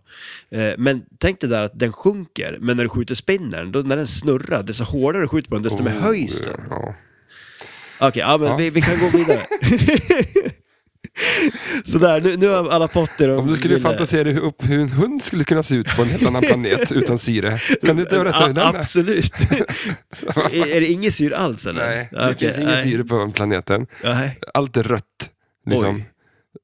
[0.78, 4.07] Men tänk dig där att den sjunker, men när du skjuter spinnern, då när den
[4.07, 6.61] snurrar, desto hårdare du skjuter på den, desto mer Oh, höjs den.
[6.70, 6.94] Ja.
[8.01, 8.56] Okej, ja, men Ja.
[8.56, 9.47] Vi, vi kan gå vidare.
[11.85, 13.89] Sådär, nu, nu har alla fått det de Om du skulle ville.
[13.89, 16.93] fantisera hur, upp, hur en hund skulle kunna se ut på en helt annan planet
[16.94, 17.59] utan syre.
[17.59, 18.66] Kan du inte berätta hur den?
[18.66, 19.32] Absolut.
[20.36, 21.86] är, är det inget syre alls eller?
[21.86, 22.85] Nej, det Okej, finns ingen nej.
[22.85, 23.86] syre på den planeten.
[24.05, 24.39] Nej.
[24.55, 25.05] Allt är rött.
[25.66, 26.02] Liksom.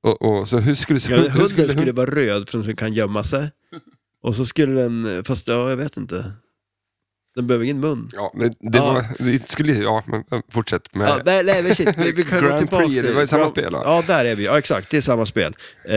[0.02, 2.58] Och, och, så hur skulle, Ja, hur, men hur hunden skulle, skulle vara röd för
[2.58, 3.50] att den kan gömma sig.
[4.22, 6.24] Och så skulle den, fast ja, jag vet inte.
[7.36, 8.08] Den behöver ingen mun.
[8.14, 8.92] Ja, men det, Ja.
[8.94, 11.08] Var, det skulle ja, men fortsätt med...
[11.08, 13.26] Ja, nej, nej, men shit, vi, vi kan gå Grand tillbaka Prix, det var ju
[13.26, 13.82] samma spel, va?
[13.84, 14.44] Ja, där är vi.
[14.44, 15.56] Ja, exakt, det är samma spel.
[15.88, 15.96] Eh,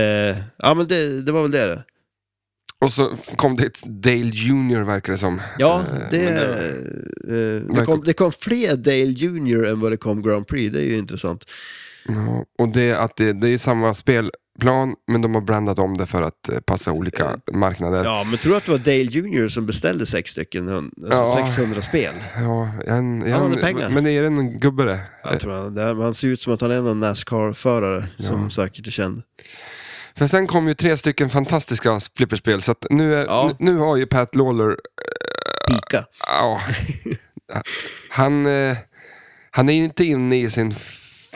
[0.58, 1.84] ja, men det, det var väl det.
[2.82, 5.42] Och så kom det ett Dale Junior verkar det som.
[5.58, 9.92] Ja, Eh, det, men eh, det, Verkar- kom, det kom fler Dale Junior än vad
[9.92, 11.46] det kom Grand Prix, det är ju intressant.
[12.08, 13.94] Ja, och det är att det, det är samma
[14.60, 18.04] spelplan, men de har brandat om det för att eh, passa olika marknader.
[18.04, 21.46] Ja, men tror du att det var Dale Junior som beställde sex stycken, alltså Ja.
[21.48, 22.14] 600 spel?
[22.36, 23.90] Ja, en, en, Han hade pengar.
[23.90, 25.00] Men är det en gubbe det?
[25.24, 28.50] Jag tror han, det, han ser ut som att han är någon Nascar-förare som Ja.
[28.50, 29.22] säkert är känd.
[30.16, 33.52] För sen kom ju tre stycken fantastiska flipperspel, så nu, är, Ja.
[33.60, 34.78] nu, nu har ju Pat Lawler,
[35.68, 36.06] Pika.
[36.28, 36.62] ja,
[38.10, 38.78] han, eh,
[39.52, 40.76] han är inte inne i sin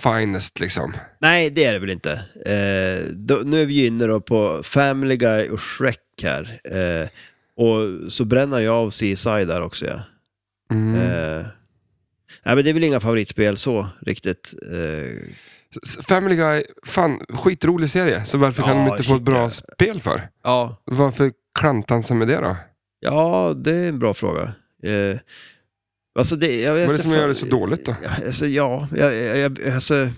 [0.04, 0.94] finest liksom.
[1.20, 2.12] Nej, det är det väl inte.
[2.46, 6.60] Eh, då, nu är vi inne då på Family Guy och Shrek här.
[6.64, 7.08] Eh,
[7.56, 10.02] Och så bränner jag av CSI där också, ja.
[10.72, 10.96] Mm.
[10.96, 11.46] Eh,
[12.44, 14.54] nej, men det är väl inga favoritspel så, riktigt.
[14.72, 15.18] Eh,
[16.08, 18.26] Family Guy, fan, skitrolig serie.
[18.26, 19.50] Så varför kan Ja, de inte få ett shit, bra ja.
[19.50, 20.30] spel för?
[20.44, 22.58] ja, Varför klantar han sig med det då?
[23.00, 24.54] ja, det är en bra fråga.
[26.16, 27.96] Alltså det, Vad är det som fan- gör det så dåligt då?
[28.26, 30.10] Alltså, ja, jag, jag, alltså,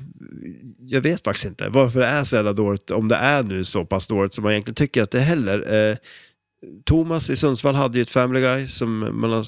[0.80, 3.86] jag vet faktiskt inte varför det är så jävla dåligt, om det är nu så
[3.86, 5.90] pass dåligt som man egentligen tycker att det är heller.
[5.92, 5.98] Eh,
[6.86, 9.46] Thomas i Sundsvall hade ju ett Family Guy som man har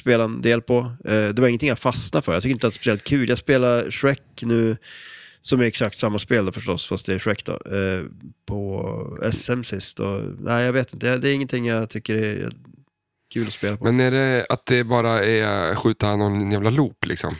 [0.00, 0.78] spelat en del på.
[1.04, 3.28] Eh, det var ingenting jag fastnade för, jag tycker inte att det speciellt kul.
[3.28, 4.76] Jag spelar Shrek nu,
[5.42, 8.02] som är exakt samma spel då förstås, fast det är Shrek då, eh,
[8.46, 10.00] på SM sist.
[10.00, 12.50] Och, nej, jag vet inte, det är ingenting jag tycker är
[13.34, 13.84] kul att spela på.
[13.84, 17.34] Men är det att det bara är skjuta någon jävla loop liksom?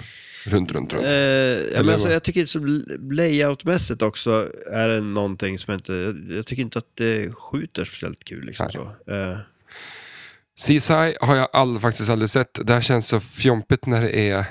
[0.46, 1.04] Runt, runt, runt.
[1.04, 5.92] Eh, ja, men alltså, jag tycker som layoutmässigt också är det någonting som jag inte...
[5.92, 8.44] Jag, jag tycker inte att det skjuter speciellt kul.
[8.46, 8.72] Liksom, Nej.
[9.06, 9.12] så.
[9.14, 9.38] Eh,
[10.78, 12.58] CSI har jag all, faktiskt aldrig sett.
[12.66, 14.44] Det här känns så fjompigt när det är...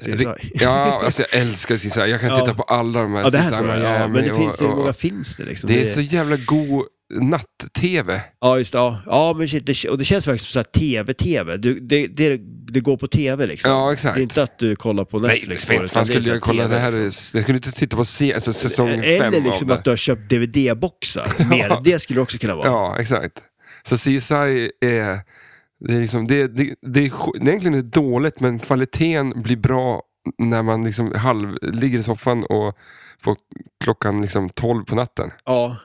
[0.00, 0.26] CSI.
[0.54, 2.00] Ja, alltså jag älskar CSI.
[2.00, 2.40] Jag kan Ja.
[2.40, 4.62] titta på alla de här ja, det här CSI så, ja, men det och- finns
[4.62, 5.68] ju, hur många finns det liksom?
[5.68, 8.22] Det är så jävla god natt-tv.
[8.40, 8.78] Ja, just det.
[8.78, 11.56] Ja, ja men shit, det, och det känns verkligen som så här tv-tv.
[11.56, 12.40] Det, det,
[12.72, 13.72] det går på tv liksom.
[13.72, 14.14] Ja, exakt.
[14.14, 15.64] Det är inte att du kollar på Nej, Netflix.
[15.64, 16.92] det, fan skulle jag kolla TV, det här?
[16.92, 17.38] liksom.
[17.38, 19.96] Jag skulle inte sitta på se, alltså, säsong fem Eller liksom av att du har
[19.96, 21.44] köpt DVD-boxar.
[21.48, 21.78] Mer.
[21.84, 22.66] Det skulle det också kunna vara.
[22.66, 23.42] Ja, exakt.
[23.82, 25.40] Så CSI är...
[25.86, 30.02] Det är, liksom, det, det, det är egentligen är dåligt, men kvaliteten blir bra
[30.38, 32.76] när man liksom halv, ligger i soffan och
[33.22, 33.36] på
[33.84, 35.30] klockan liksom 12 på natten.
[35.44, 35.76] ja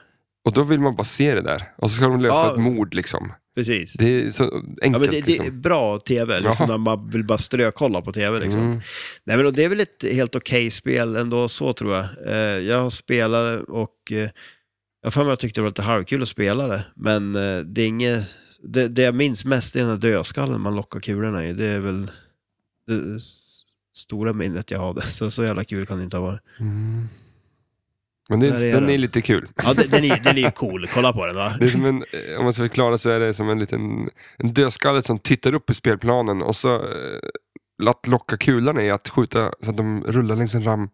[0.46, 1.72] Och då vill man bara se det där.
[1.76, 2.52] Och så ska de lösa Ja.
[2.52, 3.32] ett mord liksom.
[3.56, 3.92] precis.
[3.92, 4.80] Det är så enkelt.
[4.82, 5.60] Ja, men det, det är liksom.
[5.60, 8.40] bra tv, liksom, när man vill bara strökolla på tv.
[8.40, 8.60] Liksom.
[8.60, 8.80] Mm.
[9.24, 12.04] Nej, men det är väl ett helt okej spel ändå, så tror jag.
[12.26, 12.34] Eh,
[12.68, 14.16] jag har spelat det och eh,
[15.02, 17.34] jag har för mig att jag tyckte det var lite halvkul att spela det, men
[17.34, 18.34] eh, det är inget...
[18.62, 21.52] Det, det jag minns mest är den här dödskallen man lockar kulorna i.
[21.52, 22.10] Det är väl
[22.86, 23.62] det s-
[23.96, 25.02] stora minnet jag hade.
[25.06, 26.40] Så, så jävla kul kan det inte ha varit.
[26.60, 27.08] Mm.
[28.28, 29.48] Men det, är den är lite kul.
[29.64, 30.86] Ja, den, den, är, den är cool.
[30.94, 31.56] Kolla på den va?
[31.58, 34.10] Det är som en, eh, om man ska förklara så är det som en liten
[34.36, 39.08] en dödskalle som tittar upp i spelplanen och så eh, att locka kulorna är att
[39.08, 40.92] skjuta så att de rullar längs en ramp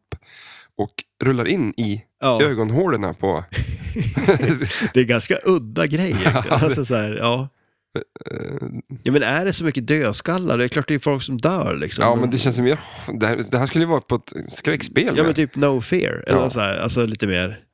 [0.78, 3.44] och rullar in i Ja, ögonhålorna på...
[4.94, 6.59] det är ganska udda grej egentligen.
[6.62, 7.48] Alltså, så här, ja.
[7.94, 8.69] Eh,
[9.02, 10.59] ja, men är det så mycket dödskallar?
[10.59, 12.05] Det är klart det är folk som dör liksom.
[12.05, 12.81] ja, men det känns som mer...
[13.20, 15.14] Det här, det här skulle ju vara på ett skräckspel.
[15.16, 16.24] Ja, men typ No Fear.
[16.27, 16.51] Eller Ja.
[16.51, 17.64] så här, alltså lite mer...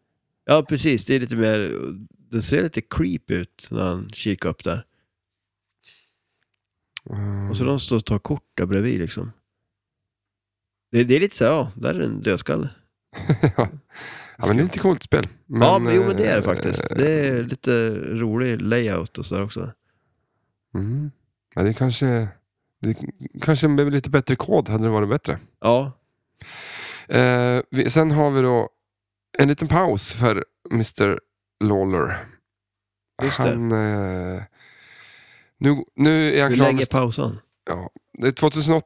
[0.45, 1.05] Ja, precis.
[1.05, 1.73] Det är lite mer...
[2.31, 4.85] Den ser lite creep ut när han kikar upp där.
[7.11, 7.51] Mm.
[7.51, 9.33] Och så de står och tar kort där bredvid liksom.
[10.93, 12.71] Det, det är lite så här, ja, där är en dödskalle.
[13.57, 13.69] ja.
[14.39, 15.29] ja, men det är lite coolt spel.
[15.47, 16.89] Men, ja, men, jo men det är det eh, faktiskt.
[16.89, 19.73] Det är lite rolig layout och sådär också.
[20.75, 21.11] Mm.
[21.55, 22.29] Ja, det kanske...
[22.81, 22.97] Det
[23.43, 25.39] kanske med lite bättre kod hade det varit bättre.
[25.61, 25.93] Ja,
[27.09, 28.69] Eh, vi, sen har vi då
[29.39, 31.21] en liten paus för Mr.
[31.65, 32.27] Lawler.
[33.23, 33.39] Just.
[33.39, 34.43] Han, eh,
[35.59, 36.91] nu, nu är han hur klar länge med...
[36.91, 37.39] pausan?
[37.67, 38.83] Ja, det är 2008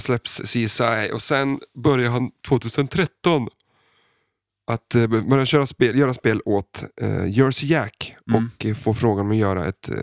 [0.00, 3.48] släpps CSI och sen börjar han 2013
[4.66, 8.50] att eh, börja köra spel, göra spel åt eh, Jersey Jack Mm.
[8.58, 9.96] och eh, få frågan om att göra ett eh,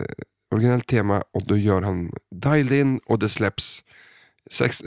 [0.52, 3.84] originellt tema och då gör han Dialed In och det släpps
[4.50, 4.82] sex,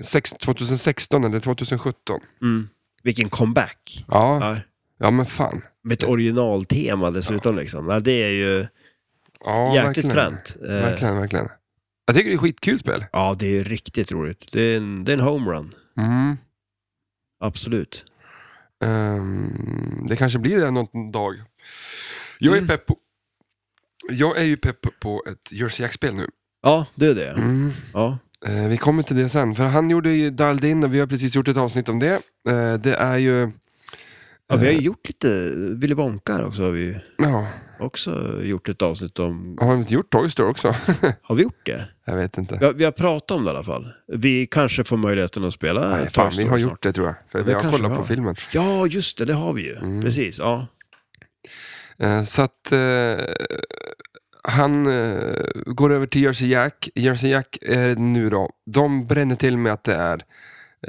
[0.00, 2.20] sex, 2016 eller 2017.
[2.42, 2.68] Mm.
[3.02, 4.04] Vilken comeback.
[4.08, 4.56] Ja, Ja,
[4.98, 5.62] ja men fan.
[5.82, 7.88] med ett originaltema dessutom liksom.
[7.88, 8.66] Ja, det är ju
[9.44, 10.56] Ja, jäkligt fränt.
[10.62, 11.48] Eh, Verkligen, verkligen.
[12.06, 13.04] Jag tycker det är skitkul spel.
[13.12, 14.48] Ja, det är riktigt roligt.
[14.52, 15.74] Det är en, det är en homerun.
[15.98, 16.36] Mm.
[17.40, 18.04] Absolut.
[18.84, 21.34] Ehm, det kanske blir det någon dag.
[22.38, 22.68] Jag är Mm.
[22.68, 22.96] pepp på,
[24.10, 26.26] jag är ju pepp på ett Jersey Jack-spel nu.
[26.62, 27.30] Ja, det är det.
[27.30, 27.70] Mm.
[27.94, 28.18] Ja.
[28.46, 31.06] Eh, vi kommer till det sen, för han gjorde ju Dialed In och vi har
[31.06, 32.12] precis gjort ett avsnitt om det.
[32.48, 33.50] Eh, det är ju...
[34.48, 37.46] ja, vi har ju eh, gjort lite, Willy Wonka här också har vi Ja,
[37.80, 39.58] också gjort ett avsnitt om.
[39.60, 40.68] har vi inte gjort Toy Story också?
[41.22, 41.88] Har vi gjort det?
[42.04, 42.56] jag vet inte.
[42.60, 43.88] Vi har, vi har pratat om det i alla fall.
[44.08, 46.70] Vi kanske får möjligheten att spela Nej, Toy fan, vi Story har snart.
[46.70, 47.16] gjort det tror jag.
[47.28, 48.34] För Ja, jag vi på filmen.
[48.52, 49.76] Ja, just det, det har vi ju.
[49.76, 50.02] Mm.
[50.02, 50.66] Precis, ja.
[52.00, 53.24] Eh, så att eh,
[54.44, 55.34] han eh,
[55.66, 56.88] går över till Jersey Jack.
[56.94, 60.24] Jersey Jack är nu då, de bränner till med att det är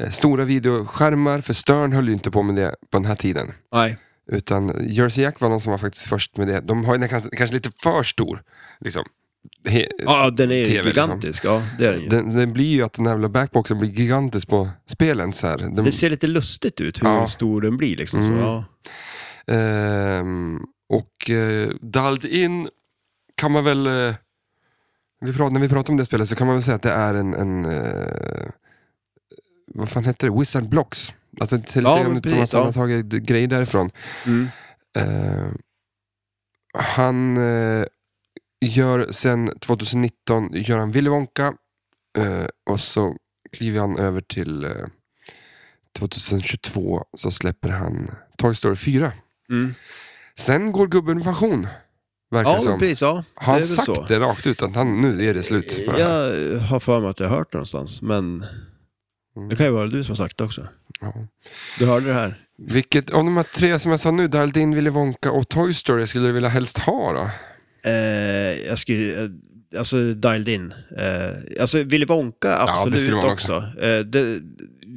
[0.09, 3.51] stora videoskärmar, för Stern höll ju inte på med det på den här tiden.
[3.73, 3.97] Nej.
[4.31, 6.59] Utan Jersey Jack var någon som var faktiskt först med det.
[6.61, 8.43] De har ju den kanske, kanske lite för stor.
[8.79, 9.03] Liksom.
[9.67, 11.45] He, Ja, den är TV, gigantisk.
[11.45, 12.07] Ja, det är den ju.
[12.09, 15.33] den, den blir ju att den här jävla backboxen blir gigantisk på spelen.
[15.33, 15.57] Så här.
[15.57, 17.27] De, Det ser lite lustigt ut hur Ja.
[17.27, 18.23] stor den blir liksom.
[18.23, 18.41] Så, Mm.
[18.43, 18.65] ja.
[19.47, 20.59] Ehm,
[20.91, 22.69] och uh, Dialed In
[23.35, 23.87] kan man väl...
[23.87, 24.15] eh,
[25.21, 26.91] Vi pratar, när vi pratar om det spelet så kan man väl säga att det
[26.91, 27.33] är en...
[27.33, 28.49] en eh,
[29.67, 30.39] vad fan heter det?
[30.39, 31.11] Wizard Blocks.
[31.39, 32.63] Alltså det ser Ja, som precis, ja.
[32.63, 33.89] har tagit grejer därifrån.
[34.25, 34.47] Mm.
[34.97, 35.47] Eh,
[36.73, 37.85] han eh,
[38.65, 41.53] gör sen 2019 gör han Willy Wonka
[42.17, 43.15] eh, och så
[43.51, 44.71] kliver han över till eh,
[45.99, 49.11] 2022 så släpper han Toy Story 4.
[49.49, 49.73] Mm.
[50.37, 51.67] Sen går gubben i pension.
[52.31, 52.79] Verkar Ja, som.
[52.79, 53.01] precis.
[53.01, 54.05] Ja, Har han sagt så.
[54.07, 55.85] det rakt ut att han, nu är det slut?
[55.85, 56.33] på det här?
[56.53, 58.45] Jag har för mig att jag har hört det någonstans, men
[59.35, 59.49] Mm.
[59.49, 60.67] det kan ju vara du som har sagt det också.
[61.01, 61.13] Ja.
[61.79, 62.45] Du hörde det här?
[62.57, 65.73] Vilket av de här tre som jag sa nu, Dialed In, Willy Wonka och Toy
[65.73, 67.29] Story, skulle du vilja helst ha då?
[67.89, 69.29] Eh, jag skulle, eh,
[69.79, 70.73] alltså dialed in.
[70.97, 73.55] Eh, alltså Willy Wonka, absolut skulle man också.
[73.81, 74.39] Eh, det,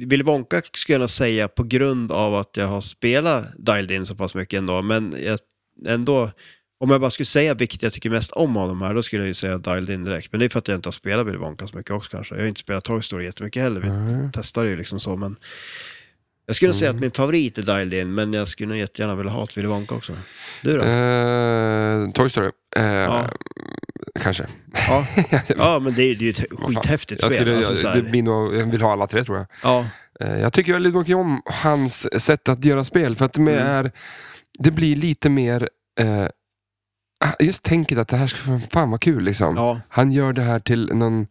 [0.05, 4.05] Willy Wonka skulle jag nog säga på grund av att jag har spelat dialed in
[4.05, 5.39] så pass mycket ändå, men jag,
[5.87, 6.31] ändå,
[6.79, 9.21] om jag bara skulle säga vilket jag tycker mest om av de här, då skulle
[9.21, 10.31] jag ju säga dialed in direkt.
[10.31, 12.35] Men det är för att jag inte har spelat Willy Wonka så mycket också kanske.
[12.35, 13.79] Jag har inte spelat Toy Story jättemycket heller.
[13.81, 14.31] Vi Mm.
[14.33, 15.35] testar ju liksom så, men
[16.45, 16.97] jag skulle nog säga Mm.
[16.97, 19.67] att min favorit är dialed in, men jag skulle nog jättegärna vilja ha ett Willy
[19.67, 20.13] Wonka också.
[20.63, 20.83] Du då?
[20.83, 23.29] Eh, Toy Story, eh, Ja.
[24.21, 24.45] Kanske.
[24.87, 25.07] Ja.
[25.57, 27.41] ja, men det är, det är ju ett skithäftigt Jag, spel.
[27.41, 29.47] skulle, alltså, jag, det blir nog, jag vill ha alla tre tror jag.
[29.63, 29.85] Ja,
[30.19, 33.15] Eh, Jag tycker väldigt mycket om hans sätt att göra spel.
[33.15, 33.53] För att det, Mm.
[33.67, 33.91] är,
[34.59, 35.69] det blir lite mer...
[35.99, 36.27] Eh,
[37.39, 39.23] just tänket att det här ska fan vara kul.
[39.23, 39.55] Liksom.
[39.55, 39.81] ja.
[39.89, 41.27] Han gör det här till, någon,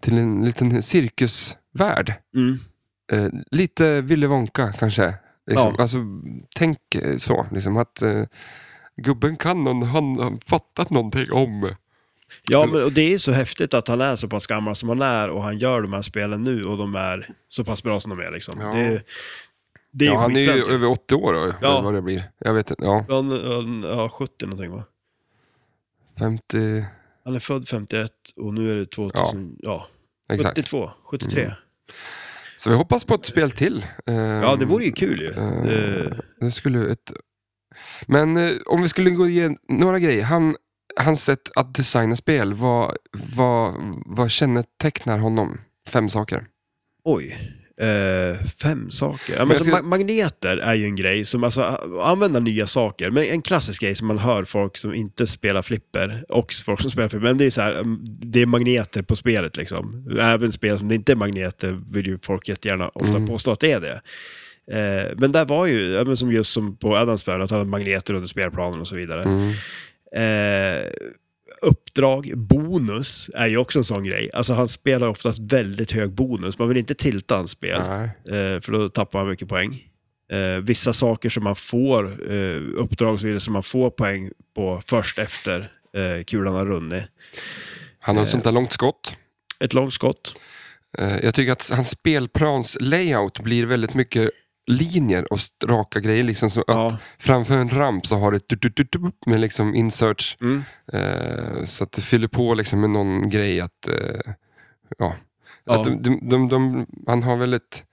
[0.00, 2.14] till en liten cirkusvärld.
[2.36, 2.58] Mm.
[3.12, 5.14] Eh, lite Willy Wonka kanske.
[5.46, 5.74] Liksom.
[5.76, 5.82] Ja.
[5.82, 5.98] Alltså,
[6.56, 7.46] tänk eh, så.
[7.52, 8.22] Liksom, att eh,
[9.02, 11.70] Gubben kan någon, han har fattat någonting om...
[12.48, 15.02] Ja, men, och det är så häftigt att han är så pass gammal som han
[15.02, 18.10] är och han gör de här spelen nu och de är så pass bra som
[18.10, 18.30] de är.
[18.30, 18.60] Liksom.
[18.60, 18.66] Ja.
[18.72, 19.02] Det
[19.92, 21.80] det är ja, han är ju över 80 år då, Ja.
[21.80, 22.30] vad det blir.
[22.38, 22.84] Jag vet inte.
[22.84, 24.84] Ja, Han, han, ja, 70 någonting va?
[26.18, 26.84] 50...
[27.24, 29.86] Han är född 51 och nu är det 2000, ja,
[30.32, 30.56] Exakt.
[30.58, 31.42] 72, 73.
[31.42, 31.54] Mm.
[32.56, 33.84] Så vi hoppas på ett spel till.
[34.06, 35.28] Eh, Ja, det vore ju kul ju.
[35.28, 37.12] eh, Det- det skulle ett...
[38.06, 40.24] Men eh, om vi skulle gå igenom några grejer.
[40.24, 40.56] Han,
[41.00, 42.96] hans sätt att designa spel, vad,
[43.36, 43.74] vad,
[44.06, 45.58] vad kännetecknar honom?
[45.88, 46.44] Fem saker.
[47.04, 47.52] Oj.
[47.80, 49.32] Eh, fem saker.
[49.32, 51.62] Ja, Men men jag så ska- ma- magneter är ju en grej som, alltså,
[52.02, 53.10] använda nya saker.
[53.10, 56.90] Men en klassisk grej som man hör folk som inte spelar flipper och folk som
[56.90, 57.26] spelar flipper.
[57.26, 60.08] Men det är så här, mm, det är magneter på spelet liksom.
[60.20, 63.26] Även spel som det inte är magneter vill ju folk jättegärna ofta Mm.
[63.26, 64.00] påstå att det är det.
[64.72, 68.14] Eh, men där var ju, som just som på Adams värld, att han hade magneter
[68.14, 69.22] under spelplanen och så vidare.
[69.22, 69.52] Mm.
[70.12, 70.90] Eh,
[71.62, 74.30] uppdrag, bonus är ju också en sån grej.
[74.32, 76.58] Alltså han spelar oftast väldigt hög bonus.
[76.58, 79.82] Man vill inte tilta hans spel, eh, för då tappar man mycket poäng.
[80.32, 84.82] Eh, vissa saker som man får, eh, uppdrag så vidare, som man får poäng på
[84.86, 87.04] först efter eh, kulan har runnit.
[87.98, 88.26] Han har Eh.
[88.26, 89.16] ett sånt där långt skott.
[89.64, 90.36] Ett långt skott.
[90.98, 94.30] Eh, Jag tycker att hans spelplans layout blir väldigt mycket
[94.66, 96.22] linjer och raka grejer.
[96.22, 96.98] Liksom som att Ja.
[97.18, 98.94] framför en ramp så har det tut,
[99.26, 100.36] med liksom inserts.
[100.40, 100.64] Mm.
[100.92, 103.88] Eh, så att det fyller på liksom med någon grej att...
[103.88, 104.32] Eh,
[104.98, 105.14] ja.
[105.64, 105.80] Ja.
[105.80, 107.84] Att de, de, de, han har väldigt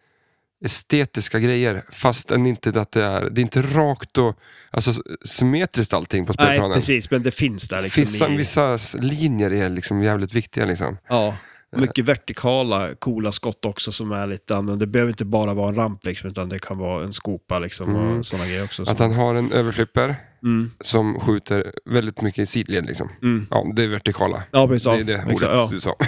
[0.66, 3.30] estetiska grejer fast inte att det är...
[3.30, 4.38] Det är inte rakt och
[4.72, 4.94] alltså,
[5.26, 6.76] symmetriskt allting på Nej, spelplanen.
[6.78, 8.02] precis, men det finns där liksom.
[8.02, 10.66] vissa, i, vissa linjer är liksom jävligt viktiga.
[10.66, 10.98] Liksom.
[11.10, 11.38] ja.
[11.76, 14.86] Mycket vertikala, coola skott också som är lite annorlunda.
[14.86, 17.96] Det behöver inte bara vara en ramp liksom, utan det kan vara en skopa liksom
[17.96, 18.18] Mm.
[18.20, 18.84] och sådana grejer också.
[18.84, 20.72] Att han har en överflipper mm.
[20.82, 22.86] som skjuter väldigt mycket i sidled.
[22.86, 23.10] Liksom.
[23.22, 23.48] Mm.
[23.52, 24.44] Ja, det är vertikala.
[24.52, 24.92] Ja, precis.
[24.92, 25.68] Det är det ordet ja.
[25.72, 25.96] du sa.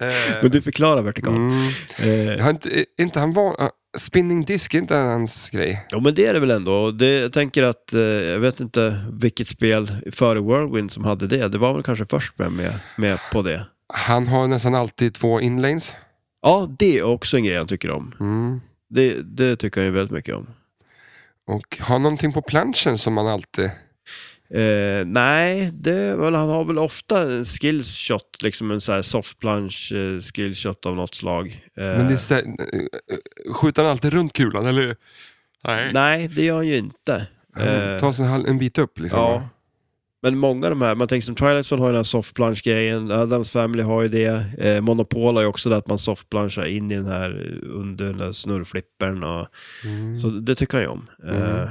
[0.00, 1.34] Eh, Men du förklarar vertikal.
[1.36, 1.68] mm.
[1.98, 2.56] Eh, Har
[3.00, 5.86] inte, han van, ah, spinning disk är inte hans grej?
[5.92, 6.90] jo, men det är det väl ändå.
[6.90, 11.48] Det, jag tänker att, eh, jag vet inte vilket spel före Whirlwind som hade det.
[11.48, 13.66] Det var väl kanske först med, med, med på det.
[13.94, 15.94] Han har nästan alltid två inlanes.
[16.42, 18.14] Ja, det är också en grej jag tycker om.
[18.20, 18.60] Mm.
[18.90, 20.46] Det, det tycker jag ju väldigt mycket om.
[21.46, 23.70] Och har någonting på planschen som man alltid...
[24.54, 29.02] Eh, nej, det, men han har väl ofta en skills shot, liksom en så här
[29.02, 31.64] soft plunge eh, skills shot av något slag.
[31.76, 32.42] Eh, Men det är, så- eh,
[33.54, 34.96] skjuter han alltid runt kulan eller?
[35.64, 35.90] Nej.
[35.92, 37.26] Nej, det gör han ju inte.
[37.54, 39.18] Han Eh, tar sig en, halv- en bit upp liksom.
[39.20, 39.48] Ja.
[40.22, 42.34] Men många av de här, man tänker som Twilight Zone har ju den här soft
[42.34, 46.26] plunge-grejen, Adams Family har ju det, eh, Monopol har ju också det att man soft
[46.68, 49.46] in i den här eh, under den där snurrflippern och
[49.84, 50.20] Mm.
[50.20, 51.10] så det tycker jag ju om.
[51.22, 51.42] Mm.
[51.42, 51.70] Eh,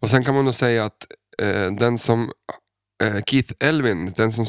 [0.00, 1.06] Och sen kan man nog säga att
[1.42, 2.32] eh, den som
[3.02, 4.44] eh, Keith Elvin, den som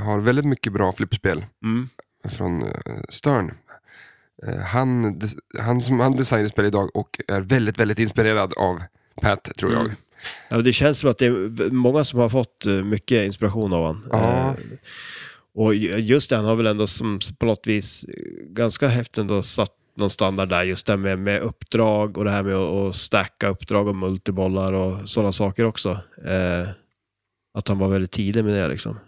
[0.00, 1.88] har väldigt mycket bra flippspel mm.
[2.28, 2.70] från eh,
[3.08, 3.54] Stern.
[4.64, 5.20] Han,
[5.58, 8.82] han som han designar spel idag och är väldigt, väldigt inspirerad av
[9.22, 9.80] Pat, tror jag.
[9.84, 9.96] Mm.
[10.48, 13.84] Ja, det känns som att det är många som har fått eh, mycket inspiration av
[13.86, 14.04] honom.
[14.12, 14.54] Ja.
[15.54, 18.10] och ju- just det, han har väl ändå som på något vis eh,
[18.48, 22.42] ganska häftigt ändå satt någon standard där, just det med, med uppdrag och det här
[22.42, 25.90] med att, stacka uppdrag och multibollar och sådana saker också.
[26.26, 26.68] Eh,
[27.54, 28.98] att han var väldigt tidig med det liksom.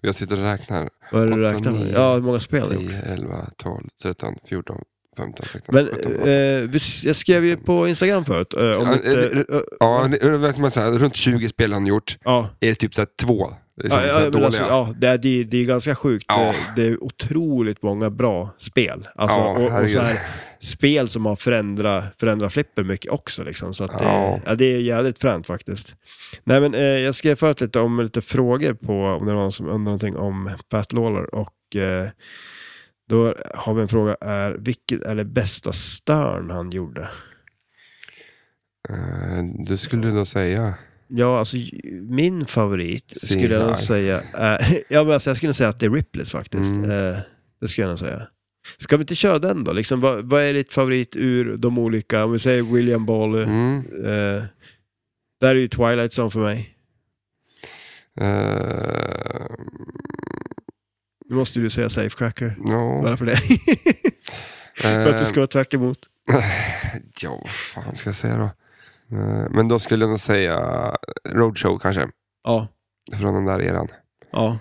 [0.00, 0.90] Jag sitter och räknar.
[1.12, 1.80] Vad är det du räknar med?
[1.80, 2.90] nio, Ja, hur många spel har han gjort?
[2.90, 4.82] 10, 11, 12, 13, 14,
[5.16, 6.28] 15, 16, Men 17, 18.
[6.28, 8.54] eh, vi, jag skrev ju på Instagram förut.
[8.54, 11.80] Eh, om Ja, inte, eh, eh, Ja, det- det man säga, runt 20 spel har
[11.80, 12.16] han gjort.
[12.24, 12.48] ja.
[12.60, 14.46] Är det typ så två liksom, Ja, så ja, dåliga?
[14.46, 16.24] alltså, ja, det, är, det, är- det är ganska sjukt.
[16.28, 16.54] Ja.
[16.76, 19.08] Det, det är otroligt många bra spel.
[19.14, 20.20] Alltså, Ja, och, och så här,
[20.60, 23.44] spel som har förändrat, förändrat flipper mycket också.
[23.44, 24.54] Liksom, så det, Ja.
[24.58, 25.94] det är jävligt fränt faktiskt.
[26.44, 29.52] Nej, men, eh, jag skrev förut lite om lite frågor på om det var någon
[29.52, 30.50] som undrar någonting om
[30.92, 31.34] Lawler.
[31.34, 32.08] Och eh,
[33.08, 37.08] då har vi en fråga, är vilket är det bästa Stern han gjorde?
[38.88, 40.74] Eh, Du skulle då säga...
[41.08, 41.56] Ja, alltså
[42.02, 43.26] min favorit CGI.
[43.26, 46.32] skulle jag nog säga är, ja, men alltså, jag skulle säga att det är Ripleys
[46.32, 46.72] faktiskt.
[46.74, 46.90] Mm.
[46.90, 47.16] Eh,
[47.60, 48.26] det skulle jag nog säga.
[48.78, 49.72] Ska vi inte köra den då?
[49.72, 53.78] Liksom, vad, vad är ditt favorit ur de olika, om vi säger William Ball, Mm.
[54.04, 54.42] eh,
[55.40, 56.76] där är ju Twilight Zone för mig.
[58.20, 59.46] Eh,
[61.34, 62.54] Nu måste du säga Safecracker.
[62.58, 63.02] no.
[63.02, 63.36] Varför det?
[64.82, 65.98] för att det ska vara tvärt emot.
[67.20, 68.44] Ja, vad fan ska jag säga då?
[69.16, 70.56] Eh, Men då skulle jag nog säga
[71.28, 72.08] Roadshow kanske,
[72.44, 72.68] Ja,
[73.12, 73.88] från den där eran.
[74.32, 74.58] ja.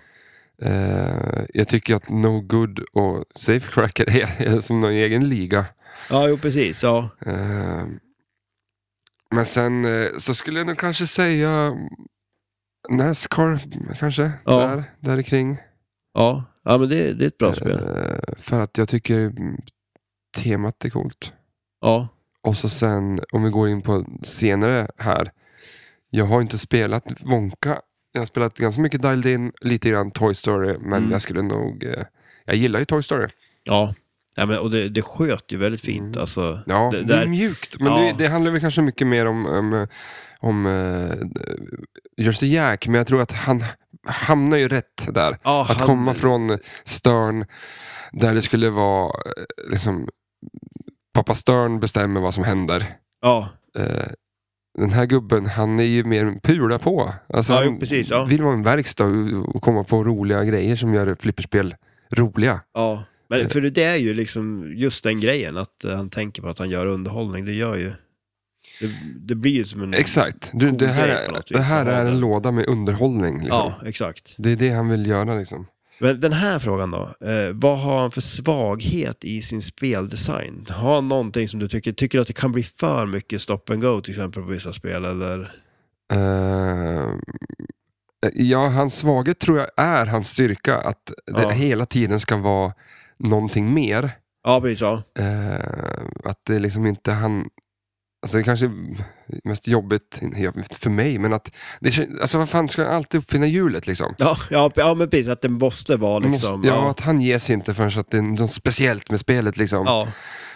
[0.61, 5.65] Eh, Jag tycker att No Good och Safecracker är, är som någon egen liga.
[6.09, 6.83] Ja, jo precis.
[6.83, 7.09] Ja.
[7.25, 7.83] Eh,
[9.31, 9.85] Men sen
[10.17, 11.73] så skulle jag nog kanske säga
[12.89, 13.59] Nascar
[13.99, 14.57] kanske, Ja.
[14.59, 15.57] där, där kring.
[16.13, 16.43] Ja.
[16.63, 17.79] Ja, men det, det är ett bra spel.
[17.95, 19.33] Eh, För att jag tycker
[20.37, 21.33] temat är coolt.
[21.81, 22.07] Ja,
[22.41, 25.31] Och så sen, om vi går in på senare här.
[26.09, 27.81] Jag har inte spelat Wonka.
[28.11, 31.11] Jag har spelat ganska mycket Dialed In, lite grann Toy Story, men Mm.
[31.11, 31.83] jag skulle nog...
[31.83, 32.03] Eh,
[32.45, 33.27] jag gillar ju Toy Story.
[33.63, 33.93] ja.
[34.35, 36.01] ja men, och det, det sköt ju väldigt fint.
[36.15, 36.21] Mm.
[36.21, 37.79] Alltså, Ja, Det- det, är där- mjukt.
[37.79, 37.99] Men Ja.
[37.99, 39.87] det, det handlar väl kanske mycket mer om, om,
[40.39, 41.13] om uh,
[42.17, 43.63] Jersey Jack, men jag tror att han
[44.07, 45.37] hamnar ju rätt där.
[45.43, 47.45] ja, Att han- komma från Stern,
[48.11, 50.07] där det skulle vara eh, liksom
[51.13, 52.85] Pappa Stern bestämmer vad som händer.
[53.21, 53.49] Ja,
[53.79, 54.07] Eh,
[54.77, 57.13] den här gubben, han är ju mer pula på.
[57.33, 58.23] Alltså, Ja, han precis, ja.
[58.23, 61.75] vill vara en verkstad och, komma på roliga grejer som gör flipperspel
[62.15, 62.61] roliga.
[62.73, 66.49] Ja, men för det är ju liksom just den grejen att eh, han tänker på
[66.49, 67.45] att han gör underhållning.
[67.45, 67.91] Det gör ju...
[68.79, 68.89] Det,
[69.19, 69.93] det blir som en...
[69.93, 70.49] Exakt.
[70.53, 73.33] Du, cool det här, något är, det här är en låda med underhållning.
[73.43, 73.73] Liksom.
[73.81, 74.35] Ja, exakt.
[74.37, 75.35] Det är det han vill göra.
[75.35, 75.67] Liksom.
[75.99, 77.01] Men den här frågan då.
[77.27, 80.65] Eh, vad har han för svaghet i sin speldesign?
[80.69, 83.81] Har han någonting som du tycker, tycker att det kan bli för mycket stop and
[83.81, 85.05] go till exempel på vissa spel?
[85.05, 85.51] Eller?
[86.13, 87.13] Eh,
[88.33, 90.75] ja, hans svaghet tror jag är hans styrka.
[90.77, 91.49] Att det Ja.
[91.49, 92.73] hela tiden ska vara
[93.19, 94.11] någonting mer.
[94.43, 94.81] Ja, precis.
[94.81, 95.03] Ja.
[95.19, 97.45] Eh, att det liksom inte han...
[98.23, 98.71] Alltså det kanske är
[99.43, 100.19] mest jobbigt
[100.79, 101.51] för mig, men att...
[101.79, 104.15] Det, alltså vad fan, ska han alltid uppfinna hjulet liksom?
[104.17, 105.27] Ja, ja, ja, men precis.
[105.27, 106.57] Att det måste vara liksom...
[106.57, 106.89] Måste, ja, ja.
[106.89, 109.83] att han ger sig inte förrän att det är något speciellt med spelet liksom.
[109.85, 110.07] ja.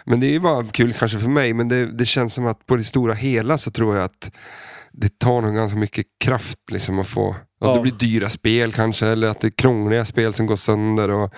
[0.06, 2.66] Men det är ju bara kul kanske för mig, men det, det känns som att
[2.66, 4.32] på det stora hela så tror jag att
[4.92, 7.76] det tar nog ganska mycket kraft liksom att få, att Ja.
[7.76, 11.10] det blir dyra spel kanske, eller att det är krångliga spel som går sönder.
[11.10, 11.34] Och,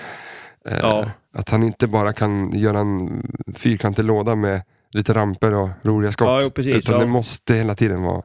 [0.66, 1.06] eh, Ja.
[1.34, 3.24] Att han inte bara kan göra en
[3.56, 4.62] fyrkantig låda med
[4.94, 6.28] lite ramper och roliga skott.
[6.28, 7.02] Ja, jo, precis, utan ja.
[7.02, 8.24] det måste hela tiden vara...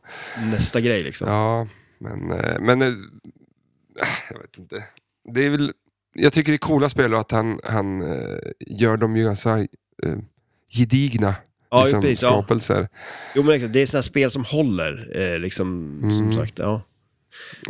[0.51, 1.28] Nästa grej liksom.
[1.28, 1.66] Ja,
[1.99, 2.31] men...
[2.32, 2.89] eh, men eh,
[4.31, 4.85] jag vet inte.
[5.35, 5.73] Det är väl...
[6.15, 9.66] Jag tycker det är coola spel och att han, han eh, gör dem ju ganska
[10.70, 11.35] gedigna
[11.70, 12.23] Ja, liksom, precis.
[12.23, 12.28] Ja.
[12.28, 12.89] skapelser.
[13.35, 16.32] Jo, men det är sådana spel som håller, liksom, som Mm.
[16.32, 16.59] sagt.
[16.59, 16.82] Ja.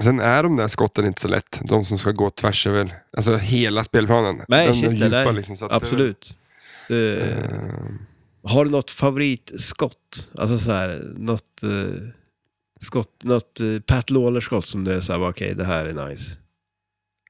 [0.03, 1.61] Sen är de där skotten inte så lätt.
[1.65, 4.43] De som ska gå tvärs över alltså hela spelplanen.
[4.49, 5.33] Nej, de, shit, de djupa, nej.
[5.35, 6.39] liksom, Absolut.
[6.91, 7.39] Eh, eh,
[8.45, 10.31] Har du något favoritskott?
[10.39, 12.09] Alltså så här, något eh,
[12.81, 16.37] skott, något eh, Pat Lawler-skott som du är så här, okej, det här är nice.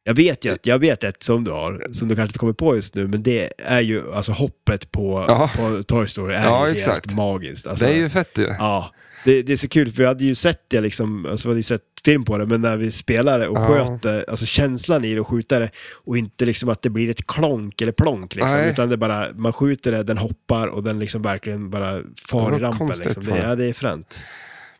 [0.07, 2.53] Jag vet ju att, jag vet ett som du har, som du kanske inte kommer
[2.53, 5.25] på just nu, men det är ju, alltså hoppet på,
[5.57, 7.07] på Toy Story är Ja, ju exakt.
[7.07, 7.67] helt magiskt.
[7.67, 8.45] Alltså, det är ju fett ju.
[8.59, 11.51] Ja, det, det är så kul för vi hade ju sett det liksom, alltså vi
[11.53, 13.67] hade ju sett film på det, men när vi spelade och Ja.
[13.69, 17.11] sköt det, alltså känslan i det och skjuta det och inte liksom att det blir
[17.11, 18.71] ett klonk eller plonk liksom, Nej.
[18.71, 22.61] utan det bara, man skjuter det, den hoppar och den liksom verkligen bara far i
[22.61, 23.25] rampen liksom.
[23.25, 24.21] Det, ja, det är fränt.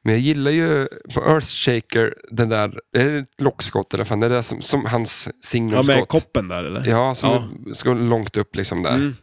[0.03, 4.27] Men jag gillar ju på Earthshaker, den där, är det ett lockskott eller fan, det
[4.27, 5.87] är det som, som hans Ja, signumskott.
[5.87, 6.87] med koppen där eller?
[6.87, 7.31] Ja, som
[7.67, 7.75] Ja.
[7.75, 8.95] ska långt upp liksom där.
[8.95, 9.17] Mm.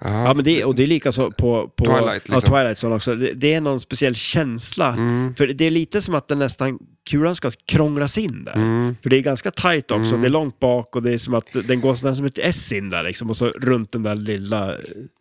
[0.00, 2.40] Ja, men det, och det är lika så på, på Twilight, ja, liksom.
[2.54, 3.14] Twilight Zone också.
[3.14, 4.88] Det, det är någon speciell känsla.
[4.92, 5.34] Mm.
[5.34, 6.78] För det är lite som att den nästan,
[7.10, 8.54] kulan ska krånglas in där.
[8.54, 8.96] Mm.
[9.02, 10.10] För det är ganska tight också.
[10.10, 10.20] Mm.
[10.20, 12.72] Det är långt bak och det är som att den går sådär som ett S
[12.72, 13.30] in där liksom.
[13.30, 14.78] Och så runt den där lilla eh,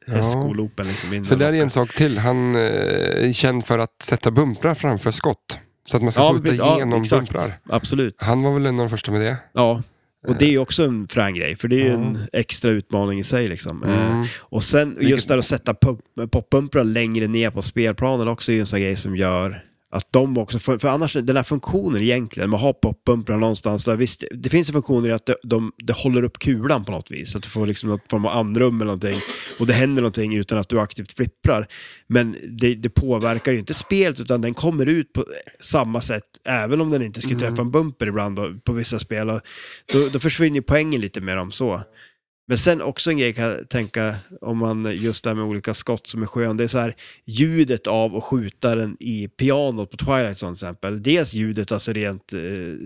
[0.07, 0.13] Ja.
[0.13, 1.25] hästskolopen liksom.
[1.25, 2.17] För där är en sak till.
[2.17, 5.59] Han eh, är känd för att sätta bumprar framför skott.
[5.87, 7.31] Så att man ska Ja, skjuta ja, igenom exakt.
[7.31, 7.59] bumprar.
[7.69, 8.23] Absolut.
[8.23, 9.37] Han var väl en av de första med det.
[9.53, 9.83] Ja.
[10.27, 13.23] Och det är också en frän grej, för det är ju en extra utmaning i
[13.23, 13.47] sig.
[13.47, 13.83] Liksom.
[13.83, 14.25] Eh, Mm.
[14.39, 18.59] Och sen just där att sätta pop- poppumprar längre ner på spelplanen också är ju
[18.59, 19.63] en sån grej som gör
[19.95, 23.95] att de också, för, för annars den här funktionen egentligen, man har poppumprar någonstans där,
[23.95, 27.11] visst, det finns ju funktioner i att det, de, det håller upp kulan på något
[27.11, 29.19] vis, att du får liksom något form av andrum eller någonting,
[29.59, 31.67] och det händer någonting utan att du aktivt flipprar.
[32.07, 35.25] Men det, det påverkar ju inte spelet, utan den kommer ut på
[35.59, 39.29] samma sätt, även om den inte skulle träffa en bumper ibland då, på vissa spel.
[39.29, 39.41] Och
[39.93, 41.81] då, då försvinner poängen lite mer om så.
[42.47, 45.73] Men sen också en grej kan jag tänka, om man just det här med olika
[45.73, 46.95] skott som är skön, det är så här
[47.25, 51.03] ljudet av att skjuta den i pianot på Twilight till exempel.
[51.03, 52.39] Dels ljudet, alltså rent eh,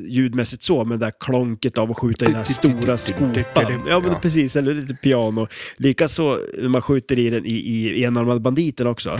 [0.07, 3.43] ljudmässigt så, men det där klonket av att skjuta i den här stora skopan.
[3.87, 5.47] Ja, men precis, eller lite piano.
[5.77, 9.19] Likaså när man skjuter i den i, i enarmad banditen också.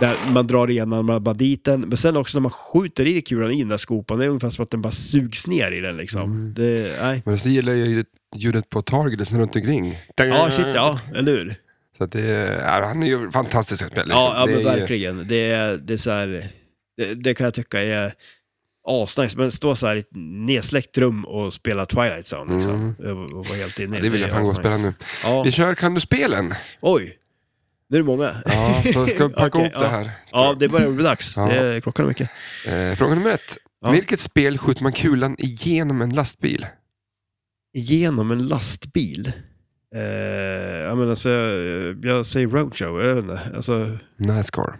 [0.00, 3.58] Där man drar i enarmad banditen, men sen också när man skjuter i kulan i
[3.58, 6.22] den där skopan, det är ungefär som att den bara sugs ner i den liksom.
[6.22, 6.54] Mm.
[6.54, 7.22] Det, nej.
[7.26, 8.04] Men så gillar jag ju
[8.36, 9.98] ljudet på targeten runt omkring.
[10.16, 11.54] Ja, shit, ja, eller hur?
[11.98, 14.04] Så att det är, ja, han är ju fantastisk att spela.
[14.04, 14.20] Liksom.
[14.20, 15.26] Ja, ja Det men ju- verkligen.
[15.28, 16.42] Det är, det är så här,
[16.96, 18.12] det, det kan jag tycka är
[18.88, 19.38] asnice.
[19.38, 20.08] Men stå så här i ett
[20.46, 22.94] nedsläckt rum och spela Twilight Zone liksom.
[22.98, 24.94] Och, och vara helt inne i Det vill jag fan gå och spela nu.
[25.24, 25.42] Ja.
[25.42, 26.54] Vi kör Kan du spelen?
[26.80, 27.18] Oj,
[27.88, 28.30] nu är det många.
[28.46, 29.88] Ja, så ska vi packa ihop det ja.
[29.88, 30.10] här.
[30.32, 31.36] Ja, det börjar bli dags.
[31.36, 31.46] Ja.
[31.46, 32.30] Det är, klockan är mycket.
[32.66, 33.58] Eh, fråga nummer ett.
[33.82, 33.90] Ja.
[33.90, 36.66] Vilket spel skjuter man kulan igenom en lastbil?
[37.78, 39.32] Genom en lastbil.
[39.94, 40.02] Eh,
[40.82, 43.40] jag menar, så jag, jag säger roadshow, jag vet inte.
[43.56, 44.76] Alltså, Nascar.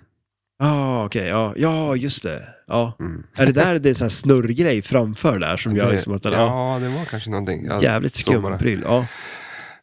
[0.62, 2.42] ah, okej, ja, ja, just det.
[2.66, 2.96] Ja.
[3.00, 3.22] Mm.
[3.36, 6.74] Är det där det är en snurrgrej framför där som gör liksom att den, ja,
[6.74, 7.66] ja, det var kanske någonting.
[7.66, 8.82] Ja, jävligt skum pryl.
[8.84, 9.06] Ja,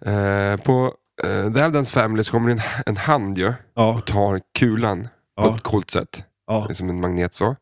[0.05, 0.93] Eh, på
[1.25, 5.03] uh, The Addams Family så kommer det en, en hand ju ja, och tar kulan
[5.03, 5.09] på
[5.43, 6.23] ja, ett coolt sätt.
[6.47, 7.55] ja, som en magnet så.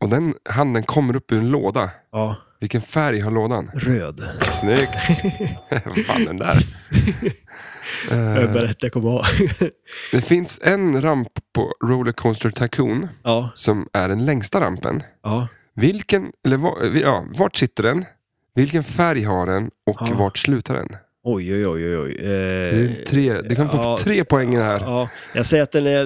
[0.00, 1.90] Och den handen kommer upp ur en låda.
[2.12, 2.36] ja.
[2.60, 3.70] Vilken färg har lådan?
[3.74, 4.20] Röd.
[4.40, 4.96] Snyggt!
[5.84, 6.54] Vad fan den där.
[8.10, 9.24] Det Eh, är rätt jag kommer ha.
[10.12, 15.02] det finns en ramp på Rollercoaster Tycoon ja, som är den längsta rampen.
[15.22, 15.48] ja.
[15.76, 18.04] Vilken, eller var, ja, vart sitter den?
[18.54, 20.08] Vilken färg har den och Ja.
[20.14, 20.88] vart slutar den?
[21.24, 22.16] Oj, oj, oj, oj.
[22.20, 24.80] Det, är Eh, tre, du kan få ja, tre poäng i det här.
[24.80, 26.02] Ja, jag säger att den är,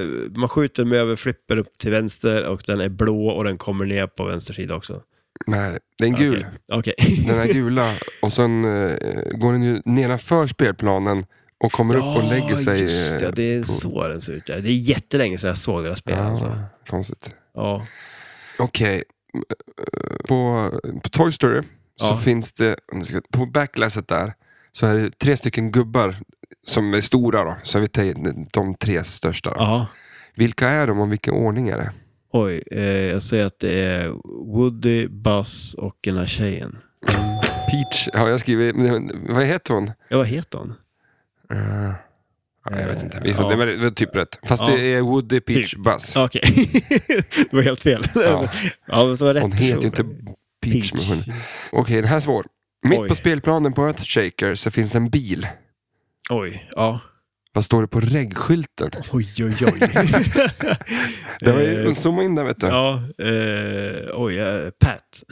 [0.00, 0.06] eh,
[0.36, 3.84] man skjuter med över flipper upp till vänster och den är blå och den kommer
[3.84, 5.00] ner på vänster sida också.
[5.46, 6.46] Nej, det är gul.
[6.72, 6.94] Okej.
[6.98, 7.24] Okej.
[7.28, 8.96] Den är gula och sen eh,
[9.38, 11.26] går den ju nedanför spelplanen
[11.64, 12.80] och kommer upp och lägger sig.
[12.82, 13.30] just eh, det.
[13.34, 14.48] Det är på- så den ser ut.
[14.48, 14.54] Ja.
[14.58, 16.14] Det är jättelänge sedan jag såg deras spel.
[16.18, 16.58] Ja, Alltså.
[16.90, 17.34] Konstigt.
[17.54, 17.82] Ja.
[18.58, 18.94] Okej.
[19.34, 20.70] Eh, På,
[21.02, 21.62] på Toy Story
[21.96, 22.16] så Ja.
[22.16, 22.76] finns det,
[23.32, 24.32] på backlasset där,
[24.72, 26.16] så är det tre stycken gubbar
[26.66, 27.54] som är stora då.
[27.62, 29.52] Så vi tar de tre största.
[29.56, 29.86] Ja.
[30.36, 31.90] Vilka är de och vilken ordning är det?
[32.32, 34.08] Oj, eh, jag säger att det är
[34.54, 36.78] Woody, Buzz och den här tjejen.
[37.70, 39.90] Peach har jag skrivit, men vad heter hon?
[40.08, 40.74] Ja, vad heter hon?
[41.52, 41.92] Eh,
[42.70, 43.50] ja, jag vet inte, vi får, Ja.
[43.50, 44.38] det, var, det var typ rätt.
[44.46, 44.76] Fast Ja.
[44.76, 45.84] det är Woody, Peach, Typ.
[45.84, 46.12] Buzz.
[46.16, 46.42] Ja, Okej,
[47.50, 48.04] det var helt fel.
[48.14, 48.48] Ja.
[48.86, 50.06] ja, men så var det rätt Hon heter ju person.
[50.10, 50.32] inte
[50.62, 50.92] Peach.
[50.92, 51.34] men hon-
[51.72, 52.46] Okej, den här är svår.
[52.88, 53.08] Mitt Oj.
[53.08, 55.46] på spelplanen på Earthshaker så finns det en bil.
[56.30, 57.00] Oj, ja.
[57.52, 58.90] Vad står det på regskylten?
[59.12, 59.80] Oj, oj, oj.
[61.40, 62.66] Det var ju, Eh, zooma in där vet du.
[62.66, 65.22] Ja, eh, oj, eh, Pat.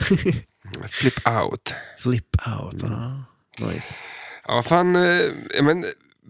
[0.89, 1.75] Flip out.
[2.01, 2.83] Flip out.
[2.83, 3.25] Ja.
[3.61, 3.95] Nice.
[4.49, 4.97] Ja, fan.
[4.97, 5.21] Eh,
[5.63, 5.85] men,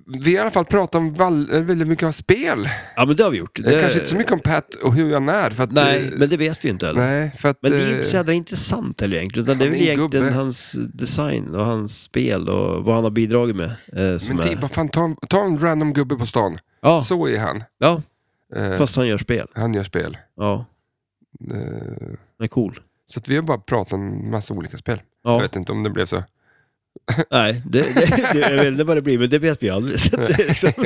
[0.07, 2.69] vi har i alla fall pratat om val- eh, väldigt mycket om spel.
[2.97, 3.61] Ja, men det har vi gjort.
[3.65, 3.81] Det...
[3.81, 5.51] Kanske inte så mycket om Pat och hur han är.
[5.51, 7.01] För att, Nej, eh, men det vet vi ju inte heller.
[7.01, 9.45] nej, för att, Men det är eh, inte så jävla intressant heller egentligen.
[9.49, 10.35] Utan det är väl en egentligen gubbe.
[10.35, 13.67] hans design och hans spel och vad han har bidragit med.
[13.93, 14.63] Eh, som Men typ, är...
[14.63, 16.59] vad fan, ta, ta en random gubbe på stan.
[16.83, 17.65] Ja, Så är han.
[17.79, 18.03] ja,
[18.57, 19.47] Eh, fast han gör spel.
[19.55, 20.17] Han gör spel.
[20.37, 20.65] Ja,
[21.51, 21.57] Eh,
[22.39, 22.81] han är cool.
[23.07, 25.01] så vi har bara pratat om massa olika spel.
[25.25, 25.39] Jag Ja.
[25.39, 26.23] vet inte om det blev så.
[27.31, 30.01] Nej, det, det, det, jag vet inte vad det blir, men det vet vi aldrig.
[30.01, 30.73] Så det, är liksom,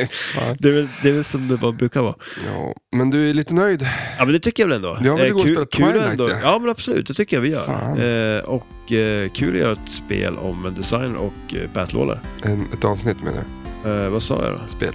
[0.59, 2.15] det, är väl, det är väl som det bara brukar vara.
[2.47, 3.83] ja, men du är lite nöjd?
[4.19, 4.99] Ja, men det tycker jag väl ändå.
[5.05, 6.31] Ja, men det går att kul, spela Twilight, ändå.
[6.31, 6.39] ja.
[6.43, 7.07] Ja, men absolut.
[7.07, 8.39] Det tycker jag vi gör.
[8.39, 12.21] Eh, och eh, kul att göra ett spel om en designer och eh, batlålar.
[12.43, 13.39] En, ett avsnitt menar
[13.85, 14.05] jag.
[14.05, 14.61] Eh, vad sa jag då?
[14.69, 14.93] Spel.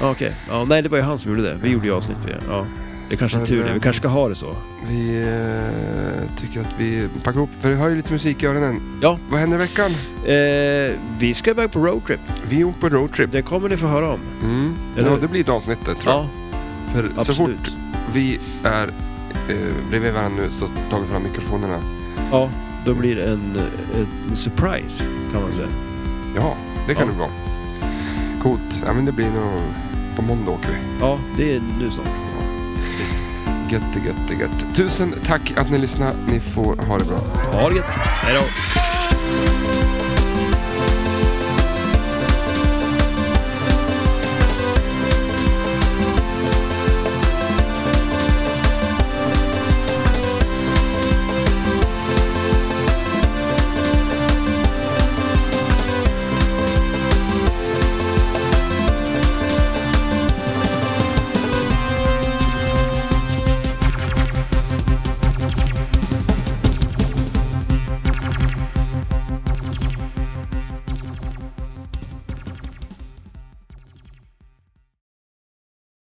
[0.00, 0.34] Ja, Okej.
[0.48, 1.58] Ja, nej, det var ju han som gjorde det.
[1.62, 2.40] Vi gjorde ju avsnitt för det.
[3.12, 3.68] Det kanske är tur det.
[3.68, 4.54] eh, Vi kanske ska ha det så.
[4.88, 8.80] Vi eh, tycker att vi packar ihop, för vi har ju lite musik i öronen.
[9.02, 9.18] Ja.
[9.30, 9.90] Vad händer i veckan?
[10.24, 12.20] Eh, vi ska iväg på roadtrip.
[12.48, 13.32] Vi åker på roadtrip.
[13.32, 14.20] Det kommer ni få höra om.
[14.44, 14.74] Mm.
[14.96, 16.22] Eller Ja, det blir det avsnittet tror jag.
[16.24, 16.28] Ja,
[16.94, 17.56] För så absolut.
[17.58, 17.70] fort
[18.12, 18.88] vi är
[19.48, 19.56] eh,
[19.90, 21.78] bredvid varandra nu så tar vi fram mikrofonerna.
[22.30, 22.50] Ja,
[22.86, 23.60] då blir det en,
[24.30, 25.68] en surprise kan man säga.
[26.36, 26.56] Ja,
[26.86, 27.12] det kan Ja.
[27.12, 27.30] det vara.
[28.42, 28.82] Coolt.
[28.86, 29.62] Ja, men det blir nog...
[30.16, 30.76] På måndag åker vi.
[31.00, 32.06] Ja, det är nu snart.
[33.72, 34.74] Gött, gött, gött.
[34.76, 36.16] Tusen tack att ni lyssnade.
[36.28, 37.18] Ni får ha det bra.
[37.60, 37.84] Ha det gött.
[37.86, 38.42] Hej då.